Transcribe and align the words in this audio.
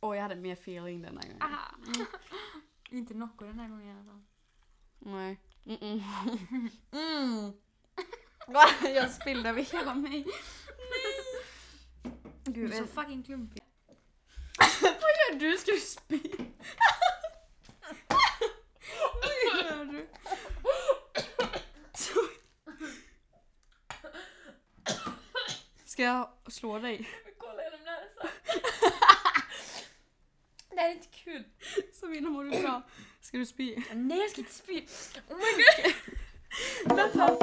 Åh, 0.00 0.16
jag 0.16 0.22
hade 0.22 0.36
mer 0.36 0.52
feeling 0.52 1.02
denna 1.02 1.20
gången. 1.20 1.42
Aha. 1.42 1.76
Inte 2.90 3.14
Nocco 3.14 3.44
den 3.44 3.58
här 3.58 3.68
gången 3.68 3.86
i 3.86 3.90
alla 3.90 4.04
fall. 4.04 4.22
Nej. 4.98 5.40
Mm 5.66 5.78
-mm. 5.80 6.70
Mm. 6.92 7.52
Jag 8.94 9.10
spillde 9.10 9.48
över 9.48 9.62
hela 9.62 9.94
mig. 9.94 10.26
Du 12.44 12.52
Gud, 12.52 12.72
är 12.72 12.78
så 12.78 12.86
fucking 12.86 13.22
klumpig. 13.22 13.62
vad 14.82 14.90
gör 14.92 15.38
du? 15.38 15.56
Ska 15.56 15.72
du 15.72 15.80
spy? 15.80 16.20
vad 19.22 19.64
gör 19.64 19.84
du? 19.84 20.08
Så- 21.94 22.28
Ska 25.96 26.02
jag 26.02 26.28
slå 26.46 26.78
dig? 26.78 27.08
Kolla 27.38 27.62
genom 27.62 27.80
näsan. 27.80 28.30
Det 30.70 30.80
här 30.80 30.88
är 30.88 30.92
inte 30.92 31.08
kul. 31.08 31.44
Sabina, 31.92 32.30
mår 32.30 32.44
du 32.44 32.50
bra? 32.50 32.82
Ska 33.20 33.38
du 33.38 33.46
spy? 33.46 33.76
Nej 33.92 34.18
jag 34.18 34.30
ska 34.30 34.40
inte 34.40 34.52
spy. 34.52 34.86
Oh 35.28 35.36
my 35.36 35.42
god. 35.52 36.96
Vänta. 36.96 37.38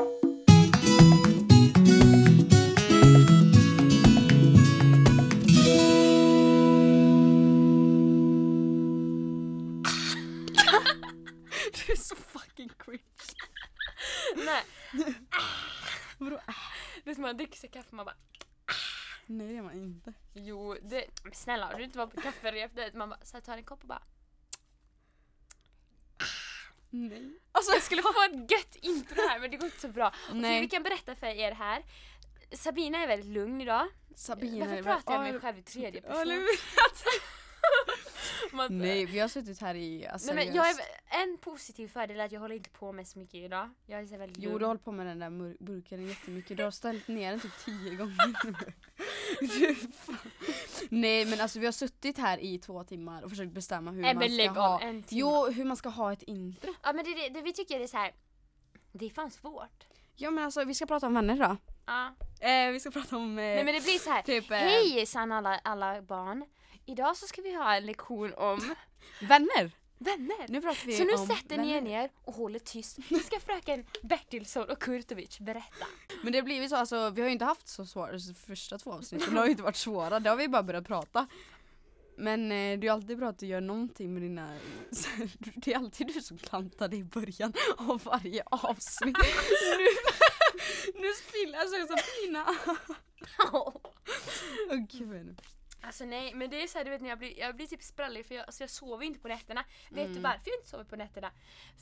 Du 11.71 11.91
är 11.91 11.95
så 11.95 12.15
fucking 12.15 12.69
cringe. 12.69 13.01
Nej. 14.35 14.63
Vadå? 16.17 16.39
Det 17.03 17.09
är 17.09 17.15
som 17.15 17.23
att 17.23 17.29
man 17.29 17.37
dricker 17.37 17.57
sig 17.57 17.69
kaffe 17.69 17.95
man 17.95 18.05
bara 18.05 18.15
Nej 19.37 19.47
det 19.47 19.57
är 19.57 19.61
man 19.61 19.73
inte. 19.73 20.13
Jo, 20.33 20.75
det, 20.81 21.05
men 21.23 21.33
snälla 21.33 21.65
har 21.65 21.77
du 21.77 21.83
inte 21.83 21.97
varit 21.97 22.15
på 22.15 22.21
kafferep? 22.21 22.93
Man 22.93 23.09
bara 23.09 23.19
så 23.23 23.37
här, 23.37 23.41
tar 23.41 23.57
en 23.57 23.63
kopp 23.63 23.81
och 23.81 23.87
bara 23.87 24.01
Nej. 26.89 27.39
Alltså 27.51 27.71
jag 27.71 27.83
skulle 27.83 28.01
få 28.01 28.09
ett 28.09 28.51
gött 28.51 28.75
intro 28.75 29.15
här 29.29 29.39
men 29.39 29.51
det 29.51 29.57
går 29.57 29.65
inte 29.65 29.79
så 29.79 29.87
bra. 29.87 30.13
Okej, 30.29 30.61
vi 30.61 30.69
kan 30.69 30.83
berätta 30.83 31.15
för 31.15 31.27
er 31.27 31.51
här. 31.51 31.83
Sabina 32.51 32.97
är 32.97 33.07
väldigt 33.07 33.33
lugn 33.33 33.61
idag. 33.61 33.87
Sabina 34.15 34.65
Varför 34.65 34.77
är 34.77 34.83
pratar 34.83 35.13
jag 35.13 35.23
med 35.23 35.31
mig 35.31 35.41
själv 35.41 35.57
i 35.57 35.61
tredje 35.61 36.01
person? 36.01 36.47
Man- 38.53 38.77
Nej 38.77 39.05
vi 39.05 39.19
har 39.19 39.27
suttit 39.27 39.61
här 39.61 39.75
i 39.75 40.07
alltså, 40.07 40.33
Nej 40.33 40.45
men 40.45 40.55
jag 40.55 40.69
är, 40.69 40.75
en 41.09 41.37
positiv 41.37 41.87
fördel 41.87 42.19
är 42.19 42.25
att 42.25 42.31
jag 42.31 42.39
håller 42.39 42.55
inte 42.55 42.69
på 42.69 42.91
med 42.91 43.07
så 43.07 43.19
mycket 43.19 43.35
idag. 43.35 43.69
Jag 43.85 43.99
är 43.99 44.05
så 44.05 44.17
väldigt 44.17 44.37
Jo 44.37 44.49
lugn. 44.49 44.59
du 44.59 44.65
har 44.65 44.67
hållit 44.69 44.83
på 44.83 44.91
med 44.91 45.05
den 45.07 45.19
där 45.19 45.63
burken 45.63 46.07
jättemycket. 46.07 46.57
Du 46.57 46.63
har 46.63 46.71
ställt 46.71 47.07
ner 47.07 47.31
den 47.31 47.39
typ 47.39 47.65
tio 47.65 47.95
gånger. 47.95 48.73
Nej 50.89 51.25
men 51.25 51.41
alltså 51.41 51.59
vi 51.59 51.65
har 51.65 51.71
suttit 51.71 52.17
här 52.17 52.37
i 52.37 52.59
två 52.59 52.83
timmar 52.83 53.21
och 53.23 53.29
försökt 53.29 53.51
bestämma 53.51 53.91
hur 53.91 54.01
Nej 54.01 54.13
man 54.13 54.23
ska 54.23 54.31
lägg 54.33 54.49
ha 54.49 54.81
en 54.81 55.03
timme. 55.03 55.19
Jo 55.21 55.45
hur 55.51 55.65
man 55.65 55.77
ska 55.77 55.89
ha 55.89 56.13
ett 56.13 56.23
intro. 56.23 56.73
Ja 56.83 56.93
men 56.93 57.05
det, 57.05 57.13
det, 57.13 57.29
det 57.29 57.41
vi 57.41 57.53
tycker 57.53 57.79
är 57.79 57.87
så 57.87 57.97
här. 57.97 58.11
Det 58.91 59.05
är 59.05 59.09
fan 59.09 59.31
svårt. 59.31 59.83
Ja 60.15 60.31
men 60.31 60.43
alltså 60.43 60.63
vi 60.63 60.73
ska 60.75 60.85
prata 60.85 61.07
om 61.07 61.13
vänner 61.13 61.37
då. 61.37 61.57
Ja. 61.85 62.15
Eh, 62.47 62.71
vi 62.71 62.79
ska 62.79 62.91
prata 62.91 63.15
om 63.17 63.29
eh, 63.29 63.35
Nej 63.43 63.63
men 63.63 63.73
det 63.73 63.83
blir 63.83 63.99
så 63.99 64.09
här. 64.09 64.21
typ 64.21 64.51
eh, 64.51 64.57
Hejsan 64.57 65.31
alla, 65.31 65.59
alla 65.63 66.01
barn. 66.01 66.45
Idag 66.85 67.17
så 67.17 67.27
ska 67.27 67.41
vi 67.41 67.53
ha 67.55 67.75
en 67.75 67.85
lektion 67.85 68.33
om 68.33 68.75
vänner. 69.21 69.71
vänner. 69.97 70.45
Nu 70.47 70.61
pratar 70.61 70.85
vi 70.85 70.97
Så 70.97 71.03
nu 71.03 71.13
om 71.13 71.27
sätter 71.27 71.57
ni 71.57 71.69
er 71.69 71.73
vänner. 71.73 71.89
ner 72.01 72.09
och 72.23 72.33
håller 72.35 72.59
tyst. 72.59 72.97
Nu 73.09 73.19
ska 73.19 73.39
fröken 73.39 73.85
Bertilsson 74.03 74.69
och 74.69 74.79
Kurtovic 74.81 75.39
berätta. 75.39 75.85
Men 76.23 76.31
det 76.31 76.37
har 76.37 76.43
blivit 76.43 76.69
så, 76.69 76.75
alltså 76.75 77.09
vi 77.09 77.21
har 77.21 77.27
ju 77.27 77.33
inte 77.33 77.45
haft 77.45 77.67
så 77.67 77.85
svåra 77.85 78.11
de 78.11 78.33
första 78.47 78.77
två 78.77 78.91
avsnitten, 78.91 79.29
de 79.29 79.37
har 79.37 79.45
ju 79.45 79.51
inte 79.51 79.63
varit 79.63 79.75
svåra, 79.75 80.19
det 80.19 80.29
har 80.29 80.37
vi 80.37 80.47
bara 80.47 80.63
börjat 80.63 80.87
prata. 80.87 81.27
Men 82.17 82.51
eh, 82.51 82.79
det 82.79 82.87
är 82.87 82.91
alltid 82.91 83.17
bra 83.17 83.29
att 83.29 83.39
du 83.39 83.45
gör 83.45 83.61
någonting 83.61 84.13
med 84.13 84.21
dina, 84.23 84.57
det 85.55 85.73
är 85.73 85.77
alltid 85.77 86.07
du 86.07 86.21
som 86.21 86.37
klantar 86.37 86.87
dig 86.87 86.99
i 86.99 87.03
början 87.03 87.53
av 87.77 88.01
varje 88.03 88.43
avsnitt. 88.51 89.17
nu, 89.77 89.87
nu 91.01 91.07
spiller 91.13 91.57
jag 91.57 91.69
så 91.69 91.75
Sabina. 91.97 92.45
Åh 93.53 94.77
gud. 94.89 95.41
Alltså 95.85 96.05
nej 96.05 96.33
men 96.33 96.49
det 96.49 96.63
är 96.63 96.67
så 96.67 96.77
här, 96.77 96.85
du 96.85 96.91
vet 96.91 97.01
när 97.01 97.09
jag 97.09 97.17
blir, 97.19 97.39
jag 97.39 97.55
blir 97.55 97.67
typ 97.67 97.83
sprallig 97.83 98.25
för 98.25 98.35
jag, 98.35 98.45
alltså 98.45 98.63
jag 98.63 98.69
sover 98.69 99.05
inte 99.05 99.19
på 99.19 99.27
nätterna. 99.27 99.63
Vet 99.89 100.05
du 100.07 100.11
Mm. 100.11 100.23
varför 100.23 100.41
jag 100.45 100.55
inte 100.57 100.69
sover 100.69 100.83
på 100.83 100.95
nätterna? 100.95 101.31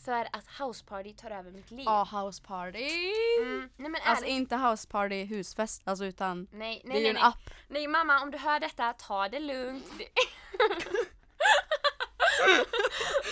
För 0.05 0.27
att 0.31 0.47
house 0.59 0.85
party 0.85 1.13
tar 1.13 1.31
över 1.31 1.51
mitt 1.51 1.71
liv. 1.71 1.85
Ja, 1.85 2.07
house 2.11 2.43
party. 2.43 3.11
Mm, 3.41 3.69
nej 3.77 3.89
men 3.91 4.01
Alltså 4.05 4.25
ärligt. 4.25 4.37
inte 4.37 4.55
house 4.55 4.87
party 4.87 5.23
husfest, 5.25 5.81
alltså 5.85 6.05
utan 6.05 6.47
Nej, 6.51 6.81
det 6.83 6.89
nej, 6.89 6.97
är 6.97 7.01
ju 7.01 7.07
en 7.07 7.13
nej. 7.15 7.23
app. 7.23 7.49
nej 7.67 7.87
mamma 7.87 8.21
om 8.21 8.31
du 8.31 8.37
hör 8.37 8.59
detta, 8.59 8.93
ta 8.93 9.29
det 9.29 9.39
lugnt. 9.39 9.85
Det... 9.97 10.07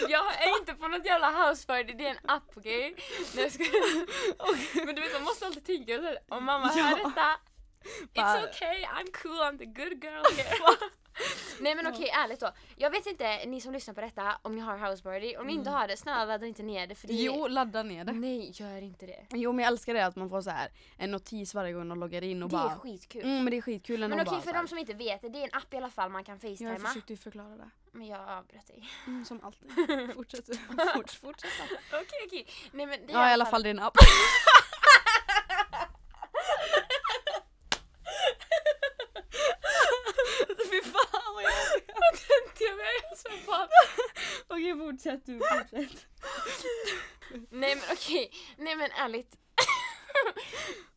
jag 0.09 0.43
är 0.43 0.59
inte 0.59 0.73
på 0.73 0.87
något 0.87 1.05
jävla 1.05 1.31
house 1.49 1.67
party, 1.67 1.93
det 1.93 2.05
är 2.05 2.09
en 2.09 2.29
app 2.29 2.43
okej? 2.55 2.95
Skojar. 3.25 4.75
Men 4.85 4.95
du 4.95 5.01
vet 5.01 5.13
man 5.13 5.23
måste 5.23 5.45
alltid 5.45 5.65
tänka 5.65 5.97
så 5.97 6.03
här, 6.03 6.17
om 6.29 6.45
mamma 6.45 6.67
hör 6.67 6.89
Ja. 6.89 6.95
detta 7.07 7.37
It's 8.13 8.43
okay, 8.49 8.83
I'm 8.85 9.11
cool, 9.13 9.39
I'm 9.41 9.57
the 9.57 9.65
good 9.65 10.01
girl 10.03 10.23
here. 10.35 10.55
Nej 11.59 11.75
men 11.75 11.87
okej, 11.87 12.09
ärligt 12.09 12.39
då. 12.39 12.51
Jag 12.75 12.89
vet 12.89 13.05
inte, 13.05 13.45
ni 13.45 13.61
som 13.61 13.73
lyssnar 13.73 13.93
på 13.93 14.01
detta, 14.01 14.37
om 14.41 14.55
ni 14.55 14.61
har 14.61 14.77
house 14.77 15.03
party. 15.03 15.35
Om 15.37 15.47
ni 15.47 15.53
inte 15.53 15.69
har 15.69 15.87
det, 15.87 15.97
snälla 15.97 16.25
ladda 16.25 16.45
inte 16.45 16.63
ner 16.63 16.87
det 16.87 16.95
för 16.95 17.07
det 17.07 17.13
Jo, 17.13 17.47
ladda 17.47 17.83
ner 17.83 18.03
det. 18.03 18.11
Nej, 18.11 18.51
gör 18.53 18.81
inte 18.81 19.05
det. 19.05 19.25
Jo 19.29 19.51
men 19.51 19.63
jag 19.63 19.71
älskar 19.71 19.93
det 19.93 20.05
att 20.05 20.15
man 20.15 20.29
får 20.29 20.41
så 20.41 20.49
här 20.49 20.69
en 20.97 21.11
notis 21.11 21.53
varje 21.53 21.73
gång 21.73 21.89
de 21.89 21.99
loggar 21.99 22.21
in 22.23 22.43
och 22.43 22.49
Det 22.49 22.55
bara 22.55 22.71
är 22.71 22.75
skitkul. 22.75 23.21
Mm 23.23 23.43
men 23.43 23.51
det 23.51 23.57
är 23.57 23.61
skitkul 23.61 23.99
Men 23.99 24.13
okej, 24.13 24.25
bara 24.25 24.41
för 24.41 24.53
de 24.53 24.67
som 24.67 24.77
inte 24.77 24.93
vet 24.93 25.21
det, 25.21 25.29
det 25.29 25.39
är 25.39 25.43
en 25.43 25.53
app 25.53 25.73
i 25.73 25.77
alla 25.77 25.89
fall 25.89 26.09
man 26.09 26.23
kan 26.23 26.39
Jag 26.41 26.51
facetima. 26.51 26.79
försökte 26.87 27.13
ju 27.13 27.17
förklara 27.17 27.55
det. 27.57 27.69
Men 27.91 28.07
jag 28.07 28.29
avbröt 28.29 28.67
dig. 28.67 28.89
Mm, 29.07 29.25
som 29.25 29.43
alltid. 29.43 29.69
Fortsätt. 30.15 30.45
Fort, 30.95 31.11
fortsätt. 31.11 31.49
Okej, 31.93 32.03
okej. 32.27 32.47
Nej 32.71 32.85
men 32.85 33.05
det 33.07 33.13
är 33.13 33.17
Ja 33.17 33.29
i 33.29 33.33
alla 33.33 33.45
fall 33.45 33.63
det 33.63 33.69
är 33.69 33.73
en 33.73 33.79
app. 33.79 33.97
Fy 40.71 40.81
fan 40.81 41.33
vad 41.35 41.43
jag 41.43 41.51
Vad 41.87 42.13
tänkte 42.13 42.63
jag 42.63 42.77
med? 42.77 43.17
Så 43.17 43.29
bara- 43.51 43.67
Okej 44.47 44.73
fortsätt 44.99 45.25
du, 45.25 45.39
fortsätt. 45.39 46.05
Nej 47.49 47.75
men 47.75 47.83
okej, 47.91 48.31
nej 48.57 48.75
men 48.75 48.91
ärligt. 48.91 49.35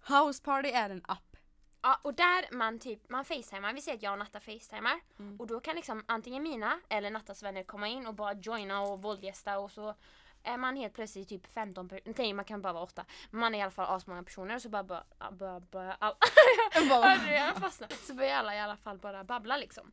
House 0.08 0.42
party 0.42 0.68
är 0.68 0.90
en 0.90 1.02
app. 1.08 1.36
Ja, 1.82 2.00
och 2.02 2.14
där 2.14 2.54
man 2.54 2.78
typ, 2.78 3.08
man 3.10 3.24
facetimar, 3.24 3.72
vi 3.72 3.80
säger 3.80 3.96
att 3.98 4.02
jag 4.02 4.12
och 4.12 4.18
Natta 4.18 4.40
facetimar 4.40 5.00
Mm. 5.18 5.40
och 5.40 5.46
då 5.46 5.60
kan 5.60 5.76
liksom 5.76 6.04
antingen 6.08 6.42
mina 6.42 6.80
eller 6.88 7.10
Nattas 7.10 7.42
vänner 7.42 7.62
komma 7.64 7.88
in 7.88 8.06
och 8.06 8.14
bara 8.14 8.32
joina 8.34 8.80
och 8.82 9.02
våldgästa 9.02 9.58
och 9.58 9.70
så 9.70 9.94
är 10.42 10.56
man 10.56 10.76
helt 10.76 10.94
plötsligt 10.94 11.28
typ 11.28 11.52
15 11.54 11.88
personer, 11.88 12.14
nej 12.18 12.32
man 12.32 12.44
kan 12.44 12.62
bara 12.62 12.72
vara 12.72 12.82
8 12.84 13.04
men 13.30 13.40
man 13.40 13.54
är 13.54 13.58
i 13.58 13.62
alla 13.62 13.70
fall 13.70 13.96
asmånga 13.96 14.22
personer 14.22 14.54
och 14.54 14.62
så 14.62 14.68
bara 14.68 14.84
jag 17.32 17.56
fastnade. 17.56 17.94
så 17.94 18.14
börjar 18.14 18.36
alla 18.36 18.54
i 18.56 18.60
alla 18.60 18.76
fall 18.76 18.98
bara 18.98 19.24
babbla 19.24 19.56
liksom. 19.56 19.92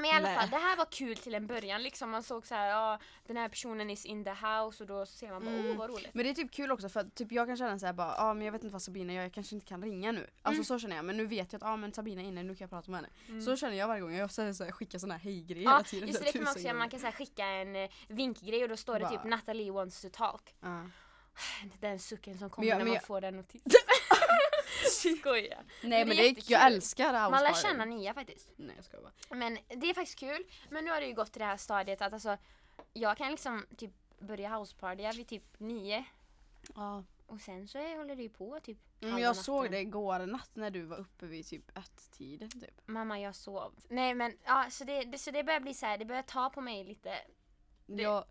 Men 0.00 0.10
i 0.10 0.14
alla 0.14 0.28
Nej. 0.28 0.38
fall, 0.38 0.50
det 0.50 0.56
här 0.56 0.76
var 0.76 0.84
kul 0.84 1.16
till 1.16 1.34
en 1.34 1.46
början 1.46 1.82
liksom. 1.82 2.10
Man 2.10 2.22
såg 2.22 2.46
så 2.46 2.54
här, 2.54 2.68
ja 2.70 2.98
den 3.26 3.36
här 3.36 3.48
personen 3.48 3.90
is 3.90 4.04
in 4.06 4.24
the 4.24 4.30
house 4.30 4.82
och 4.82 4.86
då 4.88 5.06
ser 5.06 5.30
man 5.30 5.44
bara, 5.44 5.54
Mm. 5.54 5.70
åh 5.70 5.76
vad 5.76 5.90
roligt. 5.90 6.14
Men 6.14 6.24
det 6.24 6.30
är 6.30 6.34
typ 6.34 6.52
kul 6.52 6.72
också 6.72 6.88
för 6.88 7.00
att 7.00 7.14
typ 7.14 7.32
jag 7.32 7.46
kan 7.46 7.56
känna 7.56 7.78
såhär 7.78 7.92
bara, 7.92 8.08
ja 8.08 8.14
ah, 8.30 8.34
men 8.34 8.44
jag 8.44 8.52
vet 8.52 8.64
inte 8.64 8.72
vad 8.72 8.82
Sabina 8.82 9.12
gör, 9.12 9.22
jag 9.22 9.32
kanske 9.32 9.54
inte 9.54 9.66
kan 9.66 9.82
ringa 9.82 10.12
nu. 10.12 10.20
Alltså 10.42 10.58
Mm. 10.58 10.64
så 10.64 10.78
känner 10.78 10.96
jag, 10.96 11.04
men 11.04 11.16
nu 11.16 11.26
vet 11.26 11.52
jag 11.52 11.62
att 11.62 11.68
ah, 11.68 11.76
men 11.76 11.92
Sabina 11.92 12.22
är 12.22 12.26
inne, 12.26 12.42
nu 12.42 12.54
kan 12.54 12.64
jag 12.64 12.70
prata 12.70 12.90
med 12.90 12.98
henne. 13.00 13.08
Mm. 13.28 13.42
Så 13.42 13.56
känner 13.56 13.76
jag 13.76 13.88
varje 13.88 14.00
gång, 14.00 14.14
jag 14.14 14.30
så 14.32 14.42
här, 14.42 14.72
skickar 14.72 14.98
såna 14.98 15.14
här 15.14 15.20
hej-grejer 15.20 15.64
Ja, 15.64 15.70
hela 15.70 15.82
tiden. 15.84 16.08
just 16.08 16.24
det, 16.24 16.32
kan 16.32 16.42
man 16.44 16.50
också 16.52 16.64
göra. 16.64 16.74
Man 16.78 16.88
kan 16.90 17.00
så 17.00 17.06
här 17.06 17.12
skicka 17.12 17.44
en 17.46 17.76
eh, 17.76 17.90
vinkgrej 18.08 18.62
och 18.62 18.68
då 18.68 18.76
står 18.76 18.98
det 18.98 19.08
typ 19.08 19.22
Bara- 19.22 19.28
Natalie 19.28 19.70
wants 19.70 20.00
to 20.02 20.08
talk. 20.12 20.54
Ja. 20.60 20.82
Den 21.80 21.98
sucken 21.98 22.38
som 22.38 22.50
kommer 22.50 22.68
jag- 22.68 22.78
när 22.78 22.84
man 22.84 22.94
jag- 22.94 23.04
får 23.06 23.20
den 23.20 23.36
notisen. 23.36 23.70
Skojar. 25.20 25.64
Nej 25.82 25.98
Men 26.04 26.08
men 26.08 26.16
det 26.16 26.28
är 26.28 26.50
jag 26.52 26.66
älskar 26.66 27.06
house 27.06 27.30
Man 27.30 27.42
lär 27.42 27.54
känna 27.54 27.84
nya 27.84 28.14
faktiskt. 28.14 28.48
Nej 28.56 28.76
jag 28.76 28.84
skojar 28.84 29.02
bara. 29.02 29.36
Men 29.36 29.58
det 29.68 29.90
är 29.90 29.94
faktiskt 29.94 30.18
kul. 30.18 30.44
Men 30.70 30.84
nu 30.84 30.90
har 30.90 31.00
det 31.00 31.06
ju 31.06 31.14
gått 31.14 31.32
till 31.32 31.40
det 31.40 31.46
här 31.46 31.56
stadiet 31.56 32.02
att 32.02 32.12
alltså 32.12 32.36
jag 32.92 33.16
kan 33.16 33.30
liksom 33.30 33.66
typ 33.76 33.90
börja 34.18 34.48
housepartya 34.56 35.12
vid 35.12 35.28
typ 35.28 35.44
nio 35.60 36.04
Ja. 36.74 37.04
och 37.26 37.40
sen 37.40 37.68
så 37.68 37.78
håller 37.96 38.16
det 38.16 38.22
ju 38.22 38.28
på 38.28 38.60
typ 38.60 38.78
Men 38.98 39.10
halva 39.10 39.24
jag 39.26 39.36
såg 39.36 39.56
natten. 39.56 39.72
det 39.72 39.80
igår 39.80 40.26
natt 40.26 40.50
när 40.54 40.70
du 40.70 40.82
var 40.82 40.96
uppe 40.96 41.26
vid 41.26 41.46
typ 41.46 41.78
ett 41.78 42.10
tiden 42.10 42.50
typ. 42.50 42.80
Mamma 42.86 43.20
jag 43.20 43.34
sov. 43.34 43.74
Nej 43.88 44.14
men 44.14 44.36
ja 44.44 44.66
så 44.70 44.84
det, 44.84 45.02
det, 45.04 45.18
så 45.18 45.30
det 45.30 45.44
börjar 45.44 45.60
bli 45.60 45.74
så 45.74 45.86
här, 45.86 45.98
det 45.98 46.04
börjar 46.04 46.22
ta 46.22 46.50
på 46.50 46.60
mig 46.60 46.84
lite. 46.84 47.14
Det- 47.86 48.02
Jag, 48.02 48.24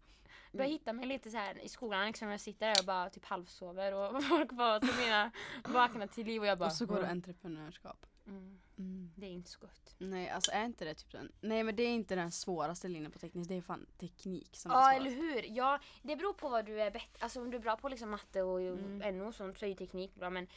Börjar 0.51 0.69
hitta 0.71 0.93
mig 0.93 1.05
lite 1.05 1.31
så 1.31 1.37
här 1.37 1.59
i 1.63 1.69
skolan 1.69 2.07
liksom. 2.07 2.29
Jag 2.29 2.39
sitter 2.41 2.65
där 2.65 2.75
och 2.81 2.85
bara 2.85 3.09
typ 3.09 3.25
halvsover 3.25 3.93
och 3.93 4.23
folk 4.29 4.51
bara 4.51 4.79
till 4.79 4.95
mina 4.99 5.31
vaknar 5.67 6.07
till 6.07 6.25
liv 6.25 6.41
och 6.41 6.47
jag 6.47 6.57
bara 6.57 6.65
och 6.65 6.73
så 6.73 6.85
går 6.85 6.95
du 6.95 7.01
"Mm, 7.01 7.11
entreprenörskap. 7.11 8.05
mm, 8.27 8.59
Mm. 8.77 9.11
Det 9.15 9.25
är 9.25 9.29
inte 9.29 9.49
så 9.49 9.59
gott. 9.59 9.95
Nej 9.97 10.29
alltså 10.29 10.51
är 10.51 10.65
inte 10.65 10.85
det 10.85 10.93
typ 10.93 11.11
den, 11.11 11.31
nej 11.41 11.63
men 11.63 11.75
det 11.75 11.83
är 11.83 11.89
inte 11.89 12.15
den 12.15 12.31
svåraste 12.31 12.87
linjen 12.87 13.11
på 13.11 13.19
tekniskt, 13.19 13.49
det 13.49 13.55
är 13.55 13.61
fan 13.61 13.85
teknik 13.97 14.49
som 14.55 14.71
Ja 14.71 14.91
är 14.93 14.97
eller 14.97 15.11
hur. 15.11 15.43
Ja, 15.57 15.79
det 16.01 16.15
beror 16.15 16.33
på 16.33 16.49
vad 16.49 16.65
du 16.65 16.81
är 16.81 16.91
bättre 16.91 17.17
Alltså 17.23 17.41
om 17.41 17.51
du 17.51 17.57
är 17.57 17.61
bra 17.61 17.75
på 17.77 17.89
liksom 17.89 18.09
matte 18.09 18.41
och 18.41 18.61
Mm. 18.61 19.17
NO 19.17 19.27
och 19.27 19.35
sånt 19.35 19.57
så 19.59 19.65
är 19.65 19.69
ju 19.69 19.75
teknik 19.75 20.15
bra 20.15 20.29
men 20.29 20.47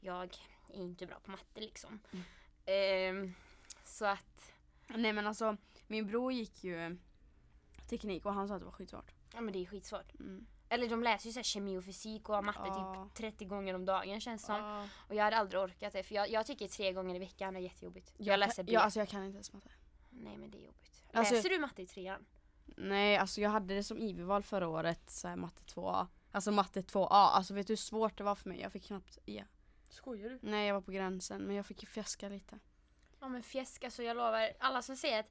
jag 0.00 0.22
är 0.68 0.74
inte 0.74 1.06
bra 1.06 1.20
på 1.20 1.30
matte 1.30 1.60
liksom. 1.60 2.00
Mm. 2.12 2.24
Ehm, 2.66 3.34
Så 3.84 4.04
att, 4.04 4.52
Nej 4.88 5.12
men 5.12 5.26
alltså 5.26 5.56
min 5.86 6.06
bror 6.06 6.32
gick 6.32 6.64
ju 6.64 6.98
teknik 7.88 8.26
och 8.26 8.34
han 8.34 8.48
sa 8.48 8.54
att 8.54 8.60
det 8.60 8.64
var 8.64 8.72
skitsvårt. 8.72 9.12
Ja 9.38 9.42
men 9.42 9.52
det 9.52 9.62
är 9.62 9.66
skitsvårt. 9.66 10.14
Mm. 10.20 10.46
Eller 10.68 10.88
de 10.88 11.02
läser 11.02 11.26
ju 11.26 11.32
så 11.32 11.38
här 11.38 11.44
kemi 11.44 11.78
och 11.78 11.84
fysik 11.84 12.28
och 12.28 12.44
matte 12.44 12.58
Ja. 12.64 13.06
typ 13.08 13.14
30 13.14 13.44
gånger 13.44 13.74
om 13.74 13.84
dagen 13.84 14.20
känns 14.20 14.42
som. 14.46 14.56
Ja. 14.56 14.88
Och 15.08 15.14
jag 15.14 15.24
hade 15.24 15.36
aldrig 15.36 15.60
orkat 15.62 15.92
det 15.92 16.02
för 16.02 16.14
jag, 16.14 16.30
jag 16.30 16.46
tycker 16.46 16.68
tre 16.68 16.92
gånger 16.92 17.14
i 17.14 17.18
veckan 17.18 17.56
är 17.56 17.60
jättejobbigt. 17.60 18.14
Jag, 18.16 18.32
Jag, 18.32 18.38
läser 18.40 18.62
B. 18.62 18.72
ja, 18.72 18.80
alltså 18.80 18.98
jag 18.98 19.08
kan 19.08 19.24
inte 19.24 19.36
ens 19.36 19.52
matte. 19.52 19.70
Nej 20.10 20.36
men 20.36 20.50
det 20.50 20.58
är 20.58 20.66
jobbigt. 20.66 21.04
Alltså- 21.12 21.34
läser 21.34 21.48
du 21.50 21.58
matte 21.58 21.82
i 21.82 21.86
trean? 21.86 22.26
Nej 22.76 23.16
alltså 23.16 23.40
jag 23.40 23.50
hade 23.50 23.74
det 23.74 23.84
som 23.84 23.98
IV-val 23.98 24.42
förra 24.42 24.68
året, 24.68 25.10
så 25.10 25.28
här, 25.28 25.36
matte 25.36 25.62
2A. 25.74 26.06
Alltså 26.32 26.50
matte 26.52 26.80
2A, 26.82 27.08
alltså 27.10 27.54
vet 27.54 27.66
du 27.66 27.70
hur 27.70 27.76
svårt 27.76 28.18
det 28.18 28.24
var 28.24 28.34
för 28.34 28.48
mig? 28.48 28.60
Jag 28.60 28.72
fick 28.72 28.84
knappt 28.86 29.18
E. 29.26 29.44
Skojar 29.88 30.28
du? 30.28 30.38
Nej 30.42 30.66
jag 30.66 30.74
var 30.74 30.80
på 30.80 30.90
gränsen 30.90 31.42
men 31.42 31.56
jag 31.56 31.66
fick 31.66 31.82
ju 31.82 31.86
fjäska 31.86 32.28
lite. 32.28 32.58
Ja 33.20 33.28
men 33.28 33.42
fjäsk, 33.42 33.84
alltså 33.84 34.02
jag 34.02 34.16
lovar. 34.16 34.52
Alla 34.58 34.82
som 34.82 34.96
säger 34.96 35.20
att 35.20 35.30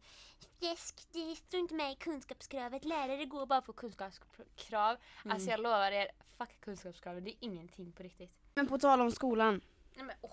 fjäsk, 0.60 1.08
det 1.12 1.36
står 1.36 1.60
inte 1.60 1.74
med 1.74 1.92
i 1.92 1.96
kunskapskravet. 1.96 2.86
Lärare 2.86 3.26
går 3.26 3.46
bara 3.46 3.62
på 3.62 3.74
kunskapskrav. 3.74 4.98
Mm. 5.24 5.34
Alltså 5.34 5.50
jag 5.50 5.60
lovar 5.60 5.92
er, 5.92 6.08
fuck 6.38 6.62
kunskapskravet. 6.62 7.26
Det 7.26 7.32
är 7.32 7.38
ingenting 7.40 7.92
på 7.92 8.04
riktigt. 8.04 8.32
Men 8.54 8.68
på 8.68 8.80
tal 8.80 9.02
om 9.02 9.12
skolan. 9.12 9.62
Nej 9.96 10.06
men 10.06 10.16
åh. 10.22 10.32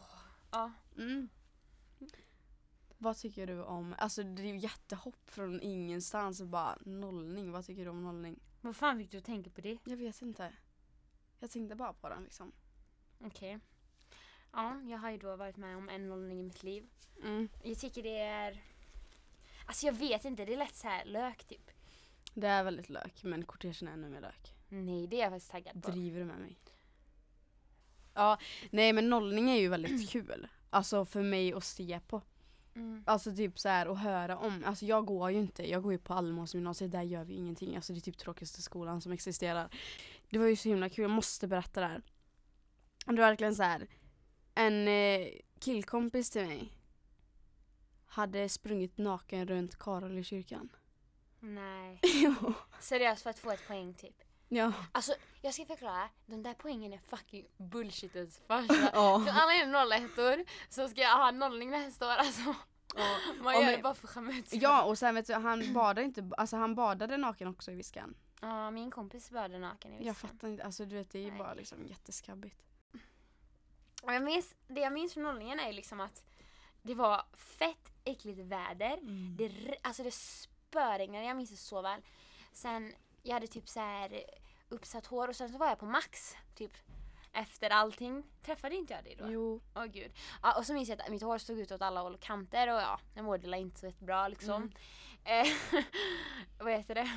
Ja. 0.51 0.73
Mm. 0.97 1.29
Vad 2.99 3.17
tycker 3.17 3.47
du 3.47 3.63
om, 3.63 3.95
alltså 3.99 4.23
det 4.23 4.43
är 4.43 4.47
ju 4.47 4.59
jättehopp 4.59 5.31
från 5.31 5.61
ingenstans 5.61 6.41
och 6.41 6.47
bara 6.47 6.79
nollning. 6.81 7.53
Vad 7.53 7.67
tycker 7.67 7.85
du 7.85 7.91
om 7.91 8.03
nollning? 8.03 8.41
Vad 8.61 8.77
fan 8.77 8.99
fick 8.99 9.11
du 9.11 9.19
att 9.19 9.25
tänka 9.25 9.51
på 9.51 9.61
det? 9.61 9.79
Jag 9.85 9.97
vet 9.97 10.23
inte. 10.23 10.53
Jag 11.39 11.51
tänkte 11.51 11.77
bara 11.77 11.93
på 11.93 12.09
den 12.09 12.25
liksom. 12.25 12.53
Okej. 13.21 13.61
Ja, 14.55 14.81
jag 14.87 14.99
har 14.99 15.11
ju 15.11 15.19
då 15.19 15.37
varit 15.37 15.57
med 15.57 15.77
om 15.77 15.89
en 15.89 16.09
nollning 16.09 16.41
i 16.41 16.43
mitt 16.43 16.63
liv. 16.63 16.87
Mm. 17.23 17.49
Jag 17.63 17.79
tycker 17.79 18.03
det 18.03 18.19
är... 18.19 18.63
Alltså 19.67 19.87
jag 19.87 19.93
vet 19.93 20.25
inte, 20.25 20.45
det 20.45 20.53
är 20.53 20.57
lätt 20.57 20.75
så 20.75 20.89
här 20.89 21.05
lök 21.05 21.45
typ. 21.45 21.71
Det 22.35 22.47
är 22.47 22.65
väldigt 22.65 22.91
lök 22.91 23.23
men 23.23 23.45
kortegen 23.45 23.89
är 23.89 23.93
ännu 23.93 24.09
mer 24.09 24.21
lök. 24.21 24.55
Nej, 24.69 25.07
det 25.07 25.17
är 25.17 25.21
jag 25.21 25.31
faktiskt 25.31 25.51
taggad 25.51 25.83
på. 25.83 25.91
Driver 25.91 26.19
du 26.19 26.25
med 26.25 26.39
mig? 26.39 26.57
Ja, 28.15 28.39
nej 28.71 28.93
men 28.93 29.11
nollning 29.11 29.51
är 29.51 29.61
ju 29.61 29.69
väldigt 29.69 30.11
kul. 30.11 30.49
Alltså 30.71 31.05
för 31.05 31.23
mig 31.23 31.53
att 31.53 31.65
se 31.65 32.01
på. 32.07 32.23
Mm. 32.75 33.05
Alltså 33.07 33.37
typ 33.37 33.59
så 33.59 33.69
här 33.69 33.89
och 33.89 33.99
höra 33.99 34.39
om. 34.39 34.65
Alltså 34.67 34.85
jag 34.85 35.07
går 35.07 35.31
ju 35.31 35.39
inte, 35.39 35.71
jag 35.71 35.83
går 35.83 35.93
ju 35.93 35.99
på 35.99 36.15
Almåsgymnasiet, 36.15 36.93
där 36.93 37.03
gör 37.03 37.25
vi 37.25 37.35
ingenting. 37.35 37.77
Alltså 37.77 37.93
det 37.93 37.99
är 37.99 38.01
typ 38.01 38.19
tråkigaste 38.19 38.63
skolan 38.63 39.01
som 39.01 39.13
existerar. 39.13 39.69
Det 40.31 40.39
var 40.39 40.47
ju 40.47 40.57
så 40.57 40.69
himla 40.69 40.89
kul, 40.89 41.03
jag 41.03 41.11
måste 41.11 41.47
berätta 41.49 41.81
det 41.81 41.87
här. 41.87 42.03
Det 43.07 43.13
var 43.13 43.29
verkligen 43.29 43.55
så 43.55 43.63
här. 43.63 43.87
En 44.55 44.89
eh, 44.89 45.29
killkompis 45.61 46.31
till 46.31 46.47
mig 46.47 46.73
hade 48.07 48.49
sprungit 48.49 48.99
naken 48.99 49.47
runt 49.49 49.79
Karolykyrkan. 49.79 50.69
Nej. 51.41 52.01
Jo. 52.03 52.53
Seriöst 52.81 53.23
för 53.23 53.31
att 53.31 53.39
få 53.39 53.51
ett 53.51 53.67
poäng 53.69 53.95
typ. 53.95 54.23
ja. 54.49 54.73
Alltså 54.93 55.15
jag 55.43 55.55
ska 55.55 55.65
förklara, 55.65 56.09
de 56.27 56.43
där 56.43 56.55
poängen 56.59 56.93
är 56.93 56.99
fucking 56.99 57.47
bullshitens 57.57 58.41
farsa. 58.47 58.75
För 58.75 58.91
Ja. 58.93 59.15
alla 59.31 59.53
är 59.55 59.67
nollettor 59.67 60.45
så 60.69 60.89
ska 60.89 61.01
jag 61.01 61.17
ha 61.17 61.31
nollning 61.31 61.71
nästa 61.71 62.07
år 62.07 62.13
alltså. 62.13 62.55
Man 63.43 63.55
Ja, 63.55 63.63
gör 63.63 63.77
det 63.77 63.83
bara 63.83 63.95
för 63.95 64.07
skull. 64.47 64.63
ja 64.63 64.83
och 64.85 64.99
sen 64.99 65.15
vet 65.15 65.27
du, 65.27 65.35
han 65.35 65.73
badade 65.75 66.03
inte, 66.05 66.31
alltså 66.37 66.57
han 66.57 66.75
badade 66.75 67.17
naken 67.17 67.49
också 67.49 67.71
i 67.73 67.75
Viskan. 67.75 68.15
Ja, 68.41 68.71
min 68.71 68.91
kompis 68.91 69.31
badade 69.31 69.59
naken 69.59 69.93
i 69.93 69.95
Jag 69.95 70.13
Viskan. 70.15 70.15
fattar 70.31 70.49
inte, 70.49 70.65
alltså 70.65 70.85
du 70.85 70.97
vet 70.97 71.11
det 71.11 71.19
är 71.19 71.23
ju 71.23 71.39
bara 71.39 71.55
liksom 71.55 71.87
jätteskabbigt. 71.87 72.65
Och 74.05 74.15
jag 74.15 74.23
minns, 74.23 74.55
det 74.69 74.81
jag 74.81 74.93
minns 74.93 75.15
från 75.15 75.23
nollningen 75.23 75.61
är 75.61 75.73
liksom 75.73 76.01
att 76.01 76.25
det 76.83 76.95
var 76.95 77.23
fett 77.37 77.93
äckligt 78.05 78.39
väder. 78.39 78.99
Det, 79.37 79.45
r- 79.45 79.77
alltså 79.83 80.03
det 80.03 80.15
spöregnade, 80.15 81.25
jag 81.25 81.37
minns 81.37 81.51
det 81.51 81.57
så 81.57 81.83
väl. 81.83 82.01
Sen, 82.53 82.95
jag 83.23 83.35
hade 83.35 83.47
typ 83.47 83.69
så 83.69 83.81
här 83.81 84.25
uppsatt 84.69 85.07
hår 85.07 85.29
och 85.29 85.37
sen 85.37 85.49
så 85.53 85.59
var 85.59 85.69
jag 85.69 85.79
på 85.79 85.87
Max, 85.87 86.37
typ 86.55 86.73
efter 87.33 87.71
allting. 87.71 88.23
Träffade 88.43 88.75
inte 88.77 88.95
jag 88.95 89.05
dig 89.05 89.17
då? 89.17 89.25
Jo. 89.31 89.61
Åh 89.75 89.85
gud. 89.85 90.13
Ja, 90.43 90.59
och 90.59 90.67
så 90.67 90.73
minns 90.75 90.89
jag 90.89 91.01
att 91.01 91.09
mitt 91.11 91.23
hår 91.23 91.39
stod 91.39 91.59
ut 91.59 91.73
åt 91.73 91.83
alla 91.83 92.01
håll 92.01 92.15
och 92.15 92.21
kanter 92.21 92.69
och 92.75 92.81
ja, 92.81 93.01
jag 93.15 93.25
mådde 93.25 93.59
inte 93.59 93.81
så 93.81 94.05
bra 94.05 94.29
liksom. 94.29 94.73
Mm. 95.25 95.47
Eh, 95.47 95.83
vad 96.59 96.73
heter 96.73 96.95
det? 96.95 97.11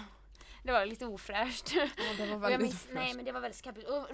Det 0.67 0.73
var 0.73 0.85
lite 0.85 1.05
ofräscht. 1.05 1.75
Ja, 1.75 1.87
det 2.17 2.25
var 2.25 2.27
jag 2.27 2.39
väldigt 2.39 2.59
minns, 2.59 2.87
nej 2.91 3.13
men 3.13 3.25
det 3.25 3.31
var 3.31 3.41
väldigt 3.41 3.57
skabbigt. 3.57 3.87
Och, 3.89 4.07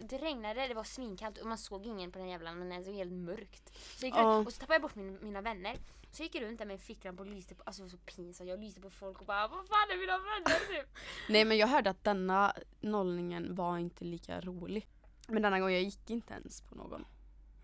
det 0.00 0.18
regnade, 0.18 0.68
det 0.68 0.74
var 0.74 0.84
svinkallt 0.84 1.38
och 1.38 1.46
man 1.46 1.58
såg 1.58 1.86
ingen 1.86 2.12
på 2.12 2.18
den 2.18 2.28
jävla 2.28 2.52
men 2.52 2.68
det 2.68 2.90
var 2.90 2.92
helt 2.92 3.12
mörkt. 3.12 3.78
Så 3.96 4.06
jag 4.06 4.24
runt, 4.24 4.46
och 4.46 4.52
så 4.52 4.60
tappade 4.60 4.74
jag 4.74 4.82
bort 4.82 4.94
min, 4.94 5.18
mina 5.22 5.40
vänner. 5.40 5.76
Så 6.10 6.22
jag 6.22 6.24
gick 6.24 6.42
runt 6.42 6.58
där 6.58 6.66
med 6.66 6.80
fickan 6.80 7.16
på 7.16 7.22
och 7.22 7.28
lyste 7.28 7.54
på, 7.54 7.62
alltså 7.66 7.82
det 7.82 7.84
var 7.84 7.90
så 7.90 7.96
pinsamt. 7.96 8.50
Jag 8.50 8.60
lyste 8.60 8.80
på 8.80 8.90
folk 8.90 9.20
och 9.20 9.26
bara 9.26 9.48
vad 9.48 9.68
fan 9.68 9.90
är 9.90 9.96
mina 9.96 10.18
vänner 10.18 10.80
typ? 10.82 10.96
Nej 11.28 11.44
men 11.44 11.56
jag 11.56 11.66
hörde 11.66 11.90
att 11.90 12.04
denna 12.04 12.54
nollningen 12.80 13.54
var 13.54 13.78
inte 13.78 14.04
lika 14.04 14.40
rolig. 14.40 14.88
Men 15.28 15.42
denna 15.42 15.60
gång 15.60 15.70
jag 15.72 15.82
gick 15.82 16.10
inte 16.10 16.34
ens 16.34 16.60
på 16.60 16.74
någon. 16.74 17.04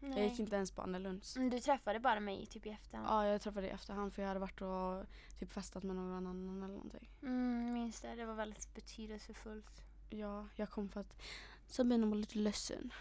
Jag 0.01 0.25
gick 0.25 0.39
inte 0.39 0.57
ens 0.57 0.71
på 0.71 0.83
Annelunds. 0.83 1.37
Mm, 1.37 1.51
Du 1.51 1.61
träffade 1.61 2.01
bara 2.01 2.21
mig 2.21 2.47
typ 2.47 2.67
i 2.67 2.71
efterhand. 2.71 3.09
Ja 3.09 3.27
jag 3.27 3.41
träffade 3.41 3.67
i 3.67 3.71
efterhand 3.71 4.15
för 4.15 4.23
jag 4.23 4.29
hade 4.29 4.41
varit 4.41 4.61
och 4.63 5.07
typ 5.39 5.53
festat 5.53 5.83
med 5.83 5.97
någon 5.97 6.13
annan 6.13 6.49
eller 6.49 6.75
någonting. 6.75 7.09
Mm, 7.23 7.73
minns 7.73 8.01
det, 8.01 8.15
det 8.15 8.25
var 8.25 8.35
väldigt 8.35 8.75
betydelsefullt. 8.75 9.83
Ja, 10.11 10.47
jag 10.57 10.71
kom 10.71 10.89
för 10.89 11.01
att 11.01 11.23
Sabina 11.67 12.07
var 12.07 12.17
lite 12.17 12.39
ledsen. 12.39 12.93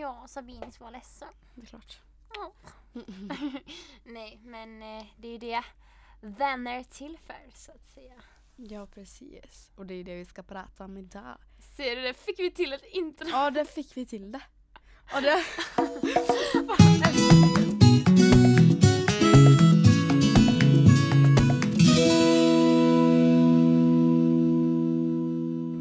Ja, 0.00 0.24
Sabinis 0.28 0.80
var 0.80 0.90
ledsen. 0.90 1.28
Det 1.54 1.62
är 1.62 1.66
klart. 1.66 2.00
Ja. 2.34 2.52
Nej, 4.04 4.40
men 4.44 4.82
eh, 4.82 5.06
det 5.16 5.28
är 5.28 5.32
ju 5.32 5.38
det 5.38 5.64
vänner 6.20 6.78
är 6.78 6.84
till 6.84 7.18
för 7.26 7.50
så 7.54 7.72
att 7.72 7.86
säga. 7.86 8.14
Ja 8.56 8.86
precis. 8.86 9.70
Och 9.76 9.86
det 9.86 9.94
är 9.94 10.04
det 10.04 10.14
vi 10.14 10.24
ska 10.24 10.42
prata 10.42 10.84
om 10.84 10.96
idag. 10.96 11.38
Ser 11.76 11.96
du 11.96 12.02
det? 12.02 12.14
Fick 12.14 12.38
vi 12.38 12.50
till 12.50 12.72
ett 12.72 12.84
intro? 12.84 13.28
Ja 13.28 13.50
det 13.50 13.64
fick 13.64 13.96
vi 13.96 14.06
till 14.06 14.32
det. 14.32 14.40
Och 15.10 15.22
det... 15.22 15.44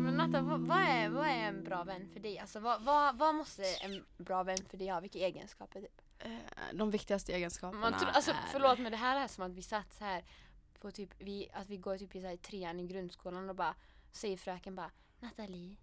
Men 0.03 0.17
Natta, 0.17 0.41
vad, 0.41 0.59
vad, 0.61 0.77
är, 0.77 1.09
vad 1.09 1.27
är 1.27 1.31
en 1.47 1.63
bra 1.63 1.83
vän 1.83 2.09
för 2.13 2.19
dig? 2.19 2.39
Alltså 2.39 2.59
vad, 2.59 2.81
vad, 2.81 3.17
vad 3.17 3.35
måste 3.35 3.63
en 3.75 4.05
bra 4.17 4.43
vän 4.43 4.57
för 4.69 4.77
dig 4.77 4.87
ha? 4.87 4.99
Vilka 4.99 5.19
egenskaper 5.19 5.81
typ? 5.81 6.01
Eh, 6.19 6.31
De 6.73 6.91
viktigaste 6.91 7.33
egenskaperna 7.33 7.81
Man 7.89 7.99
tror, 7.99 8.09
alltså, 8.09 8.31
är... 8.31 8.35
förlåt 8.51 8.79
men 8.79 8.91
det 8.91 8.97
här 8.97 9.23
är 9.23 9.27
som 9.27 9.43
att 9.43 9.51
vi 9.51 9.61
satt 9.61 9.93
så 9.93 10.03
här 10.03 10.23
på 10.79 10.91
typ, 10.91 11.09
vi, 11.17 11.49
att 11.53 11.69
vi 11.69 11.77
går 11.77 11.97
typ 11.97 12.15
i 12.15 12.21
så 12.21 12.27
här, 12.27 12.37
trean 12.37 12.79
i 12.79 12.87
grundskolan 12.87 13.49
och 13.49 13.55
bara 13.55 13.75
säger 14.11 14.37
fröken 14.37 14.75
bara 14.75 14.91
Nathalie, 15.19 15.75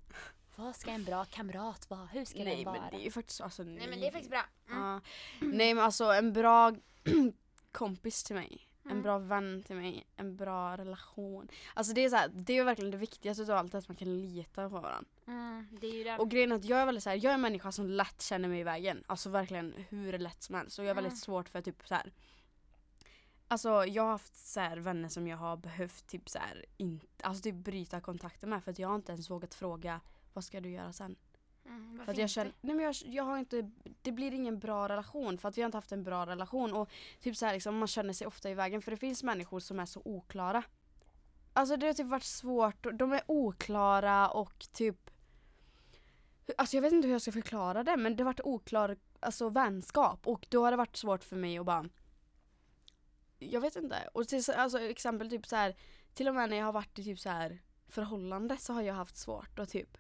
vad 0.58 0.76
ska 0.76 0.90
en 0.90 1.04
bra 1.04 1.24
kamrat 1.24 1.90
vara? 1.90 2.06
Hur 2.06 2.24
ska 2.24 2.38
Nej 2.44 2.56
den 2.56 2.64
vara? 2.64 2.80
men 2.80 2.90
det 2.90 2.96
är 2.96 3.04
ju 3.04 3.10
faktiskt 3.10 3.40
alltså, 3.40 3.62
nej. 3.62 3.76
Nej 3.78 3.88
men 3.88 4.00
det 4.00 4.06
är 4.06 4.12
faktiskt 4.12 4.30
bra. 4.30 4.44
Mm. 4.70 4.82
Ja. 4.82 5.00
Nej 5.40 5.74
men 5.74 5.84
alltså 5.84 6.04
en 6.04 6.32
bra 6.32 6.72
kompis 7.72 8.24
till 8.24 8.36
mig. 8.36 8.64
En 8.84 8.90
Mm. 8.90 9.02
bra 9.02 9.18
vän 9.18 9.62
till 9.66 9.76
mig. 9.76 10.06
En 10.16 10.36
bra 10.36 10.76
relation. 10.76 11.48
Alltså 11.74 11.92
det 11.92 12.04
är 12.04 12.08
så 12.10 12.16
här, 12.16 12.28
det 12.28 12.58
är 12.58 12.64
verkligen 12.64 12.90
det 12.90 12.96
viktigaste 12.96 13.42
av 13.42 13.50
allt 13.58 13.74
att 13.74 13.88
man 13.88 13.96
kan 13.96 14.20
lita 14.20 14.68
på 14.68 14.74
varandra. 14.80 15.10
Mm, 15.26 15.66
det 15.80 15.86
är 15.86 15.92
ju 15.94 16.04
det. 16.04 16.18
Och 16.18 16.30
grejen 16.30 16.52
är 16.52 16.56
att 16.56 16.64
jag 16.64 16.80
är 16.80 16.86
väldigt 16.86 17.04
så 17.04 17.10
här, 17.10 17.16
jag 17.16 17.30
är 17.30 17.34
en 17.34 17.40
människa 17.40 17.72
som 17.72 17.86
lätt 17.86 18.22
känner 18.22 18.48
mig 18.48 18.60
i 18.60 18.64
vägen. 18.64 19.04
Alltså 19.06 19.30
verkligen 19.30 19.74
hur 19.88 20.18
lätt 20.18 20.42
som 20.42 20.54
helst. 20.54 20.78
Och 20.78 20.84
jag 20.84 20.90
är 20.90 20.94
väldigt 20.94 21.12
Mm. 21.12 21.18
svårt 21.20 21.48
för 21.48 21.60
typ 21.62 21.88
så 21.88 21.94
här. 21.94 22.12
Alltså 23.48 23.84
jag 23.84 24.02
har 24.02 24.10
haft 24.10 24.36
så 24.36 24.60
här, 24.60 24.76
vänner 24.76 25.08
som 25.08 25.28
jag 25.28 25.36
har 25.36 25.56
behövt 25.56 26.06
typ 26.06 26.28
så 26.28 26.38
här, 26.38 26.64
inte, 26.76 27.06
alltså 27.22 27.42
typ 27.42 27.54
bryta 27.54 28.00
kontakten 28.00 28.50
med 28.50 28.64
för 28.64 28.70
att 28.70 28.78
jag 28.78 28.88
har 28.88 28.96
inte 28.96 29.12
ens 29.12 29.30
vågat 29.30 29.54
fråga 29.54 30.00
vad 30.38 30.45
ska 30.45 30.61
du 30.61 30.71
göra 30.71 30.92
sen? 30.92 31.16
mm, 31.66 32.00
För 32.04 32.12
att 32.12 32.18
jag 32.18 32.30
känner, 32.30 32.52
nej 32.61 32.75
men 32.75 32.85
jag, 32.85 32.95
jag 33.04 33.25
har 33.25 33.38
inte, 33.38 33.71
det 34.02 34.12
blir 34.12 34.35
ingen 34.35 34.59
bra 34.59 34.88
relation 34.88 35.38
för 35.38 35.49
att 35.49 35.59
vi 35.59 35.62
har 35.62 35.66
inte 35.66 35.76
haft 35.76 35.92
en 35.92 36.04
bra 36.04 36.26
relation 36.26 36.73
och 36.73 36.90
typ 37.21 37.37
så 37.37 37.47
här 37.47 37.52
liksom, 37.52 37.78
man 37.78 37.88
känner 37.88 38.12
sig 38.12 38.26
ofta 38.26 38.50
i 38.50 38.54
vägen 38.54 38.83
för 38.83 38.90
det 38.90 38.97
finns 38.97 39.23
människor 39.23 39.61
som 39.61 39.80
är 39.80 39.87
så 39.87 40.02
oklara. 40.04 40.62
Alltså 41.52 41.76
det 41.76 41.87
har 41.87 41.95
typ 41.95 42.07
varit 42.07 42.25
svårt, 42.25 42.87
och 42.87 42.95
de 42.95 43.12
är 43.12 43.23
oklara 43.26 44.28
och 44.28 44.66
typ 44.73 45.11
Alltså 46.57 46.76
jag 46.76 46.83
vet 46.83 46.92
inte 46.92 47.07
hur 47.07 47.14
jag 47.14 47.23
ska 47.23 47.33
förklara 47.33 47.85
det 47.85 47.97
men 47.97 48.16
det 48.16 48.23
har 48.23 48.33
varit 48.33 48.40
oklar 48.40 48.97
alltså, 49.21 49.49
vänskap 49.49 50.26
och 50.26 50.47
då 50.49 50.64
har 50.64 50.71
det 50.71 50.76
varit 50.76 50.97
svårt 50.97 51.25
för 51.25 51.37
mig 51.37 51.59
att 51.59 51.66
bara 51.66 51.88
Jag 53.38 53.61
vet 53.61 53.76
inte. 53.76 54.09
Och 54.14 54.28
till, 54.28 54.42
alltså 54.57 54.80
exempel 54.80 55.30
typ 55.30 55.47
så 55.47 55.57
här 55.57 55.76
till 56.14 56.28
och 56.28 56.35
med 56.35 56.50
när 56.50 56.57
jag 56.57 56.64
har 56.64 56.73
varit 56.73 56.99
i 56.99 57.04
typ 57.04 57.18
så 57.18 57.28
här 57.28 57.62
förhållande 57.88 58.57
så 58.57 58.73
har 58.73 58.83
jag 58.83 58.95
haft 58.95 59.16
svårt 59.16 59.59
att 59.59 59.68
typ 59.68 59.99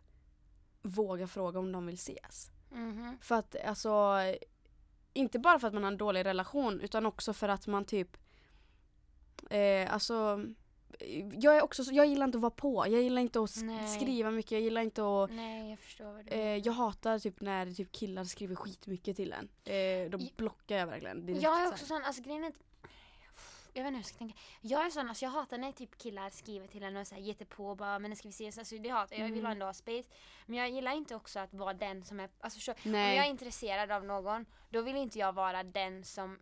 våga 0.82 1.26
fråga 1.26 1.58
om 1.58 1.72
de 1.72 1.86
vill 1.86 1.94
ses. 1.94 2.50
Mhm. 2.70 3.18
För 3.20 3.34
att 3.34 3.56
alltså 3.64 4.16
inte 5.12 5.38
bara 5.38 5.58
för 5.58 5.68
att 5.68 5.74
man 5.74 5.82
har 5.82 5.90
en 5.90 5.98
dålig 5.98 6.24
relation 6.24 6.80
utan 6.80 7.06
också 7.06 7.32
för 7.32 7.48
att 7.48 7.66
man 7.66 7.84
typ 7.84 8.16
eh, 9.50 9.92
alltså 9.92 10.44
jag 11.32 11.56
är 11.56 11.62
också 11.62 11.84
så, 11.84 11.94
jag 11.94 12.06
gillar 12.06 12.26
inte 12.26 12.38
att 12.38 12.42
vara 12.42 12.50
på. 12.50 12.84
Jag 12.88 13.02
gillar 13.02 13.22
inte 13.22 13.40
att 13.40 13.62
Nej. 13.62 13.88
skriva 13.88 14.30
mycket. 14.30 14.52
Jag 14.52 14.60
gillar 14.60 14.80
inte 14.80 15.02
att 15.02 15.30
Nej 15.30 15.70
jag 15.70 15.78
förstår 15.78 16.04
vad 16.04 16.24
du 16.24 16.30
eh, 16.30 16.56
jag 16.56 16.72
hatar 16.72 17.18
typ 17.18 17.40
när 17.40 17.72
typ 17.72 17.92
killar 17.92 18.24
skriver 18.24 18.54
skitmycket 18.54 19.16
till 19.16 19.32
en. 19.32 19.48
Eh, 19.74 20.10
då 20.10 20.18
blockar 20.36 20.76
jag 20.76 20.86
verkligen 20.86 21.26
direkt. 21.26 21.42
Jag 21.42 21.60
är 21.62 21.66
så 21.66 21.72
också 21.72 21.86
sån, 21.86 22.02
alltså 22.04 22.22
grejen 22.22 22.42
är 22.42 22.46
inte 22.46 22.60
jag 23.74 23.82
vet 23.82 23.88
inte 23.88 23.96
hur 23.96 23.98
jag 23.98 24.06
ska 24.06 24.18
tänka. 24.18 24.34
Jag 24.60 24.86
är 24.86 24.90
sån, 24.90 25.08
alltså 25.08 25.24
jag 25.24 25.30
hatar 25.32 25.58
när 25.58 25.72
typ 25.72 25.98
killar 25.98 26.30
skriver 26.30 26.66
till 26.66 26.82
en 26.82 26.96
och 26.96 27.06
så 27.06 27.14
här 27.14 27.22
jättepå 27.22 27.68
och 27.70 27.76
bara 27.76 27.98
men 27.98 28.10
när 28.10 28.16
ska 28.16 28.28
vi 28.28 28.32
ses? 28.32 28.58
Alltså 28.58 28.78
det 28.78 28.88
hatar 28.88 29.16
jag. 29.16 29.24
Jag 29.24 29.28
vill 29.32 29.38
Mm. 29.40 29.52
ändå 29.52 29.66
ha 29.66 29.72
space. 29.74 30.08
Men 30.46 30.58
jag 30.58 30.70
gillar 30.70 30.92
inte 30.92 31.14
också 31.14 31.38
att 31.40 31.54
vara 31.54 31.74
den 31.74 32.04
som 32.04 32.20
är, 32.20 32.28
alltså 32.40 32.60
så, 32.60 32.72
om 32.84 32.94
jag 32.94 33.26
är 33.26 33.30
intresserad 33.30 33.90
av 33.90 34.04
någon 34.04 34.46
då 34.70 34.82
vill 34.82 34.96
inte 34.96 35.18
jag 35.18 35.32
vara 35.32 35.62
den 35.62 36.04
som 36.04 36.38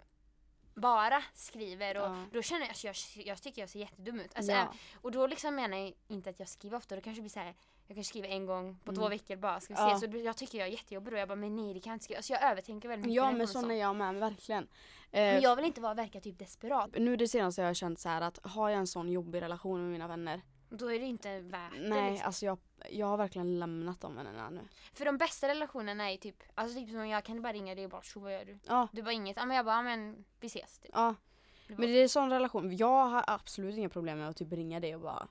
bara 0.74 1.22
skriver 1.34 1.96
och 1.96 2.06
Ja. 2.08 2.24
då 2.32 2.42
känner 2.42 2.60
jag, 2.60 2.68
alltså 2.68 2.86
jag, 2.86 3.26
jag 3.26 3.42
tycker 3.42 3.62
jag 3.62 3.68
ser 3.70 3.78
jättedum 3.80 4.20
ut. 4.20 4.36
Alltså, 4.36 4.52
ja. 4.52 4.74
och 5.02 5.12
då 5.12 5.26
liksom 5.26 5.54
menar 5.54 5.76
jag 5.76 5.92
inte 6.08 6.30
att 6.30 6.38
jag 6.40 6.48
skriver 6.48 6.76
ofta, 6.76 6.94
då 6.96 7.00
kanske 7.00 7.18
det 7.18 7.22
blir 7.22 7.30
så 7.30 7.40
här 7.40 7.54
jag 7.86 7.96
kanske 7.96 8.08
skriver 8.10 8.28
en 8.28 8.46
gång 8.46 8.78
på 8.84 8.90
Mm. 8.90 9.00
två 9.02 9.08
veckor 9.08 9.36
bara, 9.36 9.60
ska 9.60 9.74
vi 9.74 9.80
Ja. 9.80 9.98
se? 10.00 10.10
Så 10.12 10.18
jag 10.18 10.36
tycker 10.36 10.58
jag 10.58 10.66
är 10.68 10.72
jättejobbig 10.72 11.12
då, 11.12 11.18
jag 11.18 11.28
bara 11.28 11.36
men 11.36 11.56
nej 11.56 11.74
det 11.74 11.80
kan 11.80 11.90
jag 11.90 11.94
inte 11.94 12.04
skriva. 12.04 12.18
Alltså 12.18 12.32
jag 12.32 12.42
övertänker 12.42 12.88
väldigt 12.88 13.06
mycket. 13.06 13.16
Ja 13.16 13.32
men 13.32 13.48
sån 13.48 13.70
är 13.70 13.74
jag 13.74 13.96
med, 13.96 14.14
verkligen. 14.14 14.68
Men 15.10 15.36
Eh, 15.36 15.38
jag 15.38 15.56
vill 15.56 15.64
inte 15.64 15.80
vara, 15.80 15.94
verka 15.94 16.20
typ 16.20 16.38
desperat. 16.38 16.90
Nu 16.98 17.16
det 17.16 17.28
senaste 17.28 17.62
har 17.62 17.66
jag 17.66 17.76
känt 17.76 17.98
så 17.98 18.08
här 18.08 18.20
att 18.20 18.38
har 18.46 18.68
jag 18.70 18.78
en 18.78 18.86
sån 18.86 19.12
jobbig 19.12 19.42
relation 19.42 19.82
med 19.82 19.90
mina 19.90 20.08
vänner. 20.08 20.42
Då 20.68 20.92
är 20.92 20.98
det 21.00 21.06
inte 21.06 21.40
värt 21.40 21.72
det. 21.72 21.88
Nej 21.88 22.10
Liksom. 22.10 22.26
alltså 22.26 22.46
jag, 22.46 22.58
jag 22.90 23.06
har 23.06 23.16
verkligen 23.16 23.58
lämnat 23.58 24.00
de 24.00 24.16
vännerna 24.16 24.50
nu. 24.50 24.60
För 24.94 25.04
de 25.04 25.18
bästa 25.18 25.48
relationerna 25.48 26.10
är 26.12 26.16
typ, 26.16 26.42
alltså 26.54 26.78
typ 26.78 26.90
som 26.90 27.08
jag 27.08 27.24
kan 27.24 27.42
bara 27.42 27.52
ringa 27.52 27.74
dig 27.74 27.84
och 27.84 27.90
bara 27.90 28.02
tjo 28.02 28.20
vad 28.20 28.32
gör 28.32 28.44
du? 28.44 28.58
Ja, 28.66 28.88
Du 28.92 29.02
bara 29.02 29.12
inget, 29.12 29.36
ja 29.36 29.46
men 29.46 29.56
jag 29.56 29.66
bara, 29.66 29.76
ja, 29.76 29.82
men 29.82 30.24
vi 30.40 30.46
ses 30.46 30.78
typ. 30.78 30.90
ja. 30.94 31.14
Men 31.68 31.80
det 31.80 31.98
är 31.98 32.02
en 32.02 32.08
sån 32.08 32.30
relation, 32.30 32.76
jag 32.76 33.06
har 33.06 33.24
absolut 33.26 33.76
inga 33.78 33.88
problem 33.88 34.18
med 34.18 34.28
att 34.28 34.36
typ 34.36 34.52
ringa 34.52 34.80
dig 34.80 34.94
och 34.94 35.00
bara 35.00 35.28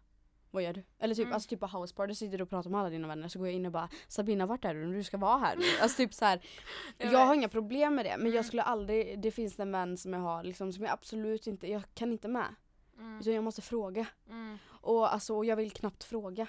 vad 0.56 0.64
gör 0.64 0.74
du? 0.74 0.84
Eller 1.00 1.16
typ, 1.16 1.24
Mm. 1.24 1.34
alltså 1.34 1.50
typ 1.50 1.60
på 1.60 1.68
houseparty 1.68 2.16
sitter 2.16 2.38
du 2.38 2.44
och 2.44 2.50
pratar 2.50 2.70
med 2.70 2.80
alla 2.80 2.90
dina 2.90 3.08
vänner 3.08 3.28
så 3.28 3.40
går 3.40 3.48
jag 3.48 3.56
in 3.56 3.66
och 3.66 3.72
bara 3.72 3.90
Sabina 4.08 4.46
vart 4.46 4.66
är 4.66 4.74
du? 4.74 4.94
Du 4.94 5.04
ska 5.04 5.18
vara 5.18 5.38
här. 5.38 5.58
Alltså 5.82 5.98
typ 5.98 6.14
så 6.14 6.26
här, 6.26 6.42
Jag 6.98 7.14
jag 7.14 7.26
har 7.26 7.36
inga 7.36 7.50
problem 7.50 7.96
med 7.96 8.06
det 8.06 8.12
men 8.18 8.22
Mm. 8.22 8.36
jag 8.36 8.46
skulle 8.46 8.62
aldrig, 8.62 9.20
det 9.20 9.32
finns 9.32 9.60
en 9.60 9.72
vän 9.72 9.98
som 9.98 10.14
jag 10.14 10.20
har 10.20 10.44
liksom 10.44 10.74
som 10.74 10.84
jag 10.84 10.94
absolut 10.94 11.48
inte, 11.48 11.68
jag 11.68 11.84
kan 11.94 12.12
inte 12.12 12.28
med. 12.28 12.56
Mm, 12.98 13.20
Utan 13.20 13.34
jag 13.34 13.44
måste 13.44 13.62
fråga. 13.62 14.06
mm, 14.30 14.58
Och 14.82 15.14
alltså 15.14 15.36
och 15.38 15.46
jag 15.46 15.56
vill 15.56 15.72
knappt 15.72 16.04
fråga. 16.04 16.48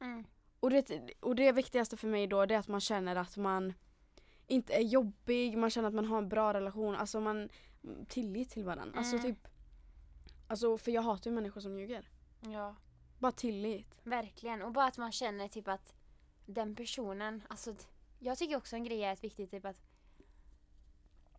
mm. 0.00 0.24
Och 0.60 0.70
det, 0.70 1.00
och 1.20 1.34
det 1.36 1.52
viktigaste 1.52 1.96
för 1.96 2.08
mig 2.08 2.26
då 2.26 2.46
det 2.46 2.54
är 2.54 2.58
att 2.58 2.68
man 2.68 2.80
känner 2.80 3.16
att 3.16 3.36
man 3.36 3.74
inte 4.46 4.72
är 4.74 4.80
jobbig, 4.82 5.58
man 5.58 5.70
känner 5.70 5.88
att 5.88 5.94
man 5.94 6.04
har 6.04 6.18
en 6.18 6.28
bra 6.28 6.54
relation, 6.54 6.94
alltså 6.94 7.20
man 7.20 7.48
tillit 8.08 8.50
till 8.50 8.64
varandra. 8.64 8.98
Alltså 8.98 9.16
Mm. 9.16 9.26
typ 9.34 9.48
Alltså 10.50 10.78
för 10.78 10.90
jag 10.90 11.02
hatar 11.02 11.30
ju 11.30 11.34
människor 11.34 11.60
som 11.60 11.78
ljuger. 11.78 12.08
Ja, 12.40 12.76
Bara 13.18 13.32
tillit. 13.32 14.00
verkligen. 14.02 14.62
Och 14.62 14.72
bara 14.72 14.86
att 14.86 14.98
man 14.98 15.12
känner 15.12 15.48
typ 15.48 15.68
att 15.68 15.94
den 16.46 16.76
personen, 16.76 17.42
alltså 17.48 17.74
jag 18.18 18.38
tycker 18.38 18.56
också 18.56 18.76
en 18.76 18.84
grej 18.84 19.04
är 19.04 19.12
ett 19.12 19.24
viktigt 19.24 19.50
typ 19.50 19.64
att 19.64 19.80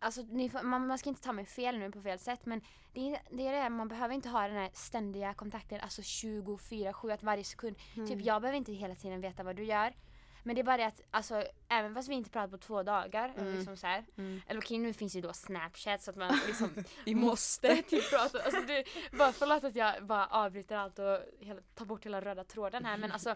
Alltså 0.02 0.22
ni 0.22 0.50
man, 0.62 0.86
man 0.86 0.98
ska 0.98 1.08
inte 1.08 1.22
ta 1.22 1.32
mig 1.32 1.46
fel 1.46 1.78
nu 1.78 1.90
på 1.90 2.02
fel 2.02 2.18
sätt 2.18 2.46
men 2.46 2.60
det 2.92 3.00
är 3.00 3.22
det, 3.30 3.46
är 3.46 3.64
det 3.64 3.70
man 3.70 3.88
behöver 3.88 4.14
inte 4.14 4.28
ha 4.28 4.48
den 4.48 4.56
här 4.56 4.70
ständiga 4.72 5.34
kontakten, 5.34 5.80
alltså 5.80 6.02
24-7 6.02 7.14
att 7.14 7.22
varje 7.22 7.44
sekund 7.44 7.76
Typ 7.94 8.20
jag 8.20 8.42
behöver 8.42 8.58
inte 8.58 8.72
hela 8.72 8.94
tiden 8.94 9.20
veta 9.20 9.42
vad 9.42 9.56
du 9.56 9.64
gör. 9.64 9.94
Men 10.42 10.54
det 10.54 10.60
är 10.60 10.64
bara 10.64 10.76
det 10.76 10.86
att 10.86 11.00
alltså, 11.10 11.44
även 11.68 11.94
fast 11.94 12.08
vi 12.08 12.14
inte 12.14 12.30
pratar 12.30 12.48
på 12.48 12.58
två 12.58 12.82
dagar, 12.82 13.32
Mm. 13.38 13.56
liksom 13.56 13.76
så 13.76 13.86
här, 13.86 14.04
Mm. 14.18 14.42
eller 14.46 14.60
okej 14.60 14.78
nu 14.78 14.92
finns 14.92 15.16
ju 15.16 15.20
då 15.20 15.32
snapchat 15.32 16.02
så 16.02 16.10
att 16.10 16.16
man 16.16 16.38
liksom 16.46 16.74
Vi 17.04 17.14
måste 17.14 17.82
typ 17.82 18.10
prata. 18.10 18.42
Alltså, 18.42 18.60
det, 18.60 18.84
bara 19.12 19.32
förlåt 19.32 19.64
att 19.64 19.76
jag 19.76 20.06
bara 20.06 20.26
avbryter 20.26 20.76
allt 20.76 20.98
och 20.98 21.18
hela, 21.40 21.60
tar 21.74 21.84
bort 21.84 22.06
hela 22.06 22.20
röda 22.20 22.44
tråden 22.44 22.84
här 22.84 22.96
men 22.96 23.12
alltså 23.12 23.34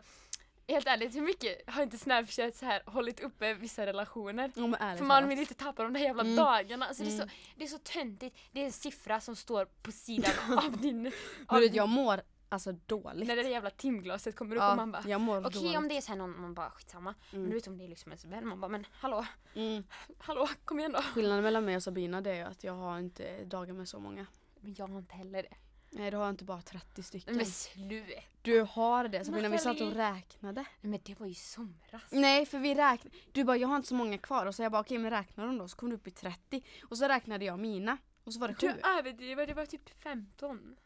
Helt 0.69 0.87
ärligt, 0.87 1.15
hur 1.15 1.21
mycket 1.21 1.71
har 1.71 1.83
inte 1.83 1.99
Snapchat 1.99 2.57
så 2.57 2.67
här 2.67 2.83
hållit 2.87 3.21
uppe 3.21 3.55
vissa 3.55 3.87
relationer? 3.87 4.53
Men 4.55 4.75
ärligt 4.75 4.99
För 4.99 5.05
man 5.07 5.29
vill 5.29 5.39
inte 5.39 5.55
tappa 5.55 5.83
de 5.83 5.93
där 5.93 6.01
jävla 6.01 6.23
Mm. 6.23 6.37
dagarna. 6.37 6.87
Alltså, 6.87 7.03
det, 7.03 7.09
är 7.09 7.17
så, 7.17 7.23
Mm. 7.23 7.35
det 7.57 7.65
är 7.65 7.69
så 7.69 7.79
töntigt. 7.79 8.37
Det 8.53 8.61
är 8.61 8.65
en 8.65 8.73
siffra 8.73 9.21
som 9.21 9.37
står 9.37 9.65
på 9.83 9.93
sidan 9.93 10.33
av 10.65 10.77
din... 10.81 11.03
Men 11.03 11.13
Av 11.49 11.61
vet, 11.61 11.69
din 11.71 11.77
jag 11.77 11.89
mår 11.89 12.21
alltså 12.55 12.73
dåligt. 12.87 13.29
när 13.29 13.37
det 13.37 13.43
där 13.43 13.51
jävla 13.51 13.71
timglaset 13.71 14.37
kommer 14.37 14.57
upp 14.57 14.63
och 14.63 14.77
man 14.77 14.93
bara 14.93 15.03
jag 15.07 15.21
mår 15.21 15.47
Okej 15.47 15.63
dåligt. 15.63 15.77
om 15.79 15.89
det 15.89 15.97
är 15.97 16.01
såhär 16.01 16.19
någon 16.19 16.41
man 16.41 16.55
bara 16.55 16.71
skitsamma. 16.71 17.15
Men 17.31 17.39
Mm. 17.41 17.51
du 17.51 17.57
vet 17.57 17.67
om 17.67 17.79
det 17.79 17.85
är 17.85 17.89
liksom 17.89 18.13
ens 18.13 18.25
vän 18.25 18.47
man 18.49 18.61
bara 18.61 18.69
men 18.69 18.87
hallå, 18.93 19.27
Mm. 19.55 19.85
hallå 20.19 20.49
kom 20.65 20.79
igen 20.79 20.93
då. 20.93 21.03
Skillnaden 21.03 21.45
mellan 21.45 21.65
mig 21.65 21.77
och 21.77 21.83
Sabina 21.83 22.21
det 22.21 22.31
är 22.31 22.35
ju 22.35 22.43
att 22.43 22.65
jag 22.65 22.73
har 22.75 22.99
inte 22.99 23.45
dagar 23.45 23.73
med 23.75 23.89
så 23.89 23.99
många. 24.01 24.27
Men 24.61 24.75
jag 24.79 24.87
har 24.89 24.99
inte 24.99 25.15
heller 25.15 25.43
det. 25.43 25.55
Nej 25.91 26.11
du 26.11 26.17
har 26.17 26.31
inte 26.31 26.45
bara 26.45 26.63
30 26.63 27.03
stycken. 27.03 27.37
Men 27.37 27.47
sluta. 27.47 28.21
Du 28.43 28.61
har 28.71 29.09
det 29.09 29.25
Sabina, 29.25 29.49
vi 29.49 29.59
satt 29.59 29.81
och 29.81 29.93
räknade. 29.93 30.61
Nej, 30.61 30.91
Men 30.91 31.01
det 31.05 31.21
var 31.21 31.27
ju 31.27 31.35
somras. 31.35 32.03
Nej 32.11 32.47
för 32.47 32.59
vi 32.59 32.75
räknade, 32.75 33.17
du 33.33 33.45
bara 33.45 33.57
jag 33.57 33.69
har 33.69 33.77
inte 33.77 33.89
så 33.89 33.95
många 33.95 34.19
kvar 34.19 34.47
och 34.47 34.55
så 34.55 34.63
jag 34.63 34.73
bara 34.73 34.81
okej 34.81 34.99
men 34.99 35.11
räkna 35.11 35.47
dem 35.47 35.59
då 35.59 35.69
så 35.69 35.77
kom 35.77 35.91
du 35.91 35.97
upp 35.97 36.07
i 36.07 36.11
30 36.11 36.65
och 36.89 36.99
så 36.99 37.09
räknade 37.09 37.45
jag 37.45 37.59
mina 37.59 37.97
och 38.25 38.33
så 38.33 38.41
var 38.41 38.49
det 38.49 38.55
Du 38.61 38.73
7. 38.73 38.79
överdriver, 38.99 39.47
det 39.47 39.55
var 39.55 39.67
typ 39.67 40.03
15. 40.03 40.77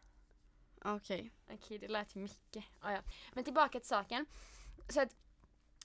Okej. 0.84 1.30
Okej 1.52 1.78
det 1.78 1.88
lät 1.88 2.16
ju 2.16 2.20
mycket. 2.20 2.64
Ah, 2.80 2.92
ja. 2.92 3.00
Men 3.32 3.44
tillbaka 3.44 3.78
till 3.80 3.88
saken. 3.88 4.26
Så 4.88 5.00
att 5.00 5.16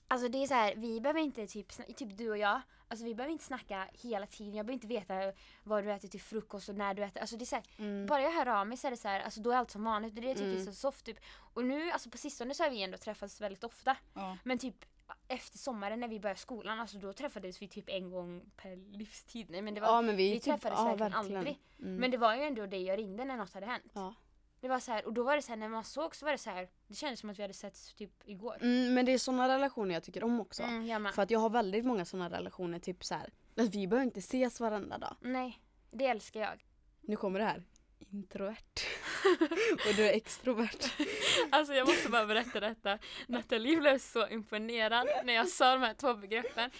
Alltså 0.07 0.27
det 0.27 0.43
är 0.43 0.47
så 0.47 0.53
här, 0.53 0.75
vi 0.75 1.01
behöver 1.01 1.19
inte 1.19 1.47
typ, 1.47 1.95
typ 1.97 2.17
du 2.17 2.29
och 2.29 2.37
jag, 2.37 2.61
alltså 2.87 3.05
vi 3.05 3.15
behöver 3.15 3.31
inte 3.31 3.43
snacka 3.43 3.87
hela 3.93 4.27
tiden. 4.27 4.53
Jag 4.55 4.65
behöver 4.65 4.73
inte 4.73 4.87
veta 4.87 5.33
vad 5.63 5.83
du 5.83 5.91
äter 5.91 6.07
till 6.07 6.21
frukost 6.21 6.69
och 6.69 6.75
när 6.75 6.93
du 6.93 7.03
äter. 7.03 7.21
Alltså 7.21 7.37
det 7.37 7.43
är 7.43 7.45
så 7.45 7.55
här, 7.55 7.65
Mm. 7.77 8.05
bara 8.05 8.21
jag 8.21 8.31
hör 8.31 8.45
av 8.47 8.67
mig 8.67 8.77
så 8.77 8.87
är 8.87 8.91
det 8.91 8.97
så 8.97 9.07
här, 9.07 9.19
alltså 9.19 9.41
då 9.41 9.51
är 9.51 9.55
allt 9.55 9.71
som 9.71 9.83
vanligt. 9.83 10.15
Det 10.15 10.19
är 10.19 10.21
det 10.21 10.27
jag 10.27 10.37
tycker 10.37 10.49
är 10.49 10.53
Mm. 10.53 10.65
så 10.65 10.73
soft 10.73 11.05
typ. 11.05 11.17
Och 11.53 11.65
nu, 11.65 11.91
alltså 11.91 12.09
på 12.09 12.17
sistone 12.17 12.53
så 12.53 12.63
har 12.63 12.69
vi 12.69 12.83
ändå 12.83 12.97
träffats 12.97 13.41
väldigt 13.41 13.63
ofta. 13.63 13.97
Ja. 14.13 14.37
Men 14.43 14.57
typ 14.57 14.85
efter 15.27 15.57
sommaren 15.57 15.99
när 15.99 16.07
vi 16.07 16.19
började 16.19 16.39
skolan, 16.39 16.79
alltså 16.79 16.97
då 16.97 17.13
träffades 17.13 17.61
vi 17.61 17.67
typ 17.67 17.89
en 17.89 18.11
gång 18.11 18.51
per 18.57 18.75
livstid. 18.97 19.49
Nej 19.49 19.61
men 19.61 19.73
det 19.73 19.81
var, 19.81 19.87
ja 19.87 20.01
men 20.01 20.15
vi, 20.15 20.29
vi 20.29 20.35
typ, 20.39 20.43
träffades 20.43 20.79
ja, 20.79 20.85
verkligen 20.85 21.11
verkligen. 21.11 21.37
aldrig. 21.37 21.59
Mm. 21.79 21.95
Men 21.95 22.11
det 22.11 22.17
var 22.17 22.35
ju 22.35 22.41
ändå 22.43 22.65
det 22.65 22.77
jag 22.77 22.97
ringde 22.99 23.25
när 23.25 23.37
något 23.37 23.53
hade 23.53 23.65
hänt. 23.65 23.91
Ja. 23.93 24.13
Det 24.63 24.69
var 24.69 24.79
så 24.79 24.91
här, 24.91 25.05
och 25.05 25.13
då 25.13 25.23
var 25.23 25.35
det 25.35 25.41
så 25.41 25.49
här, 25.49 25.57
när 25.57 25.69
man 25.69 25.83
såg 25.83 26.15
så 26.15 26.25
var 26.25 26.31
det 26.31 26.37
så 26.37 26.49
här, 26.49 26.69
det 26.87 26.95
kändes 26.95 27.19
som 27.19 27.29
att 27.29 27.39
vi 27.39 27.41
hade 27.41 27.53
setts 27.53 27.93
typ 27.93 28.11
igår. 28.25 28.57
Mm, 28.61 28.93
men 28.93 29.05
det 29.05 29.11
är 29.11 29.17
såna 29.17 29.47
relationer 29.47 29.93
jag 29.93 30.03
tycker 30.03 30.23
om 30.23 30.41
också. 30.41 30.63
Mm, 30.63 30.87
jag 30.87 31.01
med. 31.01 31.13
För 31.15 31.21
att 31.21 31.31
jag 31.31 31.39
har 31.39 31.49
väldigt 31.49 31.85
många 31.85 32.05
såna 32.05 32.29
relationer 32.29 32.79
typ 32.79 33.03
så 33.03 33.15
här. 33.15 33.29
Att 33.55 33.75
vi 33.75 33.87
behöver 33.87 34.05
inte 34.05 34.19
ses 34.19 34.59
varenda 34.59 34.97
dag. 34.97 35.15
Nej, 35.21 35.59
det 35.91 36.05
älskar 36.05 36.39
jag. 36.41 36.65
Nu 37.01 37.15
kommer 37.15 37.39
det 37.39 37.45
här. 37.45 37.63
Introvert. 37.99 38.81
och 39.89 39.95
du 39.95 40.05
är 40.05 40.13
extrovert. 40.13 40.93
Alltså 41.51 41.73
jag 41.73 41.87
måste 41.87 42.09
bara 42.09 42.25
berätta 42.25 42.59
detta. 42.59 42.99
Nathalie 43.27 43.77
blev 43.77 43.99
så 43.99 44.27
imponerad 44.27 45.07
när 45.23 45.33
jag 45.33 45.49
sa 45.49 45.71
de 45.71 45.81
här 45.81 45.93
två 45.93 46.13
begreppen. 46.13 46.71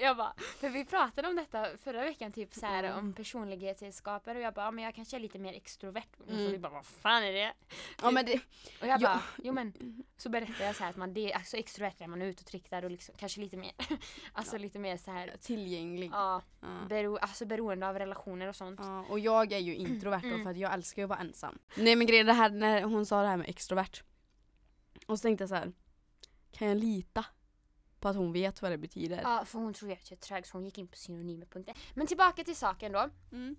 Jag 0.00 0.16
bara, 0.16 0.32
för 0.60 0.68
vi 0.68 0.84
pratade 0.84 1.28
om 1.28 1.36
detta 1.36 1.66
förra 1.84 2.04
veckan, 2.04 2.32
typ 2.32 2.54
så 2.54 2.66
här 2.66 2.84
Mm. 2.84 2.98
om 2.98 3.12
personlighetsegenskaper 3.12 4.34
och 4.34 4.40
jag 4.40 4.54
bara, 4.54 4.64
ja, 4.64 4.70
men 4.70 4.84
jag 4.84 4.94
kanske 4.94 5.16
är 5.16 5.20
lite 5.20 5.38
mer 5.38 5.52
extrovert. 5.54 6.20
Och 6.20 6.28
Mm. 6.28 6.44
så 6.46 6.50
vi 6.52 6.58
bara, 6.58 6.72
vad 6.72 6.86
fan 6.86 7.22
är 7.24 7.32
det? 7.32 7.52
Ja 8.02 8.10
men 8.10 8.26
det, 8.26 8.34
Och 8.80 8.86
jag 8.86 9.00
Ja. 9.00 9.08
bara, 9.08 9.22
jo 9.42 9.52
men 9.52 9.72
så 10.16 10.28
berättade 10.28 10.64
jag 10.64 10.76
så 10.76 10.82
här 10.82 10.90
att 10.90 10.96
man, 10.96 11.14
det, 11.14 11.32
alltså 11.32 11.56
extrovert 11.56 11.94
är 12.00 12.06
man 12.06 12.22
utåtriktad 12.22 12.78
och 12.78 12.90
liksom, 12.90 13.14
kanske 13.18 13.40
lite 13.40 13.56
mer, 13.56 13.72
alltså 14.32 14.58
lite 14.58 14.78
mer 14.78 14.96
så 14.96 15.10
här, 15.10 15.34
tillgänglig. 15.40 16.10
ja, 16.12 16.42
Ja. 16.60 16.68
bero, 16.88 17.16
alltså 17.16 17.46
beroende 17.46 17.88
av 17.88 17.98
relationer 17.98 18.46
och 18.48 18.56
sånt. 18.56 18.80
Ja, 18.82 19.04
och 19.10 19.18
jag 19.20 19.52
är 19.52 19.58
ju 19.58 19.74
introvert 19.86 20.20
då 20.22 20.28
Mm. 20.28 20.42
för 20.42 20.50
att 20.50 20.56
jag 20.56 20.72
älskar 20.74 21.02
ju 21.02 21.04
att 21.04 21.08
vara 21.10 21.18
ensam. 21.20 21.58
Nej 21.76 21.96
men 21.96 22.06
grejen 22.06 22.26
det 22.26 22.32
här 22.32 22.50
när 22.50 22.82
hon 22.82 23.06
sa 23.06 23.22
det 23.22 23.28
här 23.28 23.36
med 23.36 23.48
extrovert. 23.48 24.02
Och 25.06 25.18
så 25.18 25.22
tänkte 25.22 25.42
jag 25.42 25.48
så 25.48 25.54
här. 25.54 25.72
Kan 26.52 26.68
jag 26.68 26.76
lita 26.76 27.24
på 28.00 28.08
att 28.08 28.16
hon 28.16 28.32
vet 28.32 28.62
vad 28.62 28.70
det 28.70 28.78
betyder? 28.78 29.22
Ja, 29.22 29.44
för 29.44 29.58
hon 29.58 29.74
tror 29.74 29.90
ju 29.90 29.96
att 29.96 30.10
jag 30.10 30.16
är 30.16 30.20
trög 30.20 30.46
så 30.46 30.52
hon 30.56 30.64
gick 30.64 30.78
in 30.78 30.88
på 30.88 30.96
synonymer.se. 30.96 31.74
Men 31.94 32.06
tillbaka 32.06 32.44
till 32.44 32.56
saken 32.56 32.92
då. 32.92 33.08
Mm. 33.32 33.56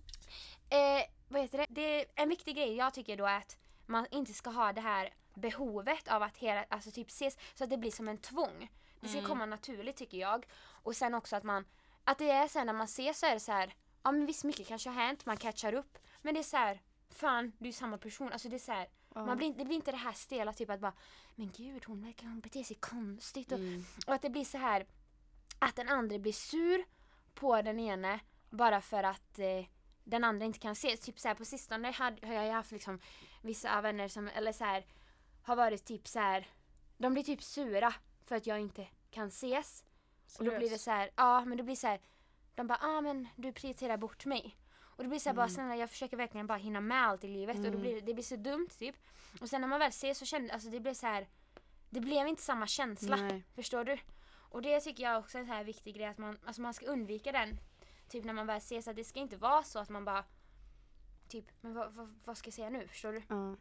Eh, 0.69 1.03
vad 1.27 1.41
heter 1.41 1.57
det? 1.57 1.65
det? 1.69 1.99
är 2.01 2.05
En 2.15 2.29
viktig 2.29 2.55
grej 2.55 2.75
jag 2.75 2.93
tycker 2.93 3.17
då 3.17 3.25
är 3.25 3.37
att 3.37 3.57
man 3.85 4.05
inte 4.11 4.33
ska 4.33 4.49
ha 4.49 4.73
det 4.73 4.81
här 4.81 5.13
behovet 5.33 6.07
av 6.07 6.23
att 6.23 6.37
hela, 6.37 6.63
alltså 6.69 6.91
typ 6.91 7.07
ses 7.09 7.37
så 7.55 7.63
att 7.63 7.69
det 7.69 7.77
blir 7.77 7.91
som 7.91 8.07
en 8.07 8.17
tvång. 8.17 8.69
Det 9.01 9.07
ska 9.07 9.17
Mm. 9.17 9.29
komma 9.29 9.45
naturligt 9.45 9.95
tycker 9.95 10.17
jag. 10.17 10.45
Och 10.83 10.95
sen 10.95 11.13
också 11.13 11.35
att 11.35 11.43
man, 11.43 11.65
att 12.03 12.17
det 12.17 12.29
är 12.31 12.47
sen 12.47 12.65
när 12.65 12.73
man 12.73 12.85
ses 12.85 13.19
så 13.19 13.25
är 13.25 13.33
det 13.33 13.39
så 13.39 13.51
här, 13.51 13.73
ja 14.03 14.11
men 14.11 14.25
visst 14.25 14.43
mycket 14.43 14.67
kanske 14.67 14.89
har 14.89 15.01
hänt, 15.05 15.25
man 15.25 15.37
catchar 15.37 15.73
upp. 15.73 15.97
Men 16.21 16.33
det 16.33 16.39
är 16.39 16.43
så 16.43 16.57
här, 16.57 16.81
fan 17.09 17.51
du 17.57 17.69
är 17.69 17.73
samma 17.73 17.97
person. 17.97 18.31
Alltså 18.31 18.49
det 18.49 18.55
är 18.55 18.59
så 18.59 18.71
här, 18.71 18.87
Ja. 19.15 19.25
man 19.25 19.37
blir, 19.37 19.53
det 19.53 19.65
blir 19.65 19.75
inte 19.75 19.91
det 19.91 19.97
här 19.97 20.13
stela 20.13 20.53
typ 20.53 20.69
att 20.69 20.79
bara, 20.79 20.93
men 21.35 21.51
gud 21.57 21.85
hon 21.85 22.01
verkar 22.03 22.27
hon 22.27 22.39
bete 22.39 22.63
sig 22.63 22.75
konstigt. 22.79 23.51
Och, 23.51 23.59
Mm. 23.59 23.83
och 24.07 24.13
att 24.13 24.21
det 24.21 24.29
blir 24.29 24.45
så 24.45 24.57
här 24.57 24.85
att 25.59 25.75
den 25.75 25.89
andra 25.89 26.19
blir 26.19 26.33
sur 26.33 26.85
på 27.33 27.61
den 27.61 27.79
ene 27.79 28.19
bara 28.49 28.81
för 28.81 29.03
att 29.03 29.39
eh, 29.39 29.65
den 30.03 30.23
andra 30.23 30.45
inte 30.45 30.59
kan 30.59 30.75
se. 30.75 30.97
Typ 30.97 31.19
så 31.19 31.27
här 31.27 31.35
på 31.35 31.45
sistone 31.45 31.87
har, 31.91 32.25
har 32.27 32.33
jag 32.33 32.53
haft 32.53 32.71
liksom 32.71 32.99
vissa 33.41 33.81
vänner 33.81 34.07
som, 34.07 34.27
eller 34.27 34.51
så 34.51 34.63
här 34.63 34.85
har 35.43 35.55
varit 35.55 35.85
typ 35.85 36.07
så 36.07 36.19
här 36.19 36.47
de 36.97 37.13
blir 37.13 37.23
typ 37.23 37.43
sura 37.43 37.93
för 38.25 38.35
att 38.35 38.47
jag 38.47 38.59
inte 38.59 38.87
kan 39.11 39.27
ses. 39.27 39.83
Och 40.39 40.45
då 40.45 40.57
blir 40.57 40.69
det 40.69 40.77
så 40.79 40.91
här, 40.91 41.09
ja 41.15 41.45
men 41.45 41.57
det 41.57 41.63
blir 41.63 41.75
så 41.75 41.87
här 41.87 42.01
de 42.55 42.67
bara, 42.67 42.79
ah 42.81 43.01
men 43.01 43.27
du 43.35 43.51
prioriterar 43.53 43.97
bort 43.97 44.25
mig. 44.25 44.57
Och 44.97 45.03
det 45.03 45.09
blir 45.09 45.19
så 45.19 45.29
här, 45.29 45.35
bara 45.35 45.43
Mm. 45.45 45.55
snälla 45.55 45.75
jag 45.75 45.89
försöker 45.89 46.17
verkligen 46.17 46.47
bara 46.47 46.57
hinna 46.57 46.81
med 46.81 47.01
allt 47.07 47.23
i 47.23 47.27
livet 47.27 47.55
och 47.55 47.61
då 47.61 47.67
Mm. 47.67 47.81
blir 47.81 48.01
det 48.01 48.13
blir 48.13 48.23
så 48.23 48.35
dumt 48.35 48.67
typ. 48.79 48.95
Och 49.41 49.49
sen 49.49 49.61
när 49.61 49.67
man 49.67 49.79
väl 49.79 49.89
ses 49.89 50.17
så 50.17 50.25
kände, 50.25 50.53
alltså 50.53 50.69
det 50.69 50.79
blir 50.79 50.93
så 50.93 51.07
här 51.07 51.27
det 51.89 51.99
blev 51.99 52.27
inte 52.27 52.41
samma 52.41 52.67
känsla. 52.67 53.15
Nej. 53.15 53.43
Förstår 53.55 53.83
du? 53.83 53.97
Och 54.49 54.61
det 54.61 54.79
tycker 54.81 55.03
jag 55.03 55.19
också 55.19 55.37
är 55.37 55.41
en 55.41 55.47
så 55.47 55.53
här 55.53 55.63
viktig 55.63 55.95
grej 55.95 56.05
att 56.07 56.17
man, 56.17 56.37
alltså 56.45 56.61
man 56.61 56.73
ska 56.73 56.85
undvika 56.85 57.31
den. 57.31 57.57
Typ 58.09 58.23
när 58.25 58.33
man 58.33 58.47
väl 58.47 58.57
ses 58.57 58.87
att 58.87 58.95
det 58.95 59.03
ska 59.03 59.19
inte 59.19 59.37
vara 59.37 59.63
så 59.63 59.79
att 59.79 59.89
man 59.89 60.05
bara 60.05 60.23
typ, 61.27 61.45
men 61.61 61.73
vad, 61.73 61.93
vad, 61.93 62.19
vad 62.25 62.37
ska 62.37 62.47
jag 62.47 62.53
säga 62.53 62.69
nu? 62.69 62.87
Förstår 62.87 63.11
du? 63.13 63.21
Ja. 63.29 63.55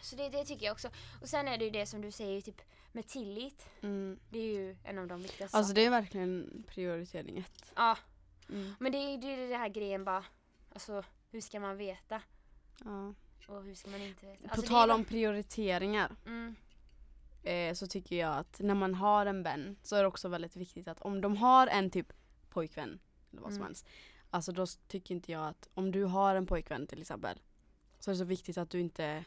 Så 0.00 0.16
det, 0.16 0.28
det 0.28 0.44
tycker 0.44 0.66
jag 0.66 0.72
också. 0.72 0.88
Och 1.22 1.28
sen 1.28 1.48
är 1.48 1.58
det 1.58 1.64
ju 1.64 1.70
det 1.70 1.86
som 1.86 2.00
du 2.00 2.10
säger 2.10 2.40
typ 2.40 2.60
med 2.92 3.06
tillit. 3.08 3.66
Mm. 3.82 4.18
Det 4.30 4.38
är 4.38 4.42
ju 4.58 4.76
en 4.84 4.98
av 4.98 5.06
de 5.06 5.22
viktigaste 5.22 5.56
Alltså 5.56 5.72
det 5.74 5.84
är 5.84 5.90
verkligen 5.90 6.64
prioritering 6.68 7.38
ett. 7.38 7.72
Ja, 7.76 7.98
Mm. 8.48 8.74
men 8.80 8.92
det 8.92 8.98
är 8.98 9.10
ju 9.10 9.16
det, 9.16 9.46
det 9.48 9.56
här 9.56 9.68
grejen 9.68 10.04
bara, 10.04 10.24
alltså 10.74 11.02
hur 11.30 11.40
ska 11.40 11.60
man 11.60 11.76
veta? 11.76 12.22
Ja. 12.84 13.14
Och 13.48 13.62
hur 13.62 13.74
ska 13.74 13.90
man 13.90 14.00
inte 14.02 14.26
veta? 14.26 14.48
På 14.48 14.54
Alltså, 14.54 14.66
är 14.66 14.68
tal 14.68 14.90
om 14.90 15.04
prioriteringar 15.04 16.16
Mm, 16.26 16.54
eh, 17.42 17.74
så 17.74 17.86
tycker 17.86 18.16
jag 18.16 18.36
att 18.36 18.60
när 18.60 18.74
man 18.74 18.94
har 18.94 19.26
en 19.26 19.42
vän 19.42 19.76
så 19.82 19.96
är 19.96 20.00
det 20.02 20.08
också 20.08 20.28
väldigt 20.28 20.56
viktigt 20.56 20.88
att 20.88 21.00
om 21.00 21.20
de 21.20 21.36
har 21.36 21.66
en 21.66 21.90
typ 21.90 22.12
pojkvän 22.48 22.98
eller 23.30 23.42
vad 23.42 23.50
som 23.50 23.56
Mm. 23.56 23.66
helst. 23.66 23.86
Alltså 24.30 24.52
då 24.52 24.66
tycker 24.66 25.14
inte 25.14 25.32
jag 25.32 25.46
att 25.48 25.68
om 25.74 25.92
du 25.92 26.04
har 26.04 26.34
en 26.34 26.46
pojkvän 26.46 26.86
till 26.86 27.00
exempel 27.00 27.38
så 27.98 28.10
är 28.10 28.12
det 28.12 28.18
så 28.18 28.24
viktigt 28.24 28.58
att 28.58 28.70
du 28.70 28.80
inte 28.80 29.24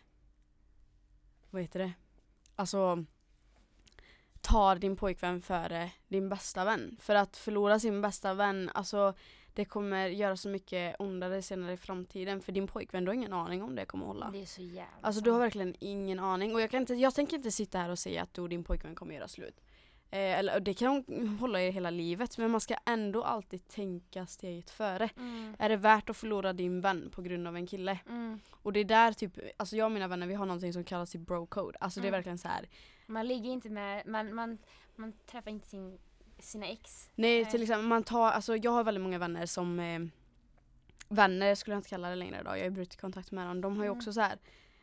vad 1.49 1.61
heter 1.61 1.79
det? 1.79 1.93
Alltså 2.55 3.05
tar 4.41 4.75
din 4.75 4.95
pojkvän 4.95 5.41
före 5.41 5.91
din 6.07 6.29
bästa 6.29 6.65
vän. 6.65 6.97
För 6.99 7.15
att 7.15 7.37
förlora 7.37 7.79
sin 7.79 8.01
bästa 8.01 8.33
vän, 8.33 8.69
alltså 8.73 9.13
det 9.55 9.65
kommer 9.65 10.07
göra 10.07 10.37
så 10.37 10.49
mycket 10.49 10.95
ondare 10.99 11.41
senare 11.41 11.73
i 11.73 11.77
framtiden 11.77 12.41
för 12.41 12.51
din 12.51 12.67
pojkvän, 12.67 13.05
du 13.05 13.09
har 13.09 13.15
ingen 13.15 13.33
aning 13.33 13.63
om 13.63 13.75
det 13.75 13.85
kommer 13.85 14.05
hålla. 14.05 14.29
det 14.31 14.41
är 14.41 14.45
så 14.45 14.61
jävla 14.61 14.85
Alltså 15.01 15.21
du 15.21 15.31
har 15.31 15.39
verkligen 15.39 15.75
ingen 15.79 16.19
aning 16.19 16.55
och 16.55 16.61
jag, 16.61 16.71
kan 16.71 16.79
inte, 16.81 16.93
jag 16.93 17.15
tänker 17.15 17.37
inte 17.37 17.51
sitta 17.51 17.77
här 17.79 17.89
och 17.89 17.99
säga 17.99 18.23
att 18.23 18.33
du 18.33 18.41
och 18.41 18.49
din 18.49 18.63
pojkvän 18.63 18.95
kommer 18.95 19.15
göra 19.15 19.27
slut. 19.27 19.61
Eh, 20.11 20.39
eller, 20.39 20.59
det 20.59 20.73
kan 20.73 20.87
hon 21.07 21.27
hålla 21.39 21.61
i 21.61 21.71
hela 21.71 21.89
livet 21.89 22.37
men 22.37 22.51
man 22.51 22.61
ska 22.61 22.75
ändå 22.85 23.23
alltid 23.23 23.67
tänka 23.67 24.25
steget 24.25 24.69
före. 24.69 25.09
Mm, 25.17 25.55
Är 25.59 25.69
det 25.69 25.75
värt 25.77 26.09
att 26.09 26.17
förlora 26.17 26.53
din 26.53 26.81
vän 26.81 27.09
på 27.11 27.21
grund 27.21 27.47
av 27.47 27.55
en 27.55 27.67
kille? 27.67 27.99
mm. 28.09 28.39
Och 28.51 28.73
det 28.73 28.79
är 28.79 28.83
där 28.85 29.13
typ, 29.13 29.37
alltså 29.57 29.75
jag 29.77 29.85
och 29.85 29.91
mina 29.91 30.07
vänner 30.07 30.27
vi 30.27 30.33
har 30.33 30.45
någonting 30.45 30.73
som 30.73 30.83
kallas 30.83 31.15
i 31.15 31.17
bro 31.17 31.45
code. 31.45 31.77
Alltså 31.81 31.99
det 31.99 32.05
är 32.05 32.09
Mm. 32.09 32.17
verkligen 32.17 32.37
så 32.37 32.47
här. 32.47 32.69
Man 33.07 33.27
ligger 33.27 33.49
inte 33.49 33.69
med, 33.69 34.07
man, 34.07 34.35
man, 34.35 34.57
man 34.95 35.13
träffar 35.31 35.51
inte 35.51 35.67
sin, 35.67 35.97
sina 36.39 36.67
ex. 36.67 37.09
Nej 37.15 37.41
Nej. 37.43 37.51
till 37.51 37.61
exempel 37.61 37.87
man 37.87 38.03
tar, 38.03 38.27
alltså 38.31 38.55
jag 38.57 38.71
har 38.71 38.83
väldigt 38.83 39.01
många 39.03 39.17
vänner 39.19 39.45
som 39.45 39.79
eh, 39.79 39.99
Vänner 41.09 41.55
skulle 41.55 41.73
jag 41.73 41.79
inte 41.79 41.89
kalla 41.89 42.09
det 42.09 42.15
längre 42.15 42.39
idag, 42.41 42.59
jag 42.59 42.63
har 42.63 42.69
brutit 42.69 43.01
kontakt 43.01 43.31
med 43.31 43.47
dem. 43.47 43.61
De 43.61 43.77
har 43.77 43.83
ju 43.83 43.87
Mm. 43.87 43.97
också 43.97 44.13
så 44.13 44.21
här. 44.21 44.37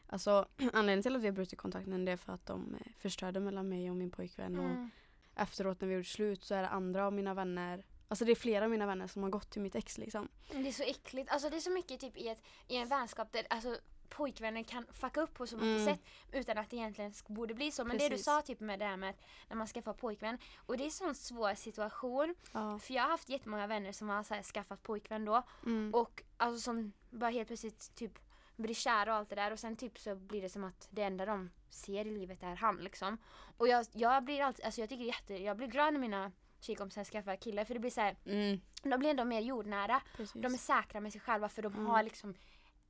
Alltså 0.06 0.46
anledningen 0.72 1.02
till 1.02 1.16
att 1.16 1.22
vi 1.22 1.26
har 1.26 1.32
brutit 1.32 1.58
kontakten 1.58 2.04
det 2.04 2.12
är 2.12 2.16
för 2.16 2.32
att 2.32 2.46
de 2.46 2.74
eh, 2.74 2.92
förstörde 2.98 3.40
mellan 3.40 3.68
mig 3.68 3.90
och 3.90 3.96
min 3.96 4.10
pojkvän. 4.10 4.58
Och 4.58 4.64
Mm. 4.64 4.90
efteråt 5.36 5.80
när 5.80 5.88
vi 5.88 5.94
gjorde 5.94 6.04
slut 6.08 6.44
så 6.44 6.54
är 6.54 6.62
det 6.62 6.68
andra 6.68 7.06
av 7.06 7.12
mina 7.12 7.34
vänner 7.34 7.84
Alltså 8.08 8.24
det 8.24 8.30
är 8.32 8.36
flera 8.36 8.64
av 8.64 8.70
mina 8.70 8.86
vänner 8.86 9.06
som 9.06 9.22
har 9.22 9.30
gått 9.30 9.50
till 9.50 9.62
mitt 9.62 9.74
ex 9.74 9.98
liksom. 9.98 10.28
Det 10.50 10.68
är 10.68 10.72
så 10.72 10.82
äckligt. 10.82 11.30
Alltså 11.32 11.50
det 11.50 11.56
är 11.56 11.60
så 11.60 11.70
mycket 11.70 12.00
typ 12.00 12.16
i, 12.16 12.28
ett, 12.28 12.42
i 12.68 12.76
en 12.76 12.88
vänskap 12.88 13.32
där 13.32 13.46
alltså, 13.50 13.76
pojkvänner 14.16 14.62
kan 14.62 14.86
fucka 14.92 15.20
upp 15.20 15.34
på 15.34 15.46
så 15.46 15.56
många 15.56 15.70
Mm. 15.70 15.84
sätt 15.84 16.00
utan 16.32 16.58
att 16.58 16.70
det 16.70 16.76
egentligen 16.76 17.12
borde 17.28 17.54
bli 17.54 17.70
så. 17.72 17.84
Men 17.84 17.98
det 17.98 18.04
du 18.04 18.10
Precis. 18.10 18.24
sa 18.24 18.42
typ 18.42 18.60
med 18.60 18.78
det 18.78 18.84
här 18.84 18.96
med 18.96 19.10
att 19.10 19.20
när 19.48 19.56
man 19.56 19.66
skaffar 19.66 19.92
pojkvän 19.92 20.38
och 20.66 20.76
det 20.76 20.82
är 20.82 20.84
en 20.84 20.90
sån 20.90 21.14
svår 21.14 21.54
situation. 21.54 22.34
Ja. 22.52 22.78
För 22.78 22.94
jag 22.94 23.02
har 23.02 23.10
haft 23.10 23.28
jättemånga 23.28 23.66
vänner 23.66 23.92
som 23.92 24.08
har 24.08 24.22
så 24.22 24.34
här, 24.34 24.42
skaffat 24.42 24.82
pojkvän 24.82 25.24
då 25.24 25.42
Mm. 25.66 25.94
och 25.94 26.22
alltså 26.36 26.60
som 26.60 26.92
bara 27.10 27.30
helt 27.30 27.46
plötsligt 27.48 27.94
typ 27.94 28.18
blir 28.56 28.74
kära 28.74 29.12
och 29.12 29.18
allt 29.18 29.28
det 29.30 29.36
där 29.36 29.50
och 29.52 29.58
sen 29.58 29.76
typ 29.76 29.98
så 29.98 30.14
blir 30.16 30.42
det 30.42 30.48
som 30.48 30.64
att 30.64 30.88
det 30.90 31.02
enda 31.02 31.26
de 31.26 31.50
ser 31.70 32.06
i 32.06 32.10
livet 32.10 32.42
är 32.42 32.54
han 32.56 32.76
liksom. 32.76 33.18
Och 33.56 33.68
jag, 33.68 33.86
jag 33.92 34.24
blir 34.24 34.42
alltid, 34.42 34.64
alltså 34.64 34.80
jag 34.80 34.88
tycker 34.88 35.04
jätte, 35.04 35.34
jag 35.42 35.56
blir 35.56 35.66
glad 35.68 35.92
när 35.92 36.00
mina 36.00 36.32
tjejkompisar 36.60 37.04
skaffar 37.04 37.36
killar 37.36 37.64
för 37.64 37.74
det 37.74 37.80
blir 37.80 37.90
så 37.90 38.00
här, 38.00 38.16
Mm. 38.24 38.60
de 38.82 38.98
blir 38.98 39.10
ändå 39.10 39.24
mer 39.24 39.40
jordnära. 39.40 40.02
Precis. 40.16 40.32
De 40.42 40.54
är 40.54 40.58
säkra 40.58 41.00
med 41.00 41.12
sig 41.12 41.20
själva 41.20 41.48
för 41.48 41.62
de 41.62 41.72
Mm. 41.74 41.86
har 41.86 42.02
liksom 42.02 42.34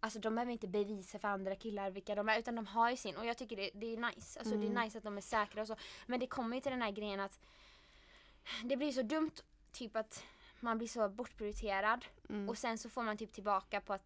Alltså 0.05 0.19
de 0.19 0.35
behöver 0.35 0.53
inte 0.53 0.67
bevisa 0.69 1.19
för 1.19 1.29
andra 1.29 1.57
killar 1.57 1.91
vilka 1.91 2.15
de 2.15 2.29
är 2.29 2.39
utan 2.39 2.55
de 2.57 2.67
har 2.67 2.91
ju 2.91 2.97
sin 2.97 3.17
och 3.17 3.27
jag 3.27 3.39
tycker 3.39 3.57
det, 3.57 3.71
det 3.75 3.87
är 3.87 3.97
nice. 3.97 4.39
Alltså 4.39 4.55
det 4.57 4.67
Mm. 4.67 4.77
är 4.77 4.85
nice 4.85 4.99
att 4.99 5.05
de 5.05 5.17
är 5.17 5.21
säkra 5.21 5.61
och 5.63 5.67
så. 5.69 5.77
Men 6.07 6.21
det 6.21 6.27
kommer 6.27 6.57
ju 6.57 6.61
till 6.61 6.73
den 6.73 6.83
här 6.83 6.91
grejen 6.91 7.21
att 7.21 7.41
det 8.65 8.77
blir 8.77 8.93
så 8.93 9.03
dumt 9.03 9.31
typ 9.73 9.97
att 9.97 10.25
man 10.61 10.79
blir 10.79 10.89
så 10.89 11.09
bortprioriterad 11.09 12.05
Mm. 12.29 12.49
och 12.49 12.59
sen 12.59 12.79
så 12.79 12.89
får 12.91 13.03
man 13.03 13.17
typ 13.17 13.33
tillbaka 13.33 13.81
på 13.81 13.93
att 13.93 14.05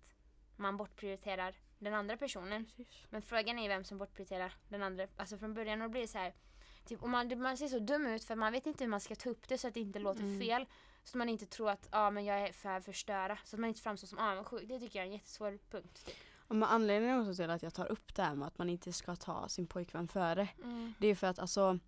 man 0.57 0.77
bortprioriterar 0.77 1.55
den 1.79 1.95
andra 1.95 2.17
personen. 2.17 2.65
Precis. 2.77 3.05
Men 3.11 3.23
frågan 3.23 3.59
är 3.59 3.69
vem 3.69 3.85
som 3.85 3.99
bortprioriterar 3.99 4.55
den 4.69 4.83
andra. 4.83 5.07
Alltså 5.17 5.39
från 5.39 5.55
början 5.55 5.83
och 5.83 5.91
blir 5.91 6.01
det 6.01 6.09
så 6.09 6.19
här. 6.19 6.35
Typ, 6.87 7.03
och 7.03 7.09
man, 7.09 7.43
man 7.43 7.57
ser 7.57 7.69
så 7.69 7.79
dum 7.79 8.07
ut 8.07 8.25
för 8.25 8.35
man 8.37 8.53
vet 8.53 8.67
inte 8.67 8.85
hur 8.85 8.91
man 8.91 9.01
ska 9.01 9.15
ta 9.15 9.31
upp 9.31 9.49
det 9.49 9.59
så 9.59 9.69
att 9.69 9.75
det 9.75 9.81
inte 9.81 9.99
låter 9.99 10.21
Mm. 10.23 10.41
fel. 10.41 10.67
Så 11.07 11.11
att 11.11 11.19
man 11.19 11.29
inte 11.29 11.47
tror 11.47 11.71
att 11.71 11.89
ah, 11.91 12.11
men 12.11 12.25
jag 12.25 12.41
är 12.41 12.53
för 12.53 12.69
att 12.69 12.85
förstöra. 12.85 13.39
Så 13.45 13.57
att 13.57 13.61
man 13.61 13.69
inte 13.69 13.81
framstår 13.81 14.09
som 14.09 14.19
avundsjuk. 14.19 14.69
Det 14.69 14.79
tycker 14.79 14.99
jag 14.99 15.03
är 15.05 15.07
en 15.07 15.13
jättesvår 15.13 15.59
punkt. 15.71 16.07
Typ. 16.07 16.17
Ja, 16.49 16.55
men 16.55 16.69
anledningen 16.69 17.21
också 17.21 17.35
till 17.35 17.51
att 17.51 17.63
jag 17.63 17.75
tar 17.75 17.93
upp 17.93 18.15
det 18.15 18.23
här 18.23 18.35
med 18.35 18.47
att 18.49 18.59
man 18.59 18.71
inte 18.71 18.93
ska 18.93 19.17
ta 19.17 19.49
sin 19.49 19.67
pojkvän 19.67 20.09
före. 20.09 20.49
Det 20.99 21.07
är 21.07 21.15
för 21.15 21.27
att 21.27 21.39
alltså 21.39 21.79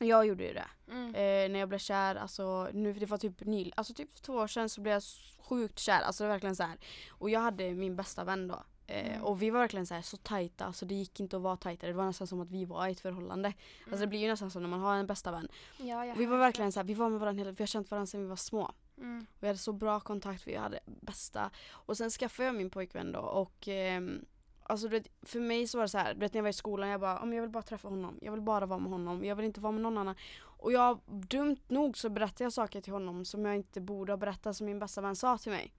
jag 0.00 0.26
gjorde 0.26 0.44
ju 0.44 0.52
det. 0.52 0.68
Mm. 0.88 1.14
Eh, 1.14 1.52
när 1.52 1.58
jag 1.58 1.68
blev 1.68 1.78
kär, 1.78 2.14
alltså 2.14 2.68
nu, 2.72 2.92
det 2.92 3.06
var 3.06 3.18
typ 3.18 3.40
nyl, 3.40 3.72
alltså 3.76 3.94
typ 3.94 4.22
två 4.22 4.32
år 4.32 4.46
sedan 4.46 4.68
så 4.68 4.80
blev 4.80 4.92
jag 4.94 5.02
sjukt 5.38 5.78
kär. 5.78 6.00
Alltså 6.00 6.24
det 6.24 6.28
var 6.28 6.34
verkligen 6.34 6.56
så 6.56 6.62
här. 6.62 6.78
Och 7.10 7.30
jag 7.30 7.40
hade 7.40 7.74
min 7.74 7.96
bästa 7.96 8.24
vän 8.24 8.48
då. 8.48 8.64
Eh, 8.90 9.08
Mm. 9.08 9.22
Och 9.24 9.42
vi 9.42 9.50
var 9.50 9.60
verkligen 9.60 9.86
så 9.86 9.94
här 9.94 10.02
så 10.02 10.16
tajta, 10.16 10.64
alltså 10.64 10.86
det 10.86 10.94
gick 10.94 11.20
inte 11.20 11.36
att 11.36 11.42
vara 11.42 11.56
tajtare. 11.56 11.90
Det 11.90 11.96
var 11.96 12.04
nästan 12.06 12.26
som 12.26 12.40
att 12.40 12.50
vi 12.50 12.64
var 12.64 12.86
i 12.88 12.92
ett 12.92 13.00
förhållande. 13.00 13.48
Alltså 13.48 13.90
det 13.90 13.96
Mm. 13.96 14.08
blir 14.08 14.20
ju 14.20 14.28
nästan 14.28 14.50
så 14.50 14.60
när 14.60 14.68
man 14.68 14.80
har 14.80 14.94
en 14.96 15.06
bästa 15.06 15.30
vän. 15.30 15.48
Ja, 15.78 16.12
Och 16.12 16.20
vi 16.20 16.26
var 16.26 16.38
verkligen 16.38 16.72
så 16.72 16.80
här, 16.80 16.84
vi 16.84 16.94
var 16.94 17.08
med 17.08 17.20
varandra 17.20 17.40
hela, 17.40 17.50
vi 17.50 17.62
har 17.62 17.66
känt 17.66 17.90
varandra 17.90 18.06
sedan 18.06 18.20
vi 18.20 18.26
var 18.26 18.36
små. 18.36 18.70
Mm. 18.98 19.26
Vi 19.40 19.46
hade 19.46 19.58
så 19.58 19.72
bra 19.72 20.00
kontakt, 20.00 20.46
vi 20.46 20.56
hade 20.56 20.80
bästa. 20.86 21.50
Och 21.70 21.96
sen 21.96 22.10
skaffade 22.10 22.46
jag 22.46 22.54
min 22.54 22.70
pojkvän 22.70 23.12
då 23.12 23.20
och 23.20 23.68
ehm, 23.68 24.24
Alltså 24.70 24.88
vet, 24.88 25.08
för 25.22 25.40
mig 25.40 25.66
så 25.66 25.78
var 25.78 25.82
det 25.84 25.88
så 25.88 25.98
här, 25.98 26.14
du 26.14 26.20
vet 26.20 26.32
när 26.34 26.38
jag 26.38 26.42
var 26.42 26.50
i 26.50 26.52
skolan, 26.52 26.88
jag 26.88 27.00
bara, 27.00 27.14
"Ja, 27.14 27.24
men 27.24 27.32
jag 27.32 27.42
vill 27.42 27.50
bara 27.50 27.62
träffa 27.62 27.88
honom, 27.88 28.18
jag 28.22 28.32
vill 28.32 28.40
bara 28.40 28.66
vara 28.66 28.78
med 28.78 28.90
honom, 28.92 29.24
jag 29.24 29.36
vill 29.36 29.44
inte 29.46 29.60
vara 29.60 29.72
med 29.72 29.82
någon 29.82 29.98
annan. 29.98 30.14
Och 30.40 30.72
jag, 30.72 30.98
dumt 31.06 31.56
nog 31.68 31.98
så 31.98 32.08
berättade 32.08 32.44
jag 32.44 32.52
saker 32.52 32.80
till 32.80 32.92
honom 32.92 33.24
som 33.24 33.44
jag 33.44 33.54
inte 33.56 33.80
borde 33.80 34.12
ha 34.12 34.16
berättat 34.16 34.56
som 34.56 34.66
min 34.66 34.78
bästa 34.78 35.00
vän 35.00 35.16
sa 35.16 35.38
till 35.38 35.52
mig. 35.52 35.74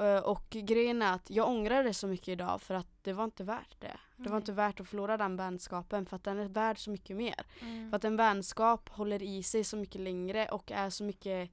Eh, 0.00 0.18
Och 0.22 0.46
grejen 0.50 1.02
är 1.02 1.14
att 1.14 1.30
jag 1.30 1.48
ångrar 1.48 1.84
det 1.84 1.94
så 1.94 2.06
mycket 2.06 2.28
idag 2.28 2.62
för 2.62 2.74
att 2.74 2.86
det 3.02 3.12
var 3.12 3.24
inte 3.24 3.44
värt 3.44 3.80
det. 3.80 3.96
Det 4.16 4.22
var 4.22 4.30
Nej. 4.30 4.36
inte 4.42 4.52
värt 4.52 4.80
att 4.80 4.88
förlora 4.88 5.16
den 5.16 5.36
vänskapen 5.36 6.06
för 6.06 6.16
att 6.16 6.24
den 6.24 6.38
är 6.38 6.48
värd 6.48 6.78
så 6.78 6.90
mycket 6.90 7.16
mer. 7.16 7.46
Mm. 7.60 7.90
För 7.90 7.96
att 7.96 8.04
en 8.04 8.16
vänskap 8.16 8.88
håller 8.88 9.22
i 9.22 9.42
sig 9.42 9.64
så 9.64 9.76
mycket 9.76 10.00
längre 10.00 10.48
och 10.48 10.70
är 10.72 10.90
så 10.90 11.04
mycket, 11.04 11.50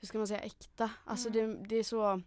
hur 0.00 0.06
ska 0.06 0.18
man 0.18 0.26
säga, 0.26 0.40
äkta. 0.40 0.90
Alltså 1.04 1.28
Mm. 1.28 1.62
det, 1.62 1.68
det 1.68 1.76
är 1.76 1.82
så, 1.82 2.22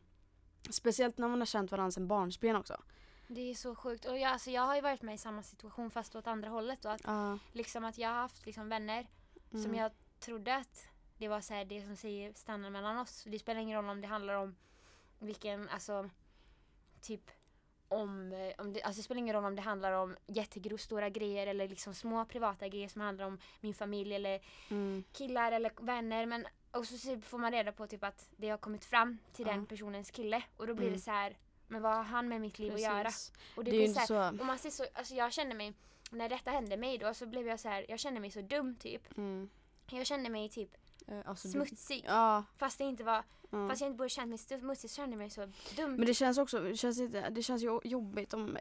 speciellt 0.70 1.18
när 1.18 1.28
man 1.28 1.40
har 1.42 1.46
känt 1.46 1.72
varandra 1.72 1.92
sedan 1.92 2.08
barnsben 2.08 2.56
också. 2.56 2.82
Det 3.28 3.42
är 3.52 3.56
så 3.56 3.76
sjukt. 3.76 4.06
Och 4.06 4.18
jag, 4.18 4.32
alltså, 4.32 4.50
jag 4.52 4.62
har 4.62 4.76
ju 4.76 4.82
varit 4.82 5.02
med 5.02 5.16
i 5.16 5.18
samma 5.18 5.44
situation 5.44 5.92
fast 5.92 6.16
åt 6.16 6.28
andra 6.28 6.50
hållet. 6.50 6.86
Och 6.86 6.92
att, 6.92 7.02
Ja. 7.04 7.38
liksom, 7.54 7.86
att 7.86 7.98
jag 7.98 8.10
har 8.10 8.16
haft 8.16 8.46
liksom, 8.46 8.70
vänner 8.70 9.08
som 9.52 9.60
Mm. 9.60 9.76
jag 9.76 9.92
trodde 10.20 10.56
att 10.56 10.88
det 11.18 11.28
var 11.28 11.42
så 11.42 11.54
här, 11.54 11.66
det 11.66 11.82
som 11.82 11.96
säger 11.96 12.34
stannar 12.34 12.70
mellan 12.70 12.98
oss. 12.98 13.24
Det 13.28 13.40
spelar 13.40 13.62
ingen 13.62 13.78
roll 13.78 13.90
om 13.90 14.02
det 14.02 14.08
handlar 14.08 14.34
om 14.34 14.56
vilken, 15.20 15.70
alltså 15.70 16.10
typ 17.02 17.32
om, 17.88 18.32
eh, 18.32 18.54
om 18.66 18.74
det, 18.74 18.82
alltså 18.84 19.00
det 19.00 19.04
spelar 19.04 19.20
ingen 19.20 19.36
roll 19.36 19.46
om 19.46 19.56
det 19.56 19.62
handlar 19.62 19.92
om 19.92 20.16
jättegrostora 20.28 21.10
grejer 21.10 21.48
eller 21.48 21.68
liksom 21.68 21.94
små 21.94 22.26
privata 22.26 22.68
grejer 22.68 22.88
som 22.88 23.02
handlar 23.02 23.26
om 23.26 23.40
min 23.60 23.74
familj 23.74 24.16
eller 24.16 24.42
Mm. 24.70 25.04
killar 25.14 25.52
eller 25.52 25.72
vänner 25.82 26.26
men 26.26 26.48
och 26.72 26.86
så 26.88 26.98
så 26.98 27.20
får 27.22 27.38
man 27.38 27.52
reda 27.52 27.72
på 27.72 27.88
typ 27.88 28.04
att 28.04 28.30
det 28.38 28.50
har 28.50 28.58
kommit 28.58 28.86
fram 28.86 29.18
till 29.34 29.46
den 29.46 29.60
Ja. 29.60 29.66
personens 29.70 30.12
kille 30.12 30.44
och 30.58 30.68
då 30.68 30.74
blir 30.74 30.88
Mm. 30.88 30.98
det 30.98 31.04
så 31.04 31.12
här 31.12 31.38
men 31.68 31.82
vad 31.82 31.96
har 31.96 32.04
han 32.04 32.28
med 32.28 32.42
mitt 32.42 32.60
liv 32.60 32.74
att 32.74 32.82
göra? 32.82 33.04
Precis. 33.04 33.34
Och 33.56 33.64
Det, 33.64 33.72
det, 33.72 33.78
är 33.78 33.80
ju 33.80 33.86
blir 33.86 33.94
så 33.96 34.02
inte 34.02 34.14
här, 34.16 34.32
så. 34.32 34.40
och 34.40 34.46
man 34.46 34.58
ser 34.60 34.70
så, 34.70 34.86
alltså 34.94 35.16
jag 35.16 35.34
kände 35.34 35.56
mig 35.56 35.74
när 36.12 36.30
detta 36.30 36.52
hände 36.52 36.78
mig 36.78 36.98
då 36.98 37.14
så 37.14 37.26
blev 37.26 37.48
jag 37.48 37.60
så 37.60 37.70
här, 37.70 37.86
jag 37.90 38.00
kände 38.00 38.20
mig 38.20 38.32
så 38.32 38.42
dum 38.42 38.76
typ. 38.76 39.18
Mm. 39.18 39.50
Jag 39.92 40.06
kände 40.08 40.30
mig 40.30 40.50
typ 40.50 40.76
Eh, 41.12 41.20
Alltså, 41.26 41.48
du- 41.48 41.52
smutsig. 41.52 42.04
Ja. 42.08 42.44
Fast 42.58 42.78
det 42.78 42.84
inte 42.84 43.04
var, 43.04 43.24
ja. 43.52 43.68
fast 43.70 43.82
jag 43.82 43.88
inte 43.90 43.98
borde 43.98 44.10
känt 44.10 44.30
mig 44.30 44.38
smutsig 44.38 44.90
så 44.90 44.96
kände 44.96 45.12
jag 45.14 45.18
mig 45.18 45.30
så 45.30 45.42
dum. 45.76 45.96
Men 45.96 46.06
det 46.06 46.14
känns 46.14 46.38
också, 46.38 46.60
det 46.60 46.78
känns, 46.78 47.00
inte, 47.00 47.30
det 47.30 47.44
känns 47.44 47.64
jobbigt 47.84 48.34
om 48.34 48.58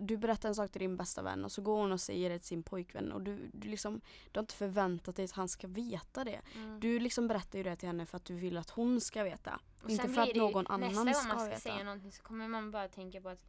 du 0.00 0.16
berättar 0.16 0.48
en 0.48 0.54
sak 0.54 0.70
till 0.70 0.80
din 0.80 0.96
bästa 0.96 1.22
vän 1.22 1.44
och 1.44 1.52
så 1.52 1.62
går 1.62 1.76
hon 1.80 1.92
och 1.92 2.00
säger 2.00 2.30
det 2.30 2.38
till 2.38 2.48
sin 2.48 2.62
pojkvän 2.62 3.12
och 3.12 3.22
du, 3.22 3.50
du 3.52 3.68
liksom, 3.68 4.00
du 4.32 4.38
har 4.38 4.42
inte 4.42 4.54
förväntat 4.54 5.16
dig 5.16 5.24
att 5.24 5.32
han 5.32 5.48
ska 5.48 5.66
veta 5.68 6.24
det. 6.24 6.40
Mm. 6.56 6.80
Du 6.80 6.98
liksom 6.98 7.28
berättar 7.28 7.58
ju 7.58 7.62
det 7.64 7.76
till 7.76 7.86
henne 7.88 8.06
för 8.06 8.16
att 8.16 8.24
du 8.24 8.34
vill 8.34 8.56
att 8.58 8.70
hon 8.70 9.00
ska 9.00 9.22
veta. 9.22 9.60
Och 9.82 9.90
inte 9.90 10.08
för 10.08 10.22
att 10.22 10.36
någon 10.36 10.66
annan 10.66 10.80
Nästa 10.88 11.04
gång 11.04 11.14
ska 11.14 11.28
man 11.28 11.38
ska 11.38 11.48
veta. 11.48 11.60
säga 11.60 11.84
någonting 11.84 12.12
så 12.12 12.22
kommer 12.22 12.48
man 12.48 12.70
bara 12.70 12.88
tänka 12.88 13.20
på 13.20 13.28
att 13.28 13.40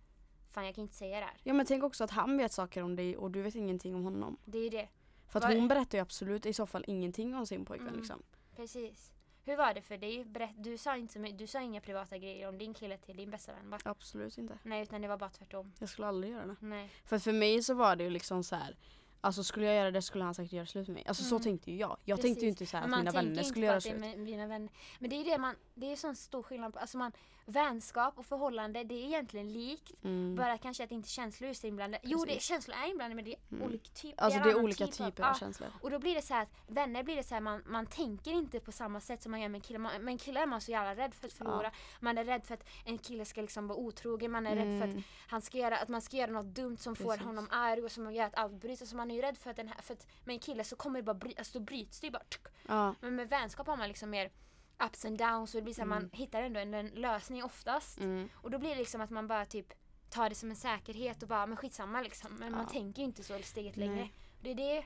fan 0.51 0.65
jag 0.65 0.75
kan 0.75 0.81
inte 0.81 0.95
säga 0.95 1.19
det 1.19 1.25
här. 1.25 1.37
Ja 1.43 1.53
men 1.53 1.65
tänk 1.65 1.83
också 1.83 2.03
att 2.03 2.11
han 2.11 2.37
vet 2.37 2.51
saker 2.51 2.83
om 2.83 2.95
dig 2.95 3.17
och 3.17 3.31
du 3.31 3.41
vet 3.41 3.55
ingenting 3.55 3.95
om 3.95 4.03
honom. 4.03 4.37
Det 4.45 4.57
är 4.57 4.63
ju 4.63 4.69
det. 4.69 4.87
För 5.27 5.39
att 5.39 5.53
hon 5.53 5.67
berättar 5.67 5.97
ju 5.97 6.01
absolut 6.01 6.45
i 6.45 6.53
så 6.53 6.65
fall 6.65 6.83
ingenting 6.87 7.35
om 7.35 7.45
sin 7.45 7.65
pojkvän 7.65 7.87
Mm. 7.87 7.99
liksom. 7.99 8.23
Precis. 8.55 9.11
Hur 9.45 9.57
var 9.57 9.73
det 9.73 9.81
för 9.81 9.97
dig? 9.97 10.25
Berätt, 10.25 10.51
du, 10.57 10.77
sa 10.77 10.97
inte 10.97 11.13
så 11.13 11.19
du 11.19 11.47
sa 11.47 11.61
inga 11.61 11.81
privata 11.81 12.17
grejer 12.17 12.47
om 12.49 12.57
din 12.57 12.73
kille 12.73 12.97
till 12.97 13.17
din 13.17 13.31
bästa 13.31 13.53
vän 13.53 13.69
va? 13.69 13.79
Absolut 13.85 14.37
inte. 14.37 14.59
Nej 14.63 14.83
utan 14.83 15.01
det 15.01 15.07
var 15.07 15.17
bara 15.17 15.29
tvärtom. 15.29 15.73
Jag 15.79 15.89
skulle 15.89 16.07
aldrig 16.07 16.33
göra 16.33 16.45
det. 16.45 16.55
Nej. 16.59 16.89
För 17.05 17.19
för 17.19 17.31
mig 17.31 17.63
så 17.63 17.73
var 17.73 17.95
det 17.95 18.03
ju 18.03 18.09
liksom 18.09 18.43
så 18.43 18.55
här. 18.55 18.75
Alltså 19.21 19.43
skulle 19.43 19.65
jag 19.65 19.75
göra 19.75 19.91
det 19.91 20.01
skulle 20.01 20.23
han 20.23 20.35
säkert 20.35 20.53
göra 20.53 20.65
slut 20.65 20.87
med 20.87 20.93
mig. 20.93 21.03
Alltså 21.07 21.23
så 21.23 21.35
Mm. 21.35 21.43
tänkte 21.43 21.71
ju 21.71 21.77
jag. 21.77 21.97
Jag 22.05 22.21
tänkte 22.21 22.45
ju 22.45 22.51
Precis. 22.51 22.61
inte 22.61 22.71
så 22.71 22.77
här 22.77 22.83
att 22.83 22.97
mina 22.99 23.11
vänner 23.11 23.43
skulle 23.43 23.65
göra 23.65 23.81
slut. 23.81 23.99
med 23.99 24.19
mina 24.19 24.47
vänner. 24.47 24.69
Men 24.99 25.09
det 25.09 25.15
är 25.15 25.17
ju 25.17 25.23
det 25.23 25.37
man, 25.37 25.55
det 25.73 25.85
är 25.85 25.89
ju 25.89 25.95
sån 25.95 26.15
stor 26.15 26.43
skillnad 26.43 26.73
på, 26.73 26.79
alltså 26.79 26.97
man, 26.97 27.11
vänskap 27.45 28.17
och 28.19 28.25
förhållande 28.25 28.83
det 28.83 28.95
är 28.95 29.05
egentligen 29.05 29.53
likt. 29.53 30.03
Mm. 30.03 30.35
Bara 30.35 30.57
kanske 30.57 30.83
att 30.83 30.91
inte 30.91 31.09
känslor 31.09 31.49
är 31.49 31.53
så 31.53 31.67
inblandade. 31.67 32.01
Jo, 32.07 32.19
det, 32.19 32.25
Precis. 32.25 32.43
känslor 32.43 32.75
är 32.77 32.89
inblandade 32.89 33.15
men 33.15 33.25
det 33.25 33.31
är 33.31 33.39
Mm. 33.51 33.63
olika 33.67 33.89
typer. 33.93 34.23
Alltså 34.23 34.39
det 34.39 34.49
är 34.51 34.59
olika 34.59 34.87
typ 34.87 35.01
av- 35.01 35.05
typer 35.09 35.23
av 35.23 35.29
ja. 35.29 35.39
känslor. 35.39 35.69
Och 35.81 35.91
då 35.91 35.99
blir 35.99 36.15
det 36.15 36.21
så 36.21 36.33
här 36.33 36.41
att 36.43 36.49
vänner 36.67 37.03
blir 37.03 37.15
det 37.15 37.23
så 37.23 37.33
här 37.33 37.41
man, 37.41 37.63
man 37.65 37.85
tänker 37.85 38.31
inte 38.31 38.59
på 38.59 38.71
samma 38.71 38.99
sätt 38.99 39.21
som 39.23 39.31
man 39.31 39.41
gör 39.41 39.49
med 39.49 39.57
en 39.59 39.61
kille. 39.61 39.79
Man, 39.79 40.01
med 40.01 40.11
en 40.11 40.17
kille 40.17 40.39
är 40.41 40.45
man 40.45 40.61
så 40.61 40.71
jävla 40.71 41.03
rädd 41.03 41.13
för 41.15 41.27
att 41.27 41.33
förlora. 41.33 41.71
Man 41.99 42.17
är 42.17 42.23
rädd 42.25 42.43
för 42.45 42.53
att 42.53 42.67
en 42.85 42.97
kille 42.97 43.25
ska 43.25 43.41
liksom 43.41 43.67
vara 43.67 43.77
otrogen. 43.79 44.31
Man 44.31 44.47
är 44.47 44.55
rädd 44.55 44.79
för 44.81 44.87
Mm. 44.87 44.97
att 44.99 45.03
han 45.27 45.41
ska 45.41 45.57
göra, 45.57 45.77
att 45.77 45.89
man 45.89 46.01
ska 46.01 46.17
göra 46.17 46.31
något 46.31 46.45
dumt 46.55 46.77
som 46.77 46.95
får 46.95 47.05
Precis. 47.05 47.25
honom 47.25 47.47
arg 47.51 47.81
och 47.83 47.91
som 47.91 48.13
gör 48.13 48.25
att 48.25 48.35
allt 48.35 48.53
bryts. 48.53 48.81
Alltså 48.81 48.95
man 48.95 49.11
är 49.11 49.15
ju 49.15 49.21
rädd 49.21 49.37
för 49.37 49.49
att, 49.49 49.55
den 49.57 49.67
här, 49.67 49.81
för 49.81 49.93
att 49.93 50.07
med 50.25 50.33
en 50.33 50.39
kille 50.39 50.63
så 50.63 50.75
kommer 50.75 50.99
det 50.99 51.03
bara 51.03 51.13
bry, 51.13 51.33
alltså 51.37 51.59
då 51.59 51.65
bryts 51.65 51.99
det 51.99 52.07
ju 52.07 52.11
bara. 52.11 52.23
Ja. 52.67 52.95
Men 53.01 53.15
med 53.15 53.29
vänskap 53.29 53.67
har 53.67 53.77
man 53.77 53.87
liksom 53.87 54.09
mer 54.09 54.31
ups 54.79 55.05
and 55.05 55.17
downs 55.17 55.55
och 55.55 55.61
det 55.61 55.63
blir 55.63 55.73
så 55.73 55.81
här, 55.81 55.87
man 55.87 56.09
hittar 56.13 56.41
ändå 56.41 56.59
en, 56.59 56.73
en 56.73 56.87
lösning 56.87 57.43
oftast. 57.43 57.99
Mm. 57.99 58.29
Och 58.35 58.51
då 58.51 58.57
blir 58.59 58.69
det 58.69 58.75
liksom 58.75 59.01
att 59.01 59.09
man 59.09 59.27
bara 59.27 59.45
typ 59.45 59.73
tar 60.09 60.29
det 60.29 60.35
som 60.35 60.49
en 60.49 60.55
säkerhet 60.55 61.23
och 61.23 61.29
bara 61.29 61.45
men 61.45 61.57
skitsamma 61.57 62.01
liksom. 62.01 62.31
Men 62.35 62.51
man 62.51 62.61
Ja. 62.67 62.69
tänker 62.69 62.99
ju 63.01 63.05
inte 63.05 63.23
så 63.23 63.39
steget 63.43 63.75
Nej. 63.75 63.87
längre. 63.87 64.09
Det 64.41 64.51
är 64.51 64.55
det, 64.55 64.85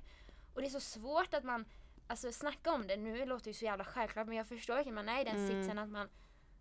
och 0.54 0.62
det 0.62 0.68
är 0.68 0.72
så 0.72 0.80
svårt 0.80 1.34
att 1.34 1.44
man 1.44 1.66
Alltså 2.08 2.32
snacka 2.32 2.72
om 2.72 2.88
det 2.88 2.98
nu 2.98 3.26
låter 3.26 3.48
ju 3.48 3.54
så 3.54 3.66
jävla 3.66 3.84
självklart 3.84 4.28
men 4.28 4.38
jag 4.38 4.48
förstår 4.48 4.74
verkligen 4.76 4.96
man 4.96 5.10
är 5.10 5.22
i 5.22 5.24
den 5.24 5.36
Mm. 5.36 5.48
sitsen 5.64 5.80
att 5.80 5.90
man 5.90 6.10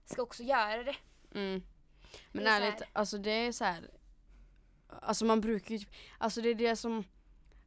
ska 0.05 0.23
också 0.23 0.43
göra 0.43 0.83
det. 0.83 0.97
Mm. 1.35 1.63
Men 2.33 2.45
Det 2.45 2.51
är 2.51 2.61
ärligt, 2.61 2.81
här- 2.81 2.89
alltså 2.93 3.19
det 3.19 3.31
är 3.31 3.53
så 3.53 3.65
här. 3.65 3.91
Alltså 4.89 5.25
man 5.25 5.41
brukar 5.41 5.71
ju 5.75 5.79
typ, 5.79 5.91
alltså 6.19 6.41
det 6.41 6.49
är 6.49 6.55
det 6.55 6.77
som 6.77 7.05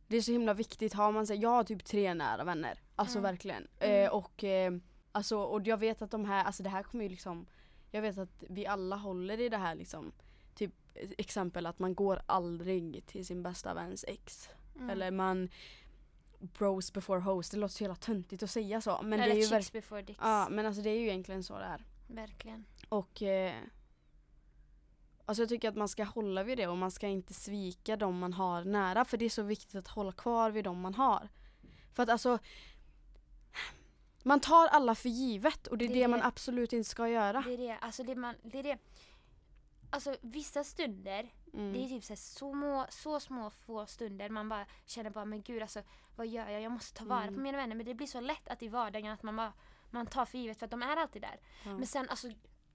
Det 0.08 0.18
är 0.18 0.22
så 0.22 0.32
himla 0.32 0.54
viktigt, 0.54 0.94
har 0.94 1.12
man 1.12 1.28
så 1.28 1.34
här, 1.34 1.42
jag 1.42 1.50
har 1.50 1.64
typ 1.64 1.86
tre 1.86 2.14
nära 2.14 2.44
vänner. 2.44 2.80
Alltså 2.96 3.18
Mm. 3.18 3.32
verkligen. 3.32 3.68
Mm. 3.80 4.06
Eh, 4.06 4.12
och 4.12 4.44
eh, 4.44 4.72
alltså 5.12 5.38
och 5.38 5.68
jag 5.68 5.78
vet 5.78 6.02
att 6.02 6.12
de 6.12 6.26
här, 6.26 6.44
alltså 6.44 6.64
det 6.64 6.70
här 6.70 6.84
kommer 6.84 7.04
ju 7.04 7.10
liksom 7.10 7.46
Jag 7.92 8.02
vet 8.02 8.18
att 8.18 8.44
vi 8.50 8.66
alla 8.68 8.96
håller 8.96 9.40
i 9.40 9.50
det 9.50 9.58
här 9.58 9.76
liksom 9.76 10.12
Typ 10.56 10.74
exempel 11.18 11.66
att 11.66 11.80
man 11.80 11.96
går 11.96 12.22
aldrig 12.26 13.06
till 13.06 13.26
sin 13.26 13.44
bästa 13.44 13.74
väns 13.74 14.06
ex. 14.08 14.50
Mm. 14.76 14.90
Eller 14.90 15.12
man 15.12 15.50
Bros 16.40 16.94
before 16.94 17.20
host, 17.20 17.52
det 17.52 17.58
låter 17.58 17.76
så 17.76 17.84
jävla 17.84 17.96
töntigt 17.96 18.44
att 18.44 18.52
säga 18.52 18.82
så. 18.82 19.00
Men 19.04 19.14
Eller 19.20 19.26
det 19.26 19.32
är 19.32 19.36
ju 19.36 19.42
chicks 19.42 19.52
verk- 19.52 19.74
before 19.74 20.02
dicks. 20.02 20.20
Ja 20.22 20.48
men 20.52 20.66
alltså 20.66 20.82
det 20.82 20.90
är 20.90 21.00
ju 21.00 21.08
egentligen 21.08 21.44
så 21.44 21.58
det 21.58 21.66
är. 21.66 21.86
Verkligen. 22.08 22.66
Och 22.90 23.22
eh, 23.22 23.54
Alltså 25.26 25.42
jag 25.42 25.50
tycker 25.50 25.70
att 25.70 25.76
man 25.76 25.88
ska 25.88 26.04
hålla 26.04 26.44
vid 26.44 26.58
det 26.58 26.68
och 26.68 26.78
man 26.78 26.92
ska 26.92 27.08
inte 27.08 27.34
svika 27.34 27.96
de 27.98 28.18
man 28.20 28.34
har 28.34 28.64
nära 28.64 29.06
för 29.06 29.18
det 29.18 29.26
är 29.26 29.30
så 29.30 29.44
viktigt 29.44 29.76
att 29.76 29.88
hålla 29.88 30.12
kvar 30.12 30.52
vid 30.52 30.64
de 30.64 30.80
man 30.82 30.94
har. 30.96 31.30
För 31.94 32.04
att 32.04 32.10
alltså 32.10 32.38
Man 34.24 34.40
tar 34.40 34.68
alla 34.68 34.96
för 34.96 35.10
givet 35.10 35.68
och 35.68 35.78
det 35.78 35.86
är 35.86 35.90
Det 35.90 35.94
det, 35.96 36.08
man 36.08 36.22
absolut 36.22 36.74
inte 36.74 36.90
ska 36.90 37.08
göra. 37.08 37.42
Det 37.42 37.54
är 37.54 37.58
det, 37.58 37.78
alltså 37.82 38.04
det 38.04 38.16
man, 38.16 38.36
det 38.44 38.60
är 38.60 38.64
det. 38.64 38.78
Alltså 39.90 40.16
vissa 40.22 40.64
stunder, 40.64 41.30
Mm. 41.54 41.74
det 41.74 41.80
är 41.80 41.88
typ 41.88 42.04
så, 42.04 42.16
små, 42.16 42.86
så 42.90 43.20
små 43.20 43.50
få 43.50 43.86
stunder 43.86 44.30
man 44.30 44.50
bara 44.50 44.66
känner 44.86 45.10
bara 45.10 45.26
men 45.26 45.42
gud 45.42 45.62
alltså 45.62 45.82
vad 46.16 46.28
gör 46.28 46.50
jag? 46.50 46.62
Jag 46.62 46.72
måste 46.72 46.98
ta 47.00 47.06
vara 47.06 47.22
Mm. 47.24 47.36
på 47.36 47.42
mina 47.42 47.58
vänner 47.58 47.76
men 47.76 47.86
det 47.86 47.94
blir 47.94 48.08
så 48.08 48.20
lätt 48.22 48.48
att 48.48 48.64
i 48.64 48.68
vardagen 48.68 49.12
att 49.12 49.24
man 49.24 49.36
bara 49.36 49.54
man 49.90 50.08
tar 50.08 50.26
för 50.26 50.38
givet 50.38 50.58
för 50.60 50.66
att 50.66 50.72
de 50.72 50.82
är 50.82 50.98
alltid 50.98 51.22
där. 51.22 51.40
Ja. 51.66 51.78
Men 51.78 51.88
sen 51.88 52.10
alltså 52.10 52.28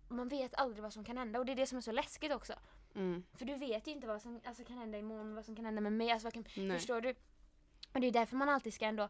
man 0.08 0.28
vet 0.28 0.54
aldrig 0.54 0.82
vad 0.82 0.92
som 0.92 1.04
kan 1.04 1.16
hända 1.16 1.38
och 1.38 1.46
det 1.46 1.52
är 1.52 1.56
det 1.56 1.66
som 1.66 1.78
är 1.78 1.82
så 1.82 1.92
läskigt 1.92 2.32
också. 2.32 2.52
Mm. 2.94 3.24
För 3.34 3.44
du 3.44 3.54
vet 3.54 3.86
ju 3.86 3.92
inte 3.92 4.06
vad 4.06 4.22
som 4.22 4.40
alltså, 4.44 4.64
kan 4.64 4.78
hända 4.78 4.98
imorgon, 4.98 5.34
vad 5.34 5.44
som 5.44 5.56
kan 5.56 5.64
hända 5.64 5.80
med 5.80 5.92
mig. 5.92 6.10
Alltså, 6.10 6.30
kan, 6.30 6.44
förstår 6.44 7.00
du? 7.00 7.14
Och 7.94 8.00
det 8.00 8.06
är 8.06 8.12
därför 8.12 8.36
man 8.36 8.48
alltid 8.48 8.74
ska 8.74 8.84
ändå 8.86 9.08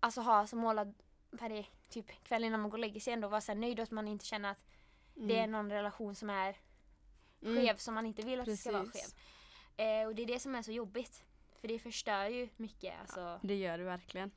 alltså, 0.00 0.20
ha 0.20 0.46
som 0.46 0.58
mål 0.58 0.78
att 0.78 0.88
varje 1.30 1.66
typ 1.88 2.24
kväll 2.24 2.44
innan 2.44 2.60
man 2.60 2.70
går 2.70 2.78
och 2.78 2.80
lägger 2.80 3.00
sig 3.00 3.12
ändå 3.12 3.28
vara 3.28 3.40
så 3.40 3.52
här 3.52 3.58
nöjd 3.58 3.80
att 3.80 3.90
man 3.90 4.08
inte 4.08 4.24
känner 4.24 4.50
att 4.50 4.66
det 5.14 5.38
är 5.38 5.46
någon 5.46 5.70
relation 5.72 6.14
som 6.14 6.30
är 6.30 6.56
Mm. 7.42 7.56
skev 7.56 7.76
som 7.76 7.94
man 7.94 8.06
inte 8.06 8.22
vill 8.22 8.40
att 8.40 8.46
det 8.46 8.56
ska 8.56 8.72
vara 8.72 8.84
Precis. 8.84 9.14
skev. 9.76 9.86
Eh, 9.86 10.06
och 10.06 10.14
det 10.14 10.22
är 10.22 10.26
det 10.26 10.40
som 10.40 10.54
är 10.54 10.62
så 10.62 10.72
jobbigt. 10.72 11.22
För 11.60 11.68
det 11.68 11.78
förstör 11.78 12.24
ju 12.26 12.48
mycket. 12.56 12.94
Alltså. 13.00 13.40
Det 13.42 13.54
gör 13.54 13.78
det 13.78 13.84
verkligen. 13.84 14.30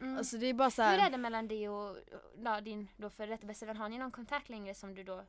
Mm. 0.00 0.18
Alltså 0.18 0.36
det 0.38 0.46
är 0.46 0.54
bara 0.54 0.70
så 0.70 0.82
Hur 0.82 0.92
är 0.92 0.98
här, 0.98 1.10
det 1.10 1.18
mellan 1.18 1.48
dig 1.48 1.68
och 1.68 1.96
ja, 2.44 2.60
din 2.60 2.88
då 2.96 3.10
för 3.10 3.26
rätta 3.26 3.46
bästa 3.46 3.66
vän? 3.66 3.76
Har 3.76 3.88
ni 3.88 3.98
någon 3.98 4.10
kontakt 4.10 4.48
längre 4.48 4.74
som 4.74 4.94
du 4.94 5.04
då 5.04 5.24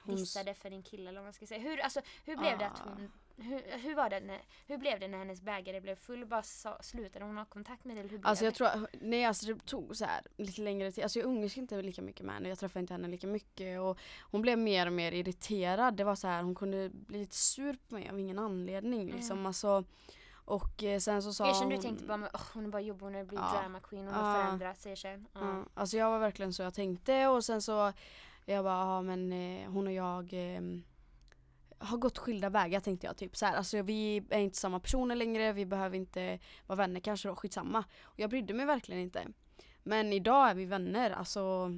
hon, 0.00 0.16
dissade 0.16 0.54
för 0.54 0.70
din 0.70 0.82
kille 0.82 1.08
eller 1.08 1.20
vad 1.20 1.26
man 1.26 1.32
ska 1.32 1.46
säga? 1.46 1.60
Hur, 1.60 1.80
alltså, 1.80 2.00
hur 2.24 2.36
blev 2.36 2.58
det 2.58 2.66
att 2.66 2.80
Ah. 2.80 2.84
hon 2.88 3.12
hur, 3.36 3.78
hur 3.78 3.94
var 3.94 4.10
det 4.10 4.20
när, 4.20 4.40
hur 4.66 4.78
blev 4.78 5.00
det 5.00 5.08
när 5.08 5.18
hennes 5.18 5.42
bägare 5.42 5.80
blev 5.80 5.96
full? 5.96 6.26
Bara 6.26 6.42
sa, 6.42 6.78
slutade 6.82 7.24
hon 7.24 7.36
ha 7.38 7.44
kontakt 7.44 7.84
med 7.84 7.96
dig? 7.96 8.00
Eller 8.00 8.10
hur 8.10 8.20
Alltså 8.22 8.44
jag 8.44 8.54
tror, 8.54 8.68
nej 9.00 9.24
alltså 9.24 9.46
det 9.46 9.66
tog 9.66 9.96
så 9.96 10.04
här 10.04 10.22
lite 10.36 10.60
längre 10.62 10.92
tid. 10.92 11.04
Alltså 11.04 11.18
jag 11.18 11.26
umgicks 11.26 11.58
inte 11.58 11.82
lika 11.82 12.02
mycket 12.02 12.26
med 12.26 12.34
henne, 12.34 12.48
jag 12.48 12.58
träffade 12.58 12.80
inte 12.80 12.94
henne 12.94 13.08
lika 13.08 13.26
mycket 13.26 13.80
och 13.80 13.98
hon 14.20 14.42
blev 14.42 14.58
mer 14.58 14.86
och 14.86 14.92
mer 14.92 15.12
irriterad. 15.12 15.94
Det 15.96 16.04
var 16.04 16.14
så 16.14 16.26
här, 16.28 16.42
hon 16.42 16.54
kunde 16.54 16.88
bli 16.92 17.18
lite 17.18 17.36
sur 17.36 17.78
på 17.88 17.94
mig 17.94 18.08
av 18.10 18.18
ingen 18.20 18.38
anledning 18.38 19.12
liksom. 19.12 19.36
Mm. 19.38 19.46
Alltså, 19.46 19.84
och 20.44 20.82
eh, 20.84 20.98
sen 20.98 21.22
så 21.22 21.32
sa 21.32 21.48
Erkänn 21.50 21.68
du 21.68 21.74
hon, 21.74 21.82
tänkte 21.82 22.04
bara 22.04 22.30
åh, 22.34 22.40
hon 22.54 22.64
är 22.64 22.68
bara 22.68 22.82
jobbig, 22.82 23.04
hon 23.04 23.14
har 23.14 23.24
blivit 23.24 23.44
Ja. 23.54 23.60
drama 23.60 23.80
queen, 23.80 24.04
hon 24.06 24.14
har 24.14 24.38
Ja. 24.38 24.44
förändrats. 24.44 24.86
Erkänn. 24.86 25.26
Ja. 25.32 25.40
Ja, 25.40 25.64
alltså 25.74 25.96
jag 25.96 26.10
var 26.10 26.18
verkligen 26.18 26.52
så 26.52 26.62
jag 26.62 26.74
tänkte 26.74 27.26
och 27.26 27.44
sen 27.44 27.62
så 27.62 27.92
jag 28.46 28.64
bara, 28.64 28.74
ja 28.78 29.02
men 29.02 29.32
eh, 29.32 29.70
hon 29.70 29.86
och 29.86 29.92
jag 29.92 30.32
eh, 30.32 30.60
har 31.82 31.98
gått 31.98 32.18
skilda 32.18 32.50
vägar 32.50 32.80
tänkte 32.80 33.06
jag 33.06 33.16
typ 33.16 33.36
så 33.36 33.46
här. 33.46 33.56
Alltså 33.56 33.82
vi 33.82 34.22
är 34.30 34.38
inte 34.38 34.58
samma 34.58 34.80
personer 34.80 35.14
längre, 35.14 35.52
vi 35.52 35.66
behöver 35.66 35.96
inte 35.96 36.38
vara 36.66 36.76
vänner 36.76 37.00
kanske 37.00 37.28
då, 37.28 37.36
skitsamma. 37.36 37.84
Och 38.02 38.20
jag 38.20 38.30
brydde 38.30 38.54
mig 38.54 38.66
verkligen 38.66 39.00
inte. 39.02 39.26
Men 39.82 40.12
idag 40.12 40.50
är 40.50 40.54
vi 40.54 40.64
vänner, 40.64 41.10
alltså 41.10 41.72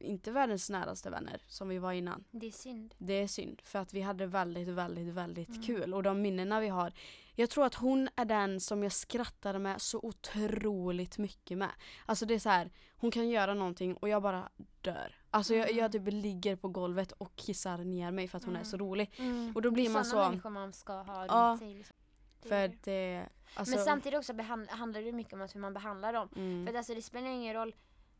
inte 0.00 0.30
världens 0.30 0.70
näraste 0.70 1.10
vänner 1.10 1.42
som 1.48 1.68
vi 1.68 1.78
var 1.78 1.92
innan. 1.92 2.24
Det 2.30 2.46
är 2.46 2.50
synd. 2.52 2.94
Det 2.98 3.12
är 3.12 3.26
synd 3.26 3.62
för 3.64 3.78
att 3.78 3.94
vi 3.94 4.00
hade 4.00 4.26
väldigt, 4.26 4.68
väldigt, 4.68 5.14
väldigt 5.14 5.48
Mm. 5.48 5.62
kul 5.62 5.94
och 5.94 6.02
de 6.02 6.22
minnena 6.22 6.60
vi 6.60 6.68
har. 6.68 6.92
Jag 7.34 7.50
tror 7.50 7.64
att 7.64 7.74
hon 7.74 8.08
är 8.16 8.24
den 8.24 8.60
som 8.60 8.82
jag 8.82 8.92
skrattade 8.92 9.58
med 9.58 9.80
så 9.82 10.00
otroligt 10.02 11.18
mycket 11.18 11.58
med. 11.58 11.70
Alltså 12.06 12.26
det 12.26 12.34
är 12.34 12.38
så 12.38 12.48
här, 12.48 12.70
hon 12.96 13.10
kan 13.10 13.28
göra 13.28 13.54
någonting 13.54 13.96
och 13.96 14.08
jag 14.08 14.22
bara 14.22 14.48
dör. 14.80 15.14
Alltså 15.36 15.54
jag, 15.54 15.64
Mm. 15.70 15.78
jag 15.78 15.92
typ 15.92 16.02
ligger 16.06 16.56
på 16.56 16.68
golvet 16.68 17.12
och 17.12 17.36
kissar 17.36 17.78
ner 17.78 18.10
mig 18.10 18.28
för 18.28 18.38
att 18.38 18.44
hon 18.44 18.54
är 18.54 18.58
Mm. 18.60 18.64
så 18.70 18.76
rolig. 18.76 19.10
Mm. 19.18 19.52
Och 19.56 19.62
då 19.62 19.70
blir 19.70 19.90
man 19.90 20.04
Sådana 20.04 20.24
så, 20.26 20.30
människor 20.30 20.50
man 20.50 20.72
ska 20.72 20.92
ha 20.92 21.20
runt 21.22 21.30
Ja. 21.30 21.56
sig. 21.58 21.74
Liksom. 21.74 21.96
Det 22.42 22.48
för 22.48 22.68
det, 22.84 23.28
alltså, 23.54 23.74
Men 23.76 23.84
samtidigt 23.84 24.18
också 24.18 24.32
handlar 24.70 25.02
det 25.02 25.12
mycket 25.12 25.32
om 25.32 25.40
att 25.42 25.54
hur 25.54 25.60
man 25.60 25.74
behandlar 25.74 26.12
dem. 26.12 26.28
mm, 26.36 26.66
För 26.66 26.72
att 26.72 26.76
alltså, 26.78 26.94
det 26.94 27.02
spelar 27.02 27.28
ingen 27.28 27.54
roll 27.54 27.74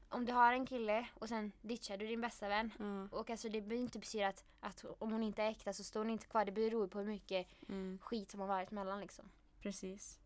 om 0.08 0.24
du 0.24 0.32
har 0.32 0.52
en 0.52 0.66
kille 0.66 1.06
och 1.14 1.28
sen 1.28 1.52
ditchar 1.62 1.96
du 1.96 2.06
din 2.06 2.20
bästa 2.20 2.48
vän. 2.48 2.70
ja, 2.78 3.18
Och 3.18 3.30
alltså 3.30 3.48
det 3.48 3.60
behöver 3.60 3.82
inte 3.84 3.98
betyda 3.98 4.28
att, 4.28 4.44
att 4.60 4.84
om 4.98 5.12
hon 5.12 5.22
inte 5.22 5.42
är 5.42 5.50
äkta 5.50 5.72
så 5.72 5.84
står 5.84 6.00
hon 6.00 6.10
inte 6.10 6.26
kvar. 6.26 6.44
Det 6.44 6.52
beror 6.52 6.86
på 6.88 6.98
hur 6.98 7.06
mycket 7.06 7.46
mm, 7.68 7.98
skit 8.02 8.30
som 8.30 8.40
har 8.40 8.46
varit 8.48 8.70
mellan 8.70 9.00
liksom. 9.00 9.28
precis. 9.60 10.18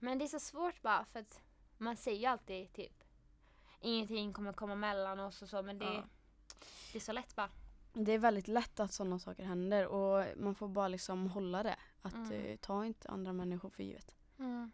Men 0.00 0.18
det 0.18 0.24
är 0.24 0.28
så 0.28 0.40
svårt 0.40 0.82
bara 0.82 1.04
för 1.04 1.20
att 1.20 1.40
man 1.78 1.96
säger 1.96 2.18
ju 2.18 2.26
alltid 2.26 2.72
typ 2.72 3.04
ingenting 3.80 4.32
kommer 4.32 4.52
komma 4.52 4.74
mellan 4.74 5.20
oss 5.20 5.42
och 5.42 5.48
så 5.48 5.62
men 5.62 5.78
det, 5.78 5.84
Ja. 5.84 6.02
Det 6.92 6.98
är 6.98 7.00
så 7.00 7.12
lätt 7.12 7.36
bara. 7.36 7.48
Det 7.92 8.12
är 8.12 8.18
väldigt 8.18 8.48
lätt 8.48 8.80
att 8.80 8.92
sådana 8.92 9.18
saker 9.18 9.44
händer 9.44 9.86
och 9.86 10.24
man 10.36 10.54
får 10.54 10.68
bara 10.68 10.88
liksom 10.88 11.26
hålla 11.26 11.62
det. 11.62 11.76
Att 12.02 12.14
Mm. 12.14 12.32
eh, 12.32 12.56
ta 12.56 12.84
inte 12.86 13.08
andra 13.08 13.32
människor 13.32 13.70
för 13.70 13.82
givet. 13.82 14.14
Mm. 14.38 14.70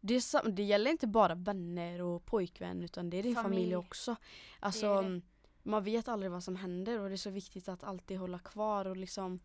Det, 0.00 0.14
är 0.14 0.50
det 0.50 0.62
gäller 0.62 0.90
inte 0.90 1.06
bara 1.06 1.34
vänner 1.34 2.00
och 2.02 2.24
pojkvän 2.26 2.82
utan 2.82 3.10
det 3.10 3.16
är 3.16 3.22
din 3.22 3.34
familj, 3.34 3.48
Familj. 3.56 3.76
också. 3.76 4.16
Alltså, 4.60 5.02
Det 5.02 5.08
det. 5.14 5.20
Man 5.62 5.84
vet 5.84 6.08
aldrig 6.08 6.32
vad 6.32 6.44
som 6.44 6.56
händer 6.56 7.00
och 7.00 7.08
det 7.08 7.14
är 7.14 7.16
så 7.16 7.30
viktigt 7.30 7.68
att 7.68 7.84
alltid 7.84 8.18
hålla 8.18 8.38
kvar 8.38 8.84
och 8.86 8.96
liksom, 8.96 9.40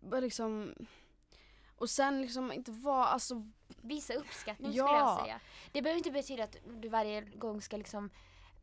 bara 0.00 0.20
liksom 0.20 0.74
och 1.76 1.90
sen 1.90 2.22
liksom 2.22 2.52
inte 2.52 2.70
vara, 2.72 3.06
alltså 3.06 3.46
Visa 3.82 4.14
uppskattning 4.14 4.72
Ja. 4.72 4.86
skulle 4.86 4.98
jag 4.98 5.20
säga. 5.24 5.40
Det 5.72 5.82
behöver 5.82 5.98
inte 5.98 6.10
betyda 6.10 6.44
att 6.44 6.56
du 6.82 6.88
varje 6.88 7.20
gång 7.20 7.62
ska 7.62 7.76
liksom 7.76 8.10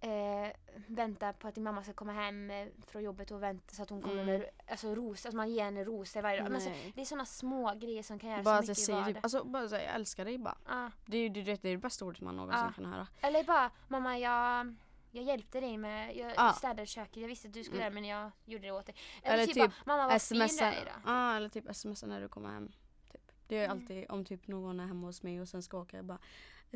eh, 0.01 0.51
vänta 0.87 1.33
på 1.33 1.47
att 1.47 1.55
din 1.55 1.63
mamma 1.63 1.83
ska 1.83 1.93
komma 1.93 2.11
hem 2.13 2.51
eh, 2.51 2.67
från 2.87 3.03
jobbet 3.03 3.31
och 3.31 3.43
vänta 3.43 3.75
så 3.75 3.83
att 3.83 3.89
hon 3.89 4.01
kommer 4.01 4.21
Mm. 4.23 4.25
med 4.39 4.49
alltså, 4.67 4.95
rosor, 4.95 5.29
att 5.29 5.35
man 5.35 5.49
ger 5.49 5.63
henne 5.63 5.83
rosor 5.83 6.21
varje 6.21 6.37
dag. 6.37 6.43
Men 6.51 6.55
alltså, 6.55 6.69
det 6.95 7.01
är 7.01 7.05
sådana 7.05 7.25
små 7.25 7.73
grejer 7.75 8.03
som 8.03 8.19
kan 8.19 8.29
göra 8.29 8.43
bara 8.43 8.57
så 8.57 8.61
mycket 8.61 8.77
i 8.77 8.81
säger 8.81 8.97
typ, 8.99 9.05
vardagen. 9.05 9.23
alltså 9.23 9.43
bara 9.43 9.69
säga 9.69 9.83
jag 9.85 9.95
älskar 9.95 10.25
dig 10.25 10.37
bara. 10.37 10.57
Ja. 10.67 10.91
Det 11.05 11.17
är 11.17 11.29
det, 11.29 11.41
det, 11.41 11.61
det, 11.61 11.69
är 11.69 11.71
det 11.71 11.77
bästa 11.77 12.05
ordet 12.05 12.21
man 12.21 12.35
någonsin 12.35 12.63
Ja. 12.65 12.71
kan 12.75 12.85
höra. 12.85 13.07
Eller 13.21 13.43
bara, 13.43 13.71
mamma 13.87 14.17
jag, 14.19 14.75
jag 15.11 15.23
hjälpte 15.23 15.59
dig 15.59 15.77
med, 15.77 16.15
jag 16.17 16.33
Ja. 16.37 16.53
städade 16.53 16.85
köket, 16.85 17.17
jag 17.17 17.27
visste 17.27 17.47
att 17.47 17.53
du 17.53 17.63
skulle 17.63 17.81
Mm. 17.81 17.93
det 17.93 18.01
men 18.01 18.09
jag 18.09 18.31
gjorde 18.45 18.67
det 18.67 18.71
åt 18.71 18.85
dig. 18.85 18.95
Eller 19.23 19.45
typ, 19.45 19.53
typ 19.55 19.63
bara, 19.63 19.71
mamma 19.97 20.07
vad 20.07 20.21
fin 20.21 20.37
du 20.39 20.43
är 20.63 20.81
idag. 20.81 20.93
ah, 21.05 21.35
eller 21.35 21.49
typ 21.49 21.75
smsa 21.75 22.07
när 22.07 22.21
du 22.21 22.27
kommer 22.27 22.49
hem. 22.49 22.71
Typ. 23.11 23.31
Det 23.47 23.57
är 23.57 23.65
Mm. 23.65 23.77
alltid 23.77 24.05
om 24.09 24.25
typ 24.25 24.47
någon 24.47 24.79
är 24.79 24.85
hemma 24.87 25.07
hos 25.07 25.23
mig 25.23 25.41
och 25.41 25.47
sen 25.47 25.63
ska 25.63 25.77
åka 25.79 25.97
jag 25.97 26.05
bara 26.05 26.17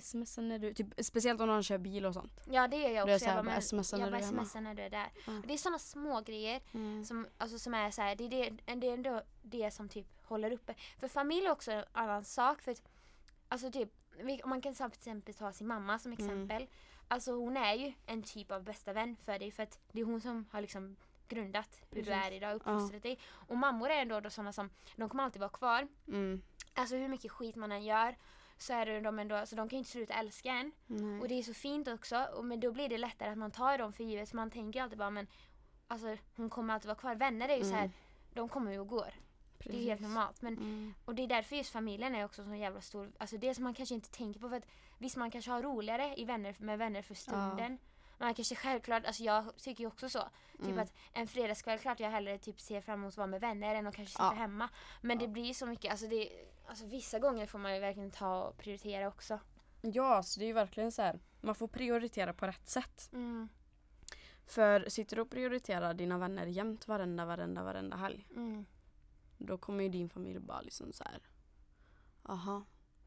smsa 0.02 0.42
när 0.42 0.60
du, 0.60 0.74
typ, 0.74 0.88
speciellt 1.06 1.42
om 1.42 1.48
någon 1.48 1.64
kör 1.64 1.78
bil 1.78 2.06
och 2.06 2.14
sånt. 2.14 2.40
Ja 2.52 2.68
det 2.68 2.78
gör 2.78 2.90
jag 2.90 3.10
är 3.10 3.16
också. 3.16 3.26
här, 3.26 3.36
jag 3.36 3.46
bara, 3.46 3.62
smsa 3.62 3.98
när 3.98 4.04
jag 4.04 4.08
du 4.08 4.36
bara 4.36 4.62
när 4.62 4.74
du 4.76 4.82
är 4.82 4.90
där. 4.90 5.12
Ja. 5.28 5.38
Och 5.38 5.48
det 5.48 5.54
är 5.54 5.58
sådana 5.58 5.80
små 5.80 6.22
grejer 6.22 6.62
Mm. 6.74 7.06
som, 7.06 7.28
alltså, 7.38 7.60
som 7.60 7.74
är 7.74 7.92
så 7.92 8.02
här, 8.02 8.16
det 8.16 8.24
är, 8.24 8.30
det, 8.30 8.76
det 8.76 8.88
är 8.90 8.94
ändå 8.94 9.22
det 9.42 9.72
som 9.72 9.90
typ 9.90 10.08
håller 10.24 10.52
uppe. 10.52 10.76
För 11.00 11.08
familj 11.08 11.46
är 11.46 11.52
också 11.52 11.72
en 11.72 11.86
annan 11.92 12.26
sak. 12.26 12.62
För 12.62 12.76
alltså 13.48 13.72
typ, 13.72 13.90
om 14.44 14.50
man 14.50 14.62
kan 14.62 14.74
till 14.74 14.86
exempel 14.86 15.34
ta 15.34 15.52
sin 15.54 15.68
mamma 15.68 16.00
som 16.00 16.12
Mm. 16.12 16.26
exempel. 16.26 16.68
Alltså 17.08 17.32
hon 17.32 17.58
är 17.58 17.74
ju 17.74 17.94
en 18.06 18.24
typ 18.24 18.52
av 18.52 18.64
bästa 18.64 18.94
vän 18.94 19.16
för 19.26 19.40
dig 19.40 19.52
för 19.52 19.64
att 19.64 19.80
det 19.92 20.02
är 20.02 20.06
hon 20.06 20.22
som 20.22 20.46
har 20.52 20.62
liksom 20.62 20.96
grundat 21.28 21.82
hur 21.90 21.96
du 22.02 22.10
Precis. 22.10 22.26
är 22.26 22.32
idag, 22.32 22.56
uppfostrat 22.56 23.04
dig. 23.04 23.20
Och 23.30 23.58
mammor 23.58 23.90
är 23.90 24.02
ändå 24.02 24.20
då 24.20 24.30
sådana 24.30 24.54
som, 24.54 24.70
de 24.96 25.10
kommer 25.10 25.24
alltid 25.24 25.40
vara 25.40 25.50
kvar. 25.50 25.88
Mm. 26.08 26.42
Alltså 26.74 26.96
hur 26.96 27.08
mycket 27.08 27.32
skit 27.32 27.56
man 27.56 27.72
än 27.72 27.84
gör 27.84 28.18
så 28.62 28.74
är 28.74 29.02
de 29.02 29.20
ändå, 29.20 29.36
alltså 29.36 29.56
de 29.56 29.70
kan 29.70 29.78
ju 29.78 29.80
inte 29.80 29.92
sluta 29.92 30.14
älska 30.14 30.52
en. 30.52 30.72
Nej. 30.88 31.20
Och 31.22 31.28
det 31.28 31.40
är 31.40 31.44
så 31.44 31.54
fint 31.54 31.88
också, 31.88 32.28
och 32.36 32.46
men 32.46 32.60
då 32.60 32.72
blir 32.72 32.90
det 32.90 32.98
lättare 32.98 33.30
att 33.30 33.38
man 33.38 33.52
tar 33.52 33.78
dem 33.78 33.94
för 33.94 34.04
givet. 34.04 34.30
Så 34.30 34.36
man 34.36 34.52
tänker 34.52 34.82
alltid 34.82 34.98
bara 34.98 35.10
men 35.10 35.28
alltså 35.88 36.18
hon 36.36 36.50
kommer 36.50 36.74
alltid 36.74 36.88
vara 36.88 36.98
kvar. 36.98 37.16
Vänner 37.16 37.50
är 37.50 37.58
ju 37.58 37.64
så 37.64 37.74
här, 37.74 37.80
Mm. 37.84 37.92
de 38.34 38.50
kommer 38.50 38.72
ju 38.72 38.80
och 38.80 38.88
går. 38.88 39.14
Det 39.64 39.70
är 39.78 39.84
helt 39.84 40.02
normalt. 40.02 40.42
Men, 40.42 40.58
Mm. 40.58 40.94
och 41.06 41.16
det 41.16 41.24
är 41.24 41.28
därför 41.28 41.56
just 41.56 41.72
familjen 41.72 42.16
är 42.16 42.26
också 42.26 42.44
så 42.44 42.56
jävla 42.56 42.82
stor. 42.82 43.12
Alltså 43.20 43.38
det 43.38 43.56
som 43.56 43.64
man 43.64 43.74
kanske 43.74 43.96
inte 43.96 44.12
tänker 44.12 44.40
på 44.40 44.50
för 44.50 44.56
att 44.58 44.68
visst 44.98 45.18
man 45.18 45.32
kanske 45.32 45.52
har 45.52 45.62
roligare 45.64 46.16
i 46.18 46.26
vänner, 46.26 46.56
med 46.60 46.78
vänner 46.78 47.02
för 47.02 47.16
stunden. 47.16 47.78
Man 48.18 48.34
kanske 48.34 48.56
självklart, 48.56 49.06
alltså 49.06 49.24
jag 49.24 49.58
tycker 49.58 49.84
ju 49.84 49.88
också 49.88 50.10
så. 50.10 50.20
Typ 50.52 50.62
Mm. 50.68 50.80
att 50.80 50.94
en 51.14 51.28
fredagskväll, 51.28 51.80
klart 51.80 52.00
jag 52.00 52.10
hellre 52.12 52.38
typ 52.38 52.60
ser 52.62 52.82
fram 52.82 53.00
emot 53.00 53.14
att 53.14 53.18
vara 53.18 53.28
med 53.28 53.42
vänner 53.42 53.76
än 53.76 53.88
att 53.88 53.96
kanske 53.96 54.12
sitta 54.12 54.24
Ja. 54.24 54.32
hemma. 54.32 54.70
Men 55.02 55.18
det 55.18 55.28
blir 55.28 55.44
ju 55.46 55.54
så 55.54 55.66
mycket, 55.66 55.92
alltså, 55.92 56.08
det, 56.08 56.30
alltså 56.72 56.86
vissa 56.86 57.20
gånger 57.20 57.46
får 57.48 57.60
man 57.60 57.74
ju 57.74 57.80
verkligen 57.80 58.12
ta 58.12 58.44
och 58.44 58.58
prioritera 58.58 59.08
också. 59.08 59.40
Ja, 59.82 60.24
så 60.24 60.40
det 60.40 60.46
är 60.46 60.48
ju 60.48 60.54
verkligen 60.54 60.92
så 60.92 61.02
här. 61.02 61.20
Man 61.42 61.56
får 61.56 61.68
prioritera 61.68 62.34
på 62.34 62.48
rätt 62.48 62.70
sätt. 62.70 63.10
Mm. 63.14 63.50
För 64.46 64.90
sitter 64.90 65.16
du 65.16 65.22
och 65.22 65.30
prioriterar 65.30 65.94
dina 65.94 66.18
vänner 66.18 66.46
jämt 66.46 66.88
varenda, 66.88 67.26
varenda, 67.26 67.64
varenda 67.64 67.98
helg. 67.98 68.28
Mm. 68.36 68.66
Då 69.38 69.58
kommer 69.58 69.84
ju 69.84 69.90
din 69.90 70.10
familj 70.10 70.40
bara 70.40 70.62
liksom 70.62 70.94
så 70.94 71.04
här. 71.04 71.20
Aha, 72.24 72.64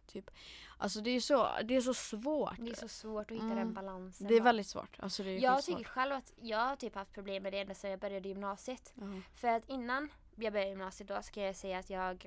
typ. 0.07 0.31
Alltså 0.79 1.01
det 1.01 1.11
är 1.11 1.21
så, 1.21 1.49
det 1.65 1.77
är 1.77 1.81
så 1.81 1.95
svårt. 1.95 2.57
Det 2.59 2.71
är 2.71 2.75
så 2.75 2.89
svårt 2.89 3.31
att 3.31 3.37
hitta 3.37 3.45
Mm. 3.45 3.59
den 3.59 3.75
balansen. 3.75 4.27
Det 4.29 4.35
är 4.35 4.41
väldigt 4.41 4.67
svårt. 4.67 4.97
Alltså 5.01 5.23
det 5.23 5.31
är 5.31 5.39
jag 5.41 5.63
tycker 5.65 5.85
själv 5.85 6.13
att 6.13 6.33
jag 6.37 6.59
har 6.59 6.77
typ 6.77 6.95
haft 6.95 7.13
problem 7.13 7.43
med 7.43 7.53
det 7.53 7.61
ända 7.61 7.75
sedan 7.75 7.91
jag 7.91 8.01
började 8.01 8.29
gymnasiet. 8.29 8.93
Ja. 8.95 9.21
För 9.35 9.49
att 9.49 9.69
innan 9.69 10.09
jag 10.35 10.53
började 10.53 10.71
gymnasiet 10.71 11.09
då 11.09 11.23
ska 11.23 11.43
jag 11.43 11.57
säga 11.57 11.79
att 11.79 11.91
jag 11.91 12.27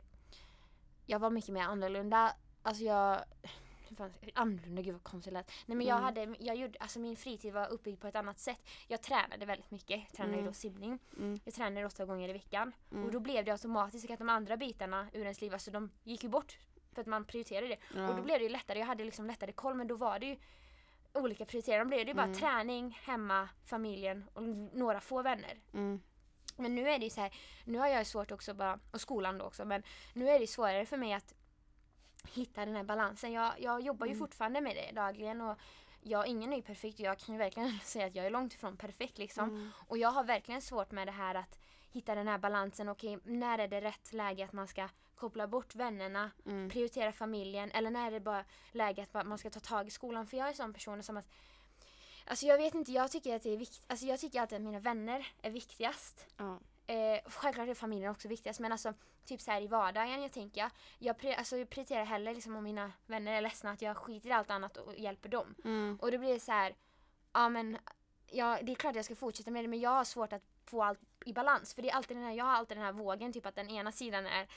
jag 1.09 1.19
var 1.19 1.29
mycket 1.29 1.49
mer 1.53 1.61
annorlunda. 1.63 2.35
Alltså 2.63 2.83
jag 2.83 3.19
fan, 3.97 4.13
annorlunda, 4.33 4.81
gud 4.81 4.93
vad 4.93 5.03
konstigt 5.03 5.33
lät. 5.33 5.51
Nej 5.65 5.77
men 5.77 5.87
jag 5.87 5.97
Mm. 5.97 6.03
hade, 6.05 6.35
jag 6.39 6.55
gjorde, 6.55 6.79
alltså 6.79 6.99
min 6.99 7.15
fritid 7.15 7.53
var 7.53 7.67
uppbyggd 7.67 8.01
på 8.01 8.07
ett 8.07 8.15
annat 8.15 8.39
sätt. 8.39 8.61
Jag 8.87 9.01
tränade 9.01 9.45
väldigt 9.45 9.71
mycket, 9.71 9.99
jag 9.99 10.11
tränade 10.13 10.33
Mm. 10.33 10.45
då 10.45 10.53
simning. 10.53 10.99
Mm. 11.17 11.39
Jag 11.45 11.53
tränade 11.53 11.85
åtta 11.85 12.05
gånger 12.05 12.29
i 12.29 12.33
veckan. 12.33 12.71
Mm. 12.91 13.03
Och 13.05 13.11
då 13.11 13.19
blev 13.19 13.45
det 13.45 13.51
automatiskt 13.51 14.11
att 14.11 14.19
de 14.19 14.29
andra 14.29 14.57
bitarna 14.57 15.07
ur 15.13 15.21
ens 15.21 15.41
liv, 15.41 15.53
alltså 15.53 15.71
de 15.71 15.89
gick 16.03 16.23
ju 16.23 16.29
bort. 16.29 16.57
För 16.93 17.01
att 17.01 17.07
man 17.07 17.25
prioriterade 17.25 17.67
det. 17.67 17.77
Ja. 17.95 18.09
Och 18.09 18.15
då 18.15 18.21
blev 18.21 18.37
det 18.39 18.43
ju 18.43 18.49
lättare, 18.49 18.79
jag 18.79 18.85
hade 18.85 19.03
liksom 19.03 19.27
lättare 19.27 19.51
koll 19.51 19.73
men 19.75 19.87
då 19.87 19.95
var 19.95 20.19
det 20.19 20.25
ju 20.25 20.37
olika 21.13 21.45
prioriteringar. 21.45 21.83
Då 21.85 21.87
blev 21.87 22.05
det 22.05 22.09
ju 22.11 22.15
bara 22.15 22.23
Mm. 22.25 22.37
träning, 22.37 22.99
hemma, 23.03 23.49
familjen 23.65 24.25
och 24.33 24.43
några 24.77 24.99
få 25.01 25.21
vänner. 25.21 25.57
Men 26.57 26.75
nu 26.75 26.89
är 26.89 26.99
det 26.99 27.03
ju 27.05 27.09
så 27.09 27.21
här, 27.21 27.33
nu 27.65 27.77
har 27.77 27.87
jag 27.87 28.07
svårt 28.07 28.31
också 28.31 28.53
bara, 28.53 28.79
och 28.91 29.01
skolan 29.01 29.37
då 29.37 29.45
också, 29.45 29.65
men 29.65 29.83
nu 30.13 30.29
är 30.29 30.39
det 30.39 30.47
svårare 30.47 30.85
för 30.85 30.97
mig 30.97 31.13
att 31.13 31.33
hitta 32.33 32.65
den 32.65 32.75
här 32.75 32.83
balansen. 32.83 33.31
Jag, 33.33 33.53
jag 33.59 33.81
jobbar 33.81 34.05
ju 34.05 34.11
Mm. 34.11 34.19
fortfarande 34.19 34.61
med 34.61 34.75
det 34.75 34.91
dagligen 35.01 35.41
och 35.41 35.57
jag, 36.01 36.27
ingen 36.27 36.51
är 36.53 36.57
ju 36.57 36.61
perfekt 36.63 36.99
jag 36.99 37.19
kan 37.19 37.35
ju 37.35 37.39
verkligen 37.39 37.79
säga 37.83 38.05
att 38.07 38.15
jag 38.15 38.25
är 38.25 38.29
långt 38.29 38.53
ifrån 38.53 38.77
perfekt 38.77 39.17
liksom. 39.17 39.49
Mm. 39.49 39.71
Och 39.87 39.97
jag 39.97 40.09
har 40.11 40.23
verkligen 40.23 40.61
svårt 40.61 40.91
med 40.91 41.07
det 41.07 41.11
här 41.11 41.35
att 41.35 41.59
hitta 41.91 42.15
den 42.15 42.27
här 42.27 42.37
balansen. 42.37 42.89
Okej, 42.89 43.19
när 43.23 43.59
är 43.59 43.67
det 43.67 43.81
rätt 43.81 44.13
läge 44.13 44.45
att 44.45 44.53
man 44.53 44.67
ska 44.67 44.89
koppla 45.15 45.47
bort 45.47 45.75
vännerna, 45.75 46.31
Mm. 46.45 46.69
prioritera 46.69 47.11
familjen 47.11 47.71
eller 47.71 47.89
när 47.91 48.07
är 48.07 48.11
det 48.11 48.19
bara 48.19 48.45
läge 48.71 49.07
att 49.11 49.27
man 49.27 49.37
ska 49.37 49.49
ta 49.49 49.59
tag 49.59 49.87
i 49.87 49.91
skolan? 49.91 50.27
För 50.27 50.37
jag 50.37 50.49
är 50.49 50.53
sån 50.53 50.73
person 50.73 51.03
som 51.03 51.17
att 51.17 51.29
Alltså 52.27 52.45
jag 52.45 52.57
vet 52.57 52.75
inte, 52.75 52.91
jag 52.91 53.11
tycker 53.11 53.35
att 53.35 53.43
det 53.43 53.53
är 53.53 53.57
viktigt. 53.57 53.83
Alltså 53.87 54.05
jag 54.05 54.19
tycker 54.19 54.41
alltid 54.41 54.55
att 54.55 54.61
mina 54.61 54.79
vänner 54.79 55.27
är 55.41 55.51
viktigast. 55.51 56.25
Ja. 56.37 56.59
Eh, 56.87 57.19
självklart 57.25 57.69
är 57.69 57.73
familjen 57.73 58.11
också 58.11 58.27
viktigast 58.27 58.59
men 58.59 58.71
alltså 58.71 58.93
typ 59.25 59.41
så 59.41 59.51
här 59.51 59.61
i 59.61 59.67
vardagen 59.67 60.21
jag 60.21 60.31
tänker 60.31 60.61
jag, 60.61 60.71
jag, 60.99 61.15
pri- 61.15 61.35
alltså, 61.37 61.57
jag 61.57 61.69
prioriterar 61.69 62.05
hellre 62.05 62.33
liksom 62.33 62.55
om 62.55 62.63
mina 62.63 62.91
vänner 63.05 63.33
är 63.33 63.41
ledsna 63.41 63.71
att 63.71 63.81
jag 63.81 63.97
skiter 63.97 64.29
i 64.29 64.31
allt 64.31 64.49
annat 64.49 64.77
och 64.77 64.97
hjälper 64.97 65.29
dem. 65.29 65.55
Mm. 65.65 65.97
Och 66.01 66.11
då 66.11 66.17
blir 66.17 66.33
det 66.33 66.39
så 66.39 66.51
här, 66.51 66.75
ja 67.33 67.49
men 67.49 67.77
ja, 68.31 68.59
det 68.61 68.71
är 68.71 68.75
klart 68.75 68.95
jag 68.95 69.05
ska 69.05 69.15
fortsätta 69.15 69.51
med 69.51 69.63
det 69.63 69.67
men 69.67 69.79
jag 69.79 69.89
har 69.89 70.03
svårt 70.03 70.33
att 70.33 70.43
få 70.65 70.83
allt 70.83 70.99
i 71.25 71.33
balans 71.33 71.73
för 71.73 71.81
det 71.81 71.89
är 71.89 71.95
alltid 71.95 72.17
den 72.17 72.23
här, 72.23 72.33
jag 72.33 72.45
har 72.45 72.53
alltid 72.53 72.77
den 72.77 72.85
här 72.85 72.91
vågen 72.91 73.33
typ 73.33 73.45
att 73.45 73.55
den 73.55 73.69
ena 73.69 73.91
sidan 73.91 74.25
är 74.25 74.47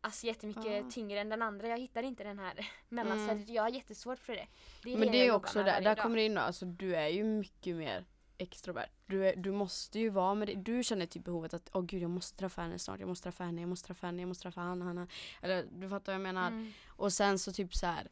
alltså 0.00 0.26
jättemycket 0.26 0.64
Ja. 0.66 0.90
tyngre 0.90 1.20
än 1.20 1.28
den 1.28 1.42
andra. 1.42 1.68
Jag 1.68 1.78
hittar 1.78 2.02
inte 2.02 2.24
den 2.24 2.38
här 2.38 2.70
mellanstadiet. 2.88 3.48
Mm. 3.48 3.54
Jag 3.54 3.62
har 3.62 3.70
jättesvårt 3.70 4.18
för 4.18 4.32
det. 4.32 4.46
det 4.82 4.96
Men 4.96 5.12
det 5.12 5.18
är 5.18 5.22
ju 5.22 5.28
jobbar 5.28 5.38
också 5.38 5.62
där, 5.62 5.80
där 5.80 5.94
kommer 5.94 6.16
det 6.16 6.24
in 6.24 6.38
alltså 6.38 6.64
du 6.66 6.96
är 6.96 7.08
ju 7.08 7.24
mycket 7.24 7.76
mer 7.76 8.04
extrovert. 8.38 8.90
Du, 9.06 9.28
är, 9.28 9.36
du 9.36 9.52
måste 9.52 9.98
ju 9.98 10.08
vara 10.08 10.34
med 10.34 10.48
det. 10.48 10.54
Du 10.54 10.82
känner 10.82 11.06
typ 11.06 11.24
behovet 11.24 11.54
att 11.54 11.70
åh 11.72 11.82
gud 11.82 12.02
jag 12.02 12.10
måste 12.10 12.38
träffa 12.38 12.62
henne 12.62 12.78
snart, 12.78 13.00
jag 13.00 13.08
måste 13.08 13.22
träffa 13.22 13.44
henne, 13.44 13.60
jag 13.60 13.68
måste 13.68 13.86
träffa 13.86 14.06
henne, 14.06 14.22
jag 14.22 14.28
måste 14.28 14.42
träffa 14.42 14.60
han, 14.60 14.82
han. 14.82 15.08
Eller 15.42 15.66
du 15.72 15.88
fattar 15.88 16.12
vad 16.12 16.14
jag 16.14 16.22
menar. 16.22 16.48
Mm. 16.48 16.72
Och 16.86 17.12
sen 17.12 17.38
så 17.38 17.52
typ 17.52 17.74
så 17.74 17.86
här. 17.86 18.08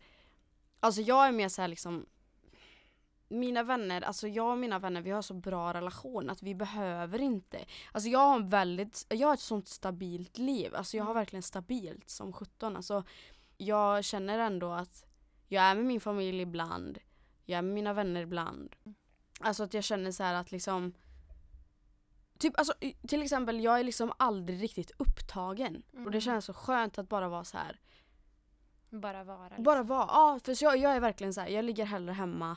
Alltså 0.80 1.00
jag 1.00 1.26
är 1.26 1.32
mer 1.32 1.48
så 1.48 1.60
här 1.60 1.68
liksom 1.68 2.06
mina 3.28 3.62
vänner, 3.62 4.02
alltså 4.02 4.28
jag 4.28 4.50
och 4.50 4.58
mina 4.58 4.78
vänner 4.78 5.00
vi 5.00 5.10
har 5.10 5.22
så 5.22 5.34
bra 5.34 5.74
relation 5.74 6.30
att 6.30 6.42
vi 6.42 6.54
behöver 6.54 7.20
inte. 7.20 7.64
Alltså 7.92 8.08
jag 8.08 8.18
har 8.18 8.40
väldigt, 8.40 9.06
jag 9.08 9.28
har 9.28 9.34
ett 9.34 9.40
sånt 9.40 9.68
stabilt 9.68 10.38
liv. 10.38 10.74
Alltså 10.74 10.96
jag 10.96 11.04
har 11.04 11.10
Mm. 11.10 11.20
verkligen 11.20 11.42
stabilt 11.42 12.10
som 12.10 12.32
17. 12.32 12.76
Alltså 12.76 13.04
jag 13.56 14.04
känner 14.04 14.38
ändå 14.38 14.72
att 14.72 15.04
jag 15.48 15.64
är 15.64 15.74
med 15.74 15.84
min 15.84 16.00
familj 16.00 16.40
ibland, 16.42 16.98
jag 17.44 17.58
är 17.58 17.62
med 17.62 17.74
mina 17.74 17.92
vänner 17.92 18.20
ibland. 18.22 18.76
Alltså 19.40 19.62
att 19.62 19.74
jag 19.74 19.84
känner 19.84 20.10
så 20.10 20.22
här 20.22 20.34
att 20.34 20.52
liksom 20.52 20.92
Typ 22.38 22.58
alltså 22.58 22.72
till 23.08 23.22
exempel 23.22 23.60
jag 23.64 23.80
är 23.80 23.84
liksom 23.84 24.12
aldrig 24.16 24.62
riktigt 24.62 24.90
upptagen. 24.98 25.82
Och 25.92 25.98
det 25.98 26.00
Mm. 26.00 26.20
känns 26.20 26.44
så 26.44 26.52
skönt 26.52 26.98
att 26.98 27.08
bara 27.08 27.28
vara 27.28 27.44
så 27.44 27.58
här. 27.58 27.80
Bara 28.90 29.24
vara. 29.24 29.48
Liksom. 29.48 29.64
Bara 29.64 29.82
vara. 29.82 30.06
Ja, 30.08 30.40
för 30.44 30.62
jag, 30.64 30.76
jag 30.76 30.92
är 30.96 31.00
verkligen 31.00 31.34
så 31.34 31.40
här. 31.40 31.48
jag 31.48 31.64
ligger 31.64 31.84
hellre 31.84 32.12
hemma 32.12 32.56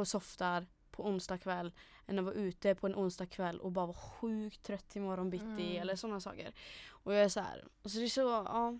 och 0.00 0.08
softar 0.08 0.66
på 0.90 1.06
onsdag 1.06 1.38
kväll 1.38 1.72
än 2.06 2.18
att 2.18 2.24
vara 2.24 2.34
ute 2.34 2.74
på 2.74 2.86
en 2.86 2.94
onsdag 2.94 3.26
kväll 3.26 3.60
och 3.60 3.72
bara 3.72 3.86
vara 3.86 3.96
sjukt 3.96 4.62
trött 4.62 4.96
imorgon 4.96 5.30
bitti 5.30 5.44
Mm. 5.46 5.82
eller 5.82 5.96
sådana 5.96 6.20
saker. 6.20 6.52
Och 6.88 7.14
jag 7.14 7.22
är 7.24 7.28
så 7.28 7.40
här. 7.40 7.64
Och 7.82 7.90
så 7.90 7.98
det 7.98 8.04
är 8.04 8.08
så, 8.08 8.20
ja. 8.20 8.78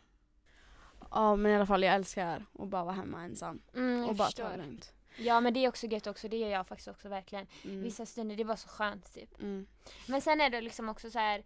Ja 1.11 1.37
men 1.37 1.52
i 1.52 1.55
alla 1.55 1.66
fall 1.66 1.83
jag 1.83 1.94
älskar 1.94 2.44
att 2.59 2.68
bara 2.68 2.85
vara 2.85 2.94
hemma 2.94 3.22
ensam. 3.22 3.62
Mm, 3.74 4.05
och 4.09 4.14
bara 4.16 4.24
ta 4.24 4.24
förstår. 4.24 4.48
det 4.48 4.57
lugnt. 4.57 4.92
Ja 5.18 5.40
men 5.40 5.55
det 5.55 5.64
är 5.64 5.68
också 5.68 5.87
gött 5.87 6.07
också, 6.07 6.29
det 6.29 6.37
gör 6.37 6.48
jag 6.48 6.66
faktiskt 6.66 6.88
också 6.88 7.09
verkligen. 7.09 7.46
Mm. 7.64 7.83
Vissa 7.83 8.07
stunder, 8.07 8.37
det 8.37 8.44
var 8.44 8.57
så 8.57 8.68
skönt 8.68 9.14
typ. 9.14 9.40
Mm. 9.42 9.66
Men 10.09 10.20
sen 10.20 10.40
är 10.40 10.50
det 10.50 10.61
liksom 10.61 10.88
också 10.88 11.11
så 11.11 11.18
här. 11.18 11.44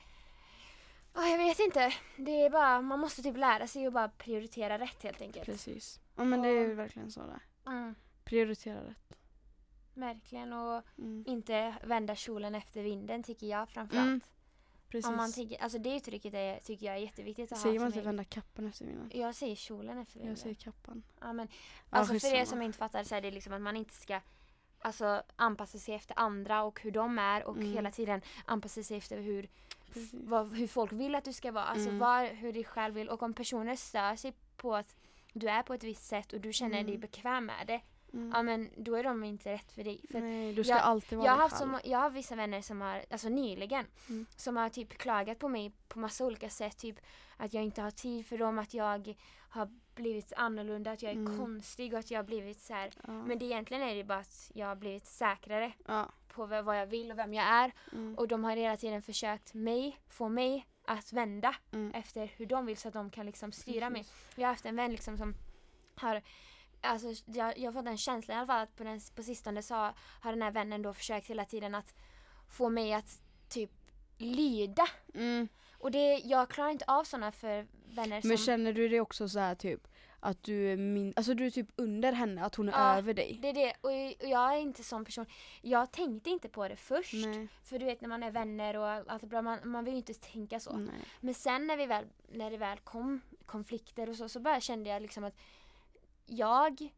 ja, 1.14 1.26
jag 1.28 1.38
vet 1.38 1.59
inte. 1.59 1.92
Det 2.16 2.44
är 2.44 2.50
bara, 2.50 2.80
man 2.80 3.00
måste 3.00 3.22
typ 3.22 3.37
lära 3.37 3.66
sig 3.66 3.87
att 3.87 3.92
bara 3.92 4.09
prioritera 4.09 4.78
rätt 4.78 5.02
helt 5.02 5.20
enkelt. 5.20 5.46
Precis. 5.46 6.00
Ja 6.16 6.24
men 6.24 6.42
det 6.42 6.48
är 6.48 6.52
ju 6.68 6.74
verkligen 6.74 7.11
så 7.11 7.20
där. 7.20 7.40
Mm, 7.66 7.94
Prioritera 8.24 8.85
rätt. 8.85 9.16
Verkligen 9.94 10.53
och 10.53 10.83
Mm. 10.98 11.24
inte 11.26 11.74
vända 11.83 12.14
kjolen 12.14 12.55
efter 12.55 12.83
vinden 12.83 13.22
tycker 13.22 13.46
jag 13.46 13.68
framförallt. 13.68 14.07
Mm, 14.07 14.20
Precis. 14.88 15.09
Om 15.11 15.16
man 15.16 15.33
tänker, 15.33 15.62
alltså 15.62 15.79
det 15.79 15.96
uttrycket 15.96 16.35
är, 16.35 16.59
tycker 16.61 16.87
jag 16.87 16.94
är 16.96 17.00
jätteviktigt 17.00 17.53
att 17.53 17.59
Säger 17.59 17.74
ha 17.74 17.81
man 17.81 17.87
inte 17.87 17.98
egen- 17.98 18.07
vända 18.09 18.24
kappan 18.24 18.66
efter 18.66 18.85
vinden? 18.85 19.11
Jag 19.14 19.35
säger 19.35 19.55
kjolen 19.57 19.98
efter 19.98 20.14
vinden. 20.14 20.31
Jag 20.33 20.38
säger 20.38 20.55
kappan. 20.55 21.03
Ja, 21.20 21.33
men, 21.33 21.48
Ja, 21.90 21.98
alltså 21.98 22.18
för 22.18 22.35
er 22.35 22.44
som 22.44 22.62
inte 22.62 22.79
fattar 22.79 23.05
så 23.05 23.14
är 23.14 23.20
det 23.20 23.31
liksom 23.31 23.53
att 23.53 23.61
man 23.62 23.76
inte 23.76 23.94
ska 23.94 24.20
alltså, 24.83 25.22
anpassa 25.37 25.79
sig 25.79 25.94
efter 25.94 26.18
andra 26.18 26.62
och 26.62 26.81
hur 26.81 26.90
de 26.90 27.18
är 27.18 27.44
och 27.44 27.57
Mm. 27.57 27.72
hela 27.72 27.90
tiden 27.90 28.20
anpassa 28.44 28.83
sig 28.83 28.96
efter 28.96 29.18
hur, 29.20 29.48
vad, 30.12 30.53
hur 30.57 30.66
folk 30.66 30.92
vill 30.92 31.14
att 31.14 31.24
du 31.24 31.33
ska 31.33 31.53
vara. 31.53 31.64
Alltså 31.64 31.88
Mm. 31.88 31.98
var, 32.00 32.26
hur 32.26 32.53
du 32.53 32.64
själv 32.64 32.94
vill. 32.94 33.09
Och 33.09 33.22
om 33.22 33.35
personer 33.35 33.76
stör 33.76 34.16
sig 34.16 34.33
på 34.57 34.74
att 34.76 34.96
du 35.33 35.48
är 35.48 35.62
på 35.62 35.74
ett 35.74 35.85
visst 35.85 36.05
sätt 36.07 36.33
och 36.33 36.40
du 36.40 36.53
känner 36.53 36.74
dig 36.85 36.94
Mm. 36.94 37.00
bekväm 37.00 37.46
med 37.46 37.66
det. 37.66 37.81
Mm. 38.12 38.32
Ja 38.34 38.42
men 38.42 38.70
då 38.76 38.94
är 38.94 39.04
de 39.04 39.24
inte 39.24 39.52
rätt 39.52 39.72
för 39.72 39.84
dig. 39.84 40.00
För 40.10 40.20
Nej, 40.20 40.54
du 40.54 40.64
ska 40.64 40.72
jag- 40.72 40.82
alltid 40.82 41.18
vara 41.18 41.26
jag, 41.26 41.32
har 41.32 41.40
haft 41.42 41.56
så, 41.56 41.78
jag 41.84 41.98
har 41.98 42.10
vissa 42.10 42.34
vänner 42.36 42.60
som 42.62 42.80
har, 42.80 43.04
alltså 43.10 43.28
nyligen, 43.28 43.86
Mm. 44.08 44.26
som 44.36 44.56
har 44.56 44.68
typ 44.68 44.88
klagat 44.98 45.38
på 45.38 45.48
mig 45.48 45.72
på 45.88 45.98
massa 45.98 46.24
olika 46.24 46.50
sätt. 46.50 46.78
Typ 46.78 46.98
att 47.36 47.54
jag 47.54 47.64
inte 47.64 47.82
har 47.82 47.90
tid 47.90 48.26
för 48.26 48.38
dem, 48.38 48.58
att 48.58 48.74
jag 48.74 49.14
har 49.48 49.68
blivit 49.94 50.32
annorlunda, 50.36 50.90
att 50.92 51.02
jag 51.02 51.12
är 51.12 51.16
Mm. 51.16 51.38
konstig 51.38 51.92
och 51.92 51.98
att 51.98 52.10
jag 52.10 52.18
har 52.18 52.24
blivit 52.24 52.60
så 52.60 52.74
här. 52.74 52.90
Ja. 53.06 53.12
Men 53.12 53.38
det 53.38 53.44
egentligen 53.44 53.82
är 53.82 53.94
det 53.94 54.04
bara 54.04 54.18
att 54.18 54.50
jag 54.54 54.66
har 54.66 54.76
blivit 54.76 55.06
säkrare 55.06 55.72
ja. 55.86 56.08
på 56.28 56.46
vad 56.46 56.78
jag 56.78 56.86
vill 56.86 57.10
och 57.12 57.18
vem 57.18 57.34
jag 57.34 57.44
är. 57.46 57.72
Mm. 57.92 58.14
Och 58.18 58.28
de 58.28 58.44
har 58.44 58.56
hela 58.56 58.76
tiden 58.76 59.02
försökt 59.02 59.54
mig, 59.54 60.00
få 60.08 60.28
mig 60.28 60.66
att 60.84 61.12
vända 61.12 61.54
Mm. 61.72 61.90
efter 61.94 62.26
hur 62.36 62.46
de 62.46 62.66
vill 62.66 62.76
så 62.76 62.88
att 62.88 62.94
de 62.94 63.10
kan 63.10 63.26
liksom 63.26 63.52
styra 63.52 63.90
mig. 63.90 64.04
Jag 64.34 64.42
har 64.48 64.52
haft 64.52 64.66
en 64.66 64.76
vän 64.76 64.90
liksom 64.92 65.18
som 65.18 65.34
har 65.96 66.22
Alltså 66.80 67.22
jag, 67.24 67.58
jag 67.58 67.74
fått 67.74 67.86
en 67.86 67.96
känsla 67.96 68.34
i 68.34 68.36
alla 68.36 68.46
fall 68.46 68.62
att 68.62 68.76
på, 68.76 68.84
den, 68.84 69.00
på 69.14 69.22
sistone 69.22 69.62
så 69.62 69.74
har, 69.74 69.94
har 70.20 70.32
den 70.32 70.42
här 70.42 70.50
vännen 70.50 70.82
då 70.82 70.94
försökt 70.94 71.26
hela 71.26 71.44
tiden 71.44 71.74
att 71.74 71.94
få 72.48 72.68
mig 72.68 72.92
att 72.92 73.22
typ 73.48 73.70
lyda. 74.18 74.88
Mm. 75.14 75.48
Och 75.78 75.90
det, 75.90 76.18
jag 76.24 76.48
klarar 76.48 76.70
inte 76.70 76.84
av 76.88 77.04
sådana 77.04 77.32
för 77.32 77.66
vänner 77.94 78.20
som... 78.20 78.28
Men 78.28 78.38
känner 78.38 78.72
du 78.72 78.88
det 78.88 79.00
också 79.00 79.28
så 79.28 79.38
här 79.38 79.54
typ 79.54 79.88
att 80.20 80.42
du 80.42 80.72
är 80.72 80.76
min, 80.76 81.12
alltså 81.16 81.34
du 81.34 81.46
är 81.46 81.50
typ 81.50 81.68
under 81.76 82.12
henne, 82.12 82.44
att 82.44 82.54
hon 82.54 82.68
är 82.68 82.72
Ja, 82.72 82.98
över 82.98 83.14
dig. 83.14 83.38
Det 83.42 83.48
är 83.48 83.54
det, 83.54 83.74
och 83.80 83.90
och 84.24 84.28
jag 84.28 84.54
är 84.54 84.58
inte 84.58 84.84
sån 84.84 85.04
person. 85.04 85.26
Jag 85.62 85.92
tänkte 85.92 86.30
inte 86.30 86.48
på 86.48 86.68
det 86.68 86.76
först. 86.76 87.14
Nej. 87.14 87.48
För 87.64 87.78
du 87.78 87.84
vet 87.84 88.00
när 88.00 88.08
man 88.08 88.22
är 88.22 88.30
vänner 88.30 88.76
och 88.76 89.12
allt 89.12 89.24
bra, 89.24 89.42
man, 89.42 89.58
man 89.64 89.84
vill 89.84 89.94
ju 89.94 89.98
inte 89.98 90.14
tänka 90.14 90.60
så. 90.60 90.76
Nej. 90.76 90.94
Men 91.20 91.34
sen 91.34 91.66
när, 91.66 91.76
vi 91.76 91.86
väl, 91.86 92.04
när 92.32 92.50
det 92.50 92.56
väl 92.56 92.78
kom 92.78 93.20
konflikter 93.46 94.08
och 94.08 94.16
så, 94.16 94.28
så 94.28 94.40
bara 94.40 94.60
kände 94.60 94.90
jag 94.90 95.02
liksom 95.02 95.24
att 95.24 95.34
jag 96.30 96.88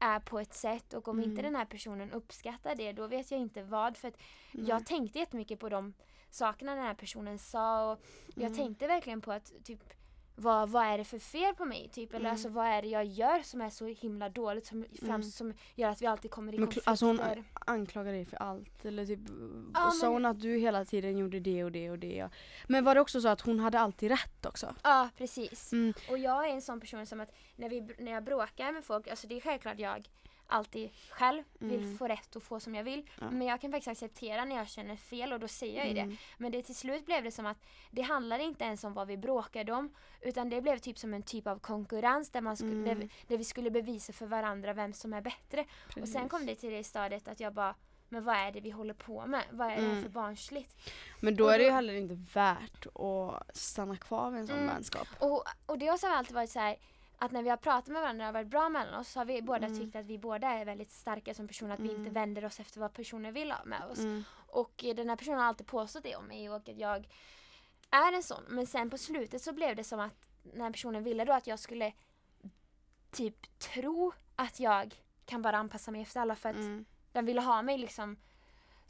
är 0.00 0.20
på 0.20 0.38
ett 0.40 0.54
sätt 0.54 0.94
och 0.94 1.08
om 1.08 1.18
Mm. 1.18 1.30
inte 1.30 1.42
den 1.42 1.56
här 1.56 1.64
personen 1.64 2.12
uppskattar 2.12 2.74
det 2.74 2.92
då 2.92 3.06
vet 3.06 3.30
jag 3.30 3.40
inte 3.40 3.62
vad. 3.62 3.96
För 3.96 4.12
Nej. 4.52 4.68
jag 4.68 4.86
tänkte 4.86 5.18
jättemycket 5.18 5.60
på 5.60 5.68
de 5.68 5.94
sakerna 6.30 6.74
den 6.74 6.84
här 6.84 6.94
personen 6.94 7.38
sa 7.38 7.92
och 7.92 8.00
jag 8.34 8.44
Mm. 8.44 8.54
tänkte 8.56 8.86
verkligen 8.86 9.20
på 9.20 9.32
att 9.32 9.52
typ 9.64 9.80
vad, 10.36 10.68
vad 10.68 10.84
är 10.84 10.98
det 10.98 11.04
för 11.04 11.18
fel 11.18 11.54
på 11.54 11.64
mig? 11.64 11.88
Typ, 11.92 12.10
eller 12.10 12.20
Mm. 12.20 12.32
alltså, 12.32 12.48
vad 12.48 12.66
är 12.66 12.82
det 12.82 12.88
jag 12.88 13.04
gör 13.04 13.42
som 13.42 13.60
är 13.60 13.70
så 13.70 13.86
himla 13.86 14.28
dåligt 14.28 14.66
som, 14.66 14.84
framstår, 15.06 15.30
som 15.30 15.54
gör 15.74 15.88
att 15.88 16.02
vi 16.02 16.06
alltid 16.06 16.30
kommer 16.30 16.52
i 16.52 16.58
Men 16.58 16.66
konflikter? 16.66 16.90
alltså 16.90 17.06
hon 17.06 17.20
anklagar 17.66 18.12
dig 18.12 18.24
för 18.24 18.36
allt 18.36 18.84
eller 18.84 19.06
typ 19.06 19.18
Ja, 19.74 19.90
sa 19.90 20.06
men- 20.06 20.12
hon 20.12 20.24
att 20.26 20.40
du 20.40 20.56
hela 20.58 20.84
tiden 20.84 21.18
gjorde 21.18 21.40
det 21.40 21.64
och 21.64 21.72
det 21.72 21.90
och 21.90 21.98
det. 21.98 22.28
Men 22.68 22.84
var 22.84 22.94
det 22.94 23.00
också 23.00 23.20
så 23.20 23.28
att 23.28 23.40
hon 23.40 23.60
hade 23.60 23.78
alltid 23.80 24.10
rätt 24.10 24.46
också? 24.46 24.74
Ja, 24.82 25.08
precis. 25.18 25.72
Mm. 25.72 25.94
Och 26.10 26.18
jag 26.18 26.48
är 26.48 26.52
en 26.52 26.62
sån 26.62 26.80
person 26.80 27.06
som 27.06 27.20
att 27.20 27.34
när, 27.56 27.68
vi, 27.68 27.80
när 27.98 28.12
jag 28.12 28.24
bråkar 28.24 28.72
med 28.72 28.84
folk, 28.84 29.08
alltså 29.08 29.26
det 29.26 29.36
är 29.36 29.40
självklart 29.40 29.78
jag 29.78 30.08
alltid 30.46 30.90
själv 31.10 31.42
vill 31.58 31.78
Mm. 31.84 31.98
få 31.98 32.08
rätt 32.08 32.36
och 32.36 32.42
få 32.42 32.60
som 32.60 32.74
jag 32.74 32.84
vill. 32.84 33.10
Ja. 33.20 33.30
Men 33.30 33.46
jag 33.46 33.60
kan 33.60 33.70
faktiskt 33.72 33.88
acceptera 33.88 34.44
när 34.44 34.56
jag 34.56 34.68
känner 34.68 34.96
fel 34.96 35.32
och 35.32 35.40
då 35.40 35.48
säger 35.48 35.78
jag 35.78 35.88
ju 35.88 35.94
det. 35.94 36.00
Mm. 36.00 36.16
Men 36.38 36.52
det 36.52 36.62
till 36.62 36.74
slut 36.74 37.06
blev 37.06 37.24
det 37.24 37.30
som 37.30 37.46
att 37.46 37.64
det 37.90 38.02
handlade 38.02 38.44
inte 38.44 38.64
ens 38.64 38.84
om 38.84 38.94
vad 38.94 39.06
vi 39.08 39.16
bråkade 39.16 39.72
om 39.72 39.94
utan 40.20 40.50
det 40.50 40.60
blev 40.60 40.78
typ 40.78 40.98
som 40.98 41.14
en 41.14 41.22
typ 41.22 41.46
av 41.46 41.58
konkurrens 41.58 42.30
där, 42.30 42.40
man 42.40 42.56
skulle, 42.56 42.72
där, 42.74 42.92
Mm. 42.92 42.98
vi, 42.98 43.10
där 43.26 43.38
vi 43.38 43.44
skulle 43.44 43.70
bevisa 43.70 44.12
för 44.12 44.26
varandra 44.26 44.72
vem 44.72 44.92
som 44.92 45.12
är 45.12 45.20
bättre. 45.20 45.60
Och 45.86 45.92
sen 45.94 46.02
Precis. 46.02 46.30
kom 46.30 46.46
det 46.46 46.54
till 46.54 46.70
det 46.72 46.84
stadiet 46.84 47.28
att 47.28 47.40
jag 47.40 47.52
bara 47.54 47.74
men 48.08 48.24
vad 48.24 48.36
är 48.36 48.52
det 48.52 48.60
vi 48.60 48.70
håller 48.70 48.94
på 48.94 49.26
med? 49.26 49.42
Vad 49.50 49.66
är 49.72 49.76
det 49.76 49.82
Mm. 49.86 50.02
för 50.02 50.08
barnsligt? 50.10 50.90
Men 51.20 51.36
då 51.36 51.44
och 51.44 51.54
är 51.54 51.58
det 51.58 51.64
ju 51.64 51.70
då- 51.70 51.74
heller 51.74 51.94
inte 51.94 52.14
värt 52.34 52.86
att 52.86 53.56
stanna 53.56 53.96
kvar 53.96 54.30
vid 54.30 54.40
en 54.40 54.46
sån 54.46 54.56
Mm. 54.56 54.68
vänskap. 54.74 55.08
Och, 55.18 55.44
och 55.66 55.78
det 55.78 55.86
har 55.86 55.98
alltid 56.16 56.34
varit 56.34 56.50
så 56.50 56.58
här 56.58 56.76
att 57.24 57.32
när 57.32 57.42
vi 57.42 57.50
har 57.50 57.56
pratat 57.56 57.86
med 57.88 58.02
varandra 58.02 58.28
och 58.28 58.34
varit 58.34 58.46
bra 58.48 58.68
mellan 58.68 58.94
oss 59.00 59.08
så 59.08 59.20
har 59.20 59.24
vi 59.24 59.42
båda 59.42 59.66
Mm. 59.66 59.78
tyckt 59.78 59.96
att 59.96 60.06
vi 60.06 60.18
båda 60.18 60.48
är 60.48 60.64
väldigt 60.64 60.90
starka 60.92 61.34
som 61.34 61.48
personer, 61.48 61.74
att 61.74 61.80
vi 61.80 61.88
inte 61.88 62.00
Mm. 62.00 62.12
vänder 62.12 62.44
oss 62.44 62.60
efter 62.60 62.80
vad 62.80 62.92
personer 62.92 63.32
vill 63.32 63.52
ha 63.52 63.64
med 63.64 63.84
oss. 63.90 63.98
Mm. 63.98 64.24
Och 64.34 64.84
den 64.96 65.08
här 65.08 65.16
personen 65.16 65.38
har 65.38 65.46
alltid 65.46 65.66
påstått 65.66 66.02
det 66.02 66.16
om 66.16 66.24
mig 66.26 66.50
och 66.50 66.56
att 66.56 66.68
jag 66.68 67.08
är 67.90 68.12
en 68.12 68.22
sån. 68.22 68.42
Men 68.48 68.66
sen 68.66 68.90
på 68.90 68.98
slutet 68.98 69.42
så 69.42 69.52
blev 69.52 69.76
det 69.76 69.84
som 69.84 70.00
att 70.00 70.28
den 70.42 70.60
här 70.60 70.70
personen 70.72 71.02
ville 71.04 71.24
då 71.24 71.32
att 71.32 71.46
jag 71.46 71.58
skulle 71.58 71.92
typ 73.10 73.58
tro 73.58 74.12
att 74.36 74.60
jag 74.60 74.94
kan 75.26 75.42
bara 75.42 75.56
anpassa 75.56 75.90
mig 75.90 76.02
efter 76.02 76.20
alla 76.20 76.36
för 76.36 76.48
att 76.48 76.56
Mm. 76.56 76.84
den 77.12 77.26
ville 77.26 77.40
ha 77.40 77.62
mig 77.62 77.78
liksom 77.78 78.16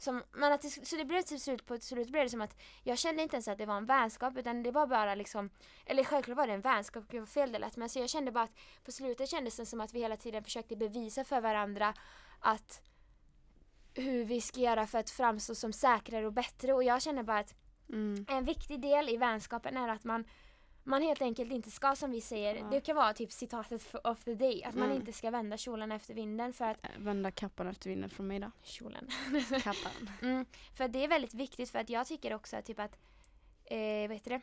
som, 0.05 0.23
men 0.31 0.53
att 0.53 0.61
det, 0.61 0.69
så 0.69 0.95
det 0.95 1.05
blev 1.05 1.21
till 1.21 1.41
slut, 1.41 1.65
på 1.65 1.77
slut 1.77 2.09
blev 2.09 2.23
det 2.23 2.29
som 2.29 2.41
att 2.41 2.57
jag 2.83 2.97
kände 2.97 3.23
inte 3.23 3.35
ens 3.35 3.47
att 3.47 3.57
det 3.57 3.65
var 3.65 3.77
en 3.77 3.85
vänskap 3.85 4.37
utan 4.37 4.63
det 4.63 4.71
var 4.71 4.87
bara 4.87 5.15
liksom 5.15 5.49
Eller 5.85 6.03
självklart 6.03 6.37
var 6.37 6.47
det 6.47 6.53
en 6.53 6.61
vänskap, 6.61 7.03
gud 7.09 7.19
vad 7.19 7.29
fel 7.29 7.51
det 7.51 7.59
lät 7.59 7.77
men 7.77 7.89
så 7.89 7.99
jag 7.99 8.09
kände 8.09 8.31
bara 8.31 8.43
att 8.43 8.55
på 8.85 8.91
slutet 8.91 9.29
kändes 9.29 9.55
det 9.55 9.65
som 9.65 9.81
att 9.81 9.93
vi 9.93 9.99
hela 9.99 10.17
tiden 10.17 10.43
försökte 10.43 10.75
bevisa 10.75 11.23
för 11.23 11.41
varandra 11.41 11.93
att 12.39 12.81
hur 13.93 14.25
vi 14.25 14.41
ska 14.41 14.59
göra 14.59 14.87
för 14.87 14.99
att 14.99 15.09
framstå 15.09 15.55
som 15.55 15.73
säkrare 15.73 16.25
och 16.25 16.33
bättre 16.33 16.73
och 16.73 16.83
jag 16.83 17.01
känner 17.01 17.23
bara 17.23 17.39
att 17.39 17.55
Mm. 17.89 18.25
en 18.27 18.45
viktig 18.45 18.81
del 18.81 19.09
i 19.09 19.17
vänskapen 19.17 19.77
är 19.77 19.89
att 19.89 20.03
man 20.03 20.25
man 20.87 21.01
helt 21.01 21.21
enkelt 21.21 21.51
inte 21.51 21.71
ska 21.71 21.95
som 21.95 22.11
vi 22.11 22.21
säger, 22.21 22.55
Ja. 22.55 22.63
det 22.71 22.81
kan 22.81 22.95
vara 22.95 23.13
typ 23.13 23.31
citatet 23.31 23.95
of 24.03 24.23
the 24.23 24.33
day, 24.35 24.63
att 24.63 24.75
man 24.75 24.83
Mm. 24.83 24.97
inte 24.97 25.13
ska 25.13 25.31
vända 25.31 25.57
kjolen 25.57 25.91
efter 25.91 26.13
vinden 26.13 26.53
för 26.53 26.65
att 26.65 26.77
Vända 26.97 27.31
kappan 27.31 27.67
efter 27.67 27.89
vinden 27.89 28.09
från 28.09 28.27
mig 28.27 28.39
då. 28.39 28.51
kjolen 28.63 29.07
Kappan. 29.63 30.09
Mm, 30.21 30.45
för 30.75 30.87
det 30.87 31.03
är 31.03 31.07
väldigt 31.07 31.33
viktigt 31.33 31.69
för 31.69 31.79
att 31.79 31.89
jag 31.89 32.07
tycker 32.07 32.33
också 32.33 32.61
typ 32.65 32.79
att, 32.79 32.97
eh, 33.65 33.77
vad 34.07 34.11
heter 34.11 34.29
det? 34.29 34.41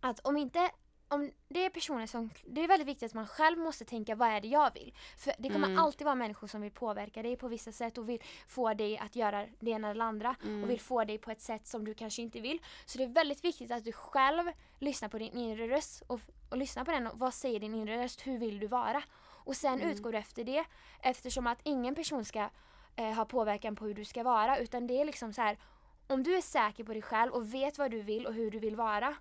Att 0.00 0.20
om 0.20 0.36
inte, 0.36 0.70
om 1.08 1.30
det 1.48 1.64
är 1.64 1.70
personer 1.70 2.06
som, 2.06 2.30
det 2.46 2.64
är 2.64 2.68
väldigt 2.68 2.88
viktigt 2.88 3.06
att 3.10 3.14
man 3.14 3.26
själv 3.26 3.58
måste 3.58 3.84
tänka 3.84 4.14
vad 4.14 4.28
är 4.28 4.40
det 4.40 4.48
jag 4.48 4.74
vill? 4.74 4.94
För 5.18 5.32
det 5.38 5.48
kommer 5.48 5.66
Mm. 5.68 5.78
alltid 5.78 6.04
vara 6.04 6.14
människor 6.14 6.46
som 6.46 6.60
vill 6.60 6.70
påverka 6.70 7.22
dig 7.22 7.36
på 7.36 7.48
vissa 7.48 7.72
sätt 7.72 7.98
och 7.98 8.08
vill 8.08 8.22
få 8.48 8.74
dig 8.74 8.98
att 8.98 9.16
göra 9.16 9.46
det 9.60 9.70
ena 9.70 9.90
eller 9.90 10.04
andra 10.04 10.36
Mm. 10.42 10.64
och 10.64 10.70
vill 10.70 10.80
få 10.80 11.04
dig 11.04 11.18
på 11.18 11.30
ett 11.30 11.40
sätt 11.40 11.66
som 11.66 11.84
du 11.84 11.94
kanske 11.94 12.22
inte 12.22 12.40
vill. 12.40 12.58
Så 12.86 12.98
det 12.98 13.04
är 13.04 13.08
väldigt 13.08 13.44
viktigt 13.44 13.70
att 13.70 13.84
du 13.84 13.92
själv 13.92 14.44
lyssnar 14.78 15.08
på 15.08 15.18
din 15.18 15.32
inre 15.36 15.68
röst 15.68 16.02
och, 16.06 16.20
och 16.50 16.56
lyssnar 16.56 16.84
på 16.84 16.90
den 16.90 17.06
och 17.06 17.18
vad 17.18 17.34
säger 17.34 17.60
din 17.60 17.74
inre 17.74 18.04
röst, 18.04 18.26
hur 18.26 18.38
vill 18.38 18.58
du 18.58 18.66
vara? 18.66 19.02
Och 19.44 19.56
sen 19.56 19.74
Mm. 19.80 19.90
utgår 19.90 20.12
du 20.12 20.18
efter 20.18 20.44
det 20.44 20.64
eftersom 21.02 21.46
att 21.46 21.58
ingen 21.62 21.94
person 21.94 22.24
ska 22.24 22.48
eh, 22.96 23.12
ha 23.12 23.24
påverkan 23.24 23.76
på 23.76 23.84
hur 23.84 23.94
du 23.94 24.04
ska 24.04 24.22
vara 24.22 24.58
utan 24.58 24.86
det 24.86 25.00
är 25.00 25.04
liksom 25.04 25.32
så 25.32 25.42
här 25.42 25.58
om 26.06 26.22
du 26.22 26.36
är 26.36 26.40
säker 26.40 26.84
på 26.84 26.92
dig 26.92 27.02
själv 27.02 27.32
och 27.32 27.54
vet 27.54 27.78
vad 27.78 27.90
du 27.90 28.02
vill 28.02 28.26
och 28.26 28.34
hur 28.34 28.50
du 28.50 28.58
vill 28.58 28.76
vara 28.76 29.14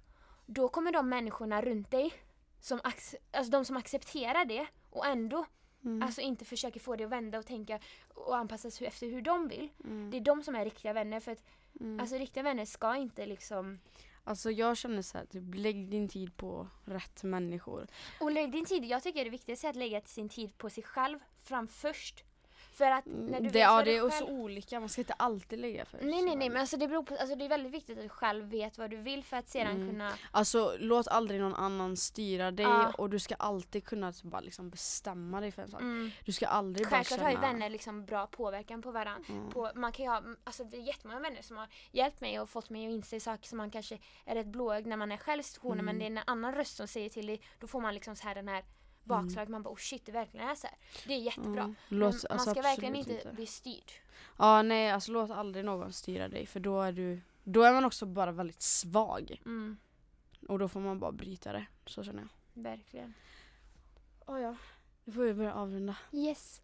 då 0.46 0.70
kommer 0.70 0.92
de 0.92 1.10
människorna 1.10 1.62
runt 1.62 1.92
dig 1.92 2.14
som, 2.60 2.80
alltså 2.84 3.52
de 3.52 3.66
som 3.66 3.78
accepterar 3.78 4.46
det 4.46 4.68
och 4.90 5.06
ändå 5.06 5.46
Mm. 5.86 6.04
alltså 6.04 6.22
inte 6.22 6.46
försöker 6.46 6.80
få 6.80 6.96
dig 6.96 7.06
att 7.06 7.12
vända 7.12 7.40
och 7.40 7.46
tänka 7.46 7.80
och 8.14 8.38
anpassa 8.38 8.72
sig 8.72 8.88
efter 8.88 9.08
hur 9.08 9.22
de 9.22 9.48
vill. 9.48 9.70
Mm. 9.84 10.12
Det 10.12 10.18
är 10.18 10.22
de 10.22 10.44
som 10.44 10.56
är 10.56 10.66
riktiga 10.66 10.94
vänner 10.94 11.20
för 11.20 11.32
att 11.32 11.44
Mm. 11.80 12.00
alltså 12.00 12.16
riktiga 12.18 12.44
vänner 12.44 12.66
ska 12.66 12.96
inte 12.96 13.26
liksom 13.26 13.80
Alltså 14.24 14.52
jag 14.52 14.78
känner 14.78 15.02
så 15.02 15.18
här, 15.18 15.26
typ 15.26 15.56
lägg 15.56 15.90
din 15.90 16.10
tid 16.10 16.38
på 16.38 16.68
rätt 16.86 17.24
människor. 17.24 17.88
och 18.20 18.32
lägg 18.32 18.52
din 18.52 18.66
tid, 18.66 18.86
jag 18.86 19.04
tycker 19.04 19.24
det 19.24 19.30
viktigaste 19.30 19.68
är 19.68 19.70
att 19.70 19.76
lägga 19.76 20.02
sin 20.02 20.30
tid 20.30 20.58
på 20.58 20.70
sig 20.70 20.84
själv 20.84 21.20
fram 21.44 21.68
först. 21.68 22.24
För 22.78 22.86
att 22.92 23.06
när 23.06 23.42
du 23.42 23.50
det, 23.50 23.60
ja, 23.60 23.84
det 23.84 23.96
är 23.98 24.02
själv... 24.02 24.12
så 24.12 24.26
olika, 24.28 24.80
man 24.80 24.90
ska 24.90 25.02
inte 25.02 25.14
alltid 25.14 25.60
lägga 25.60 25.86
för 25.86 25.98
Nej 26.02 26.22
nej 26.22 26.36
nej 26.36 26.50
men 26.50 26.58
alltså 26.62 26.78
det 26.78 26.88
beror 26.88 27.04
på, 27.04 27.16
alltså 27.16 27.36
det 27.36 27.46
är 27.46 27.50
väldigt 27.50 27.72
viktigt 27.72 27.98
att 27.98 28.04
du 28.04 28.10
själv 28.10 28.46
vet 28.46 28.78
vad 28.78 28.90
du 28.90 28.98
vill 28.98 29.24
för 29.24 29.38
att 29.38 29.50
sedan 29.50 29.76
Mm. 29.76 29.88
kunna 29.90 30.12
Alltså 30.32 30.76
låt 30.80 31.08
aldrig 31.08 31.42
någon 31.42 31.56
annan 31.56 31.98
styra 31.98 32.52
dig 32.52 32.66
Ja. 32.66 32.92
och 32.98 33.10
du 33.10 33.20
ska 33.20 33.36
alltid 33.36 33.86
kunna 33.86 34.14
bara 34.24 34.42
liksom 34.42 34.70
bestämma 34.70 35.42
dig 35.42 35.52
för 35.52 35.62
en 35.62 35.68
sak. 35.72 35.82
mm. 35.82 36.12
Du 36.26 36.32
ska 36.32 36.48
aldrig 36.48 36.86
bara 36.88 36.90
Självklart 36.96 37.20
känna... 37.20 37.30
har 37.30 37.32
ju 37.36 37.54
vänner 37.54 37.70
liksom 37.70 38.06
bra 38.06 38.28
påverkan 38.28 38.82
på 38.82 38.92
varandra. 38.92 39.24
Mm. 39.30 39.50
På, 39.52 39.72
man 39.76 39.92
kan 39.92 40.06
ju 40.06 40.12
ha, 40.12 40.22
alltså 40.44 40.64
det 40.64 40.78
är 40.78 40.82
jättemånga 40.82 41.20
vänner 41.20 41.42
som 41.42 41.58
har 41.58 41.68
hjälpt 41.92 42.22
mig 42.22 42.40
och 42.40 42.50
fått 42.50 42.70
mig 42.70 42.88
att 42.88 42.92
inse 42.94 43.20
saker 43.20 43.48
som 43.48 43.58
man 43.58 43.72
kanske 43.72 43.98
är 44.26 44.36
rätt 44.36 44.48
blåögd 44.48 44.88
när 44.88 44.98
man 44.98 45.12
är 45.12 45.18
själv 45.18 45.40
i 45.40 45.44
situationen 45.44 45.80
Mm. 45.80 45.86
men 45.86 46.00
det 46.00 46.06
är 46.06 46.22
en 46.22 46.24
annan 46.28 46.56
röst 46.56 46.76
som 46.78 46.88
säger 46.88 47.10
till 47.10 47.26
dig 47.28 47.42
då 47.60 47.68
får 47.68 47.82
man 47.82 47.94
liksom 47.94 48.16
så 48.16 48.28
här 48.28 48.36
den 48.36 48.48
här 48.48 48.64
bakslag 49.06 49.50
man 49.50 49.64
bara 49.64 49.74
oh 49.74 49.78
shit 49.78 50.06
det 50.06 50.12
verkligen 50.12 50.50
är 50.50 50.56
så 50.56 50.68
här. 50.68 50.78
Det 51.08 51.14
är 51.14 51.20
jättebra. 51.20 51.62
Mm. 51.64 51.76
Låt, 51.88 52.14
man 52.30 52.32
alltså, 52.32 52.52
ska 52.52 52.62
verkligen 52.62 52.96
inte, 52.96 53.32
bli 53.34 53.46
styrd. 53.46 53.92
Ja 54.38 54.62
nej 54.62 54.92
alltså 54.92 55.12
låt 55.12 55.32
aldrig 55.32 55.66
någon 55.66 55.94
styra 55.94 56.28
dig 56.28 56.46
för 56.46 56.60
då 56.60 56.82
är 56.82 56.92
du 56.92 57.22
Då 57.44 57.64
är 57.64 57.74
man 57.74 57.86
också 57.86 58.06
bara 58.06 58.32
väldigt 58.32 58.62
svag 58.62 59.42
Mm, 59.46 59.78
och 60.48 60.60
då 60.60 60.68
får 60.68 60.80
man 60.80 61.00
bara 61.00 61.12
bryta 61.12 61.52
det. 61.52 61.66
Så 61.86 62.04
känner 62.04 62.22
jag. 62.22 62.64
verkligen. 62.64 63.14
Oh, 64.26 64.42
ja. 64.42 64.56
Nu 65.04 65.14
får 65.14 65.22
vi 65.22 65.34
börja 65.34 65.54
avrunda. 65.54 65.96
Yes. 66.12 66.62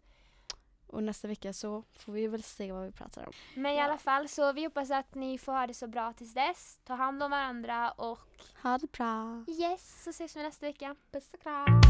Och 0.92 1.02
nästa 1.02 1.28
vecka 1.28 1.52
så 1.52 1.84
får 1.92 2.12
vi 2.12 2.26
väl 2.28 2.42
se 2.42 2.72
vad 2.72 2.84
vi 2.86 2.92
pratar 2.92 3.26
om. 3.26 3.32
Men 3.54 3.72
i 3.72 3.80
alla 3.80 3.98
fall 3.98 4.28
så 4.28 4.52
vi 4.52 4.64
hoppas 4.64 4.90
att 4.90 5.14
ni 5.14 5.38
får 5.38 5.52
ha 5.52 5.66
det 5.66 5.74
så 5.74 5.86
bra 5.86 6.12
tills 6.12 6.34
dess. 6.34 6.78
Ta 6.84 6.94
hand 6.94 7.22
om 7.22 7.30
varandra 7.30 7.90
och 7.90 8.18
Ha 8.62 8.78
det 8.78 8.92
bra! 8.92 9.44
yes 9.48 10.02
så 10.04 10.10
ses 10.10 10.36
vi 10.36 10.42
nästa 10.42 10.66
vecka. 10.66 10.96
Puss 11.12 11.34
och 11.34 11.40
kram. 11.40 11.80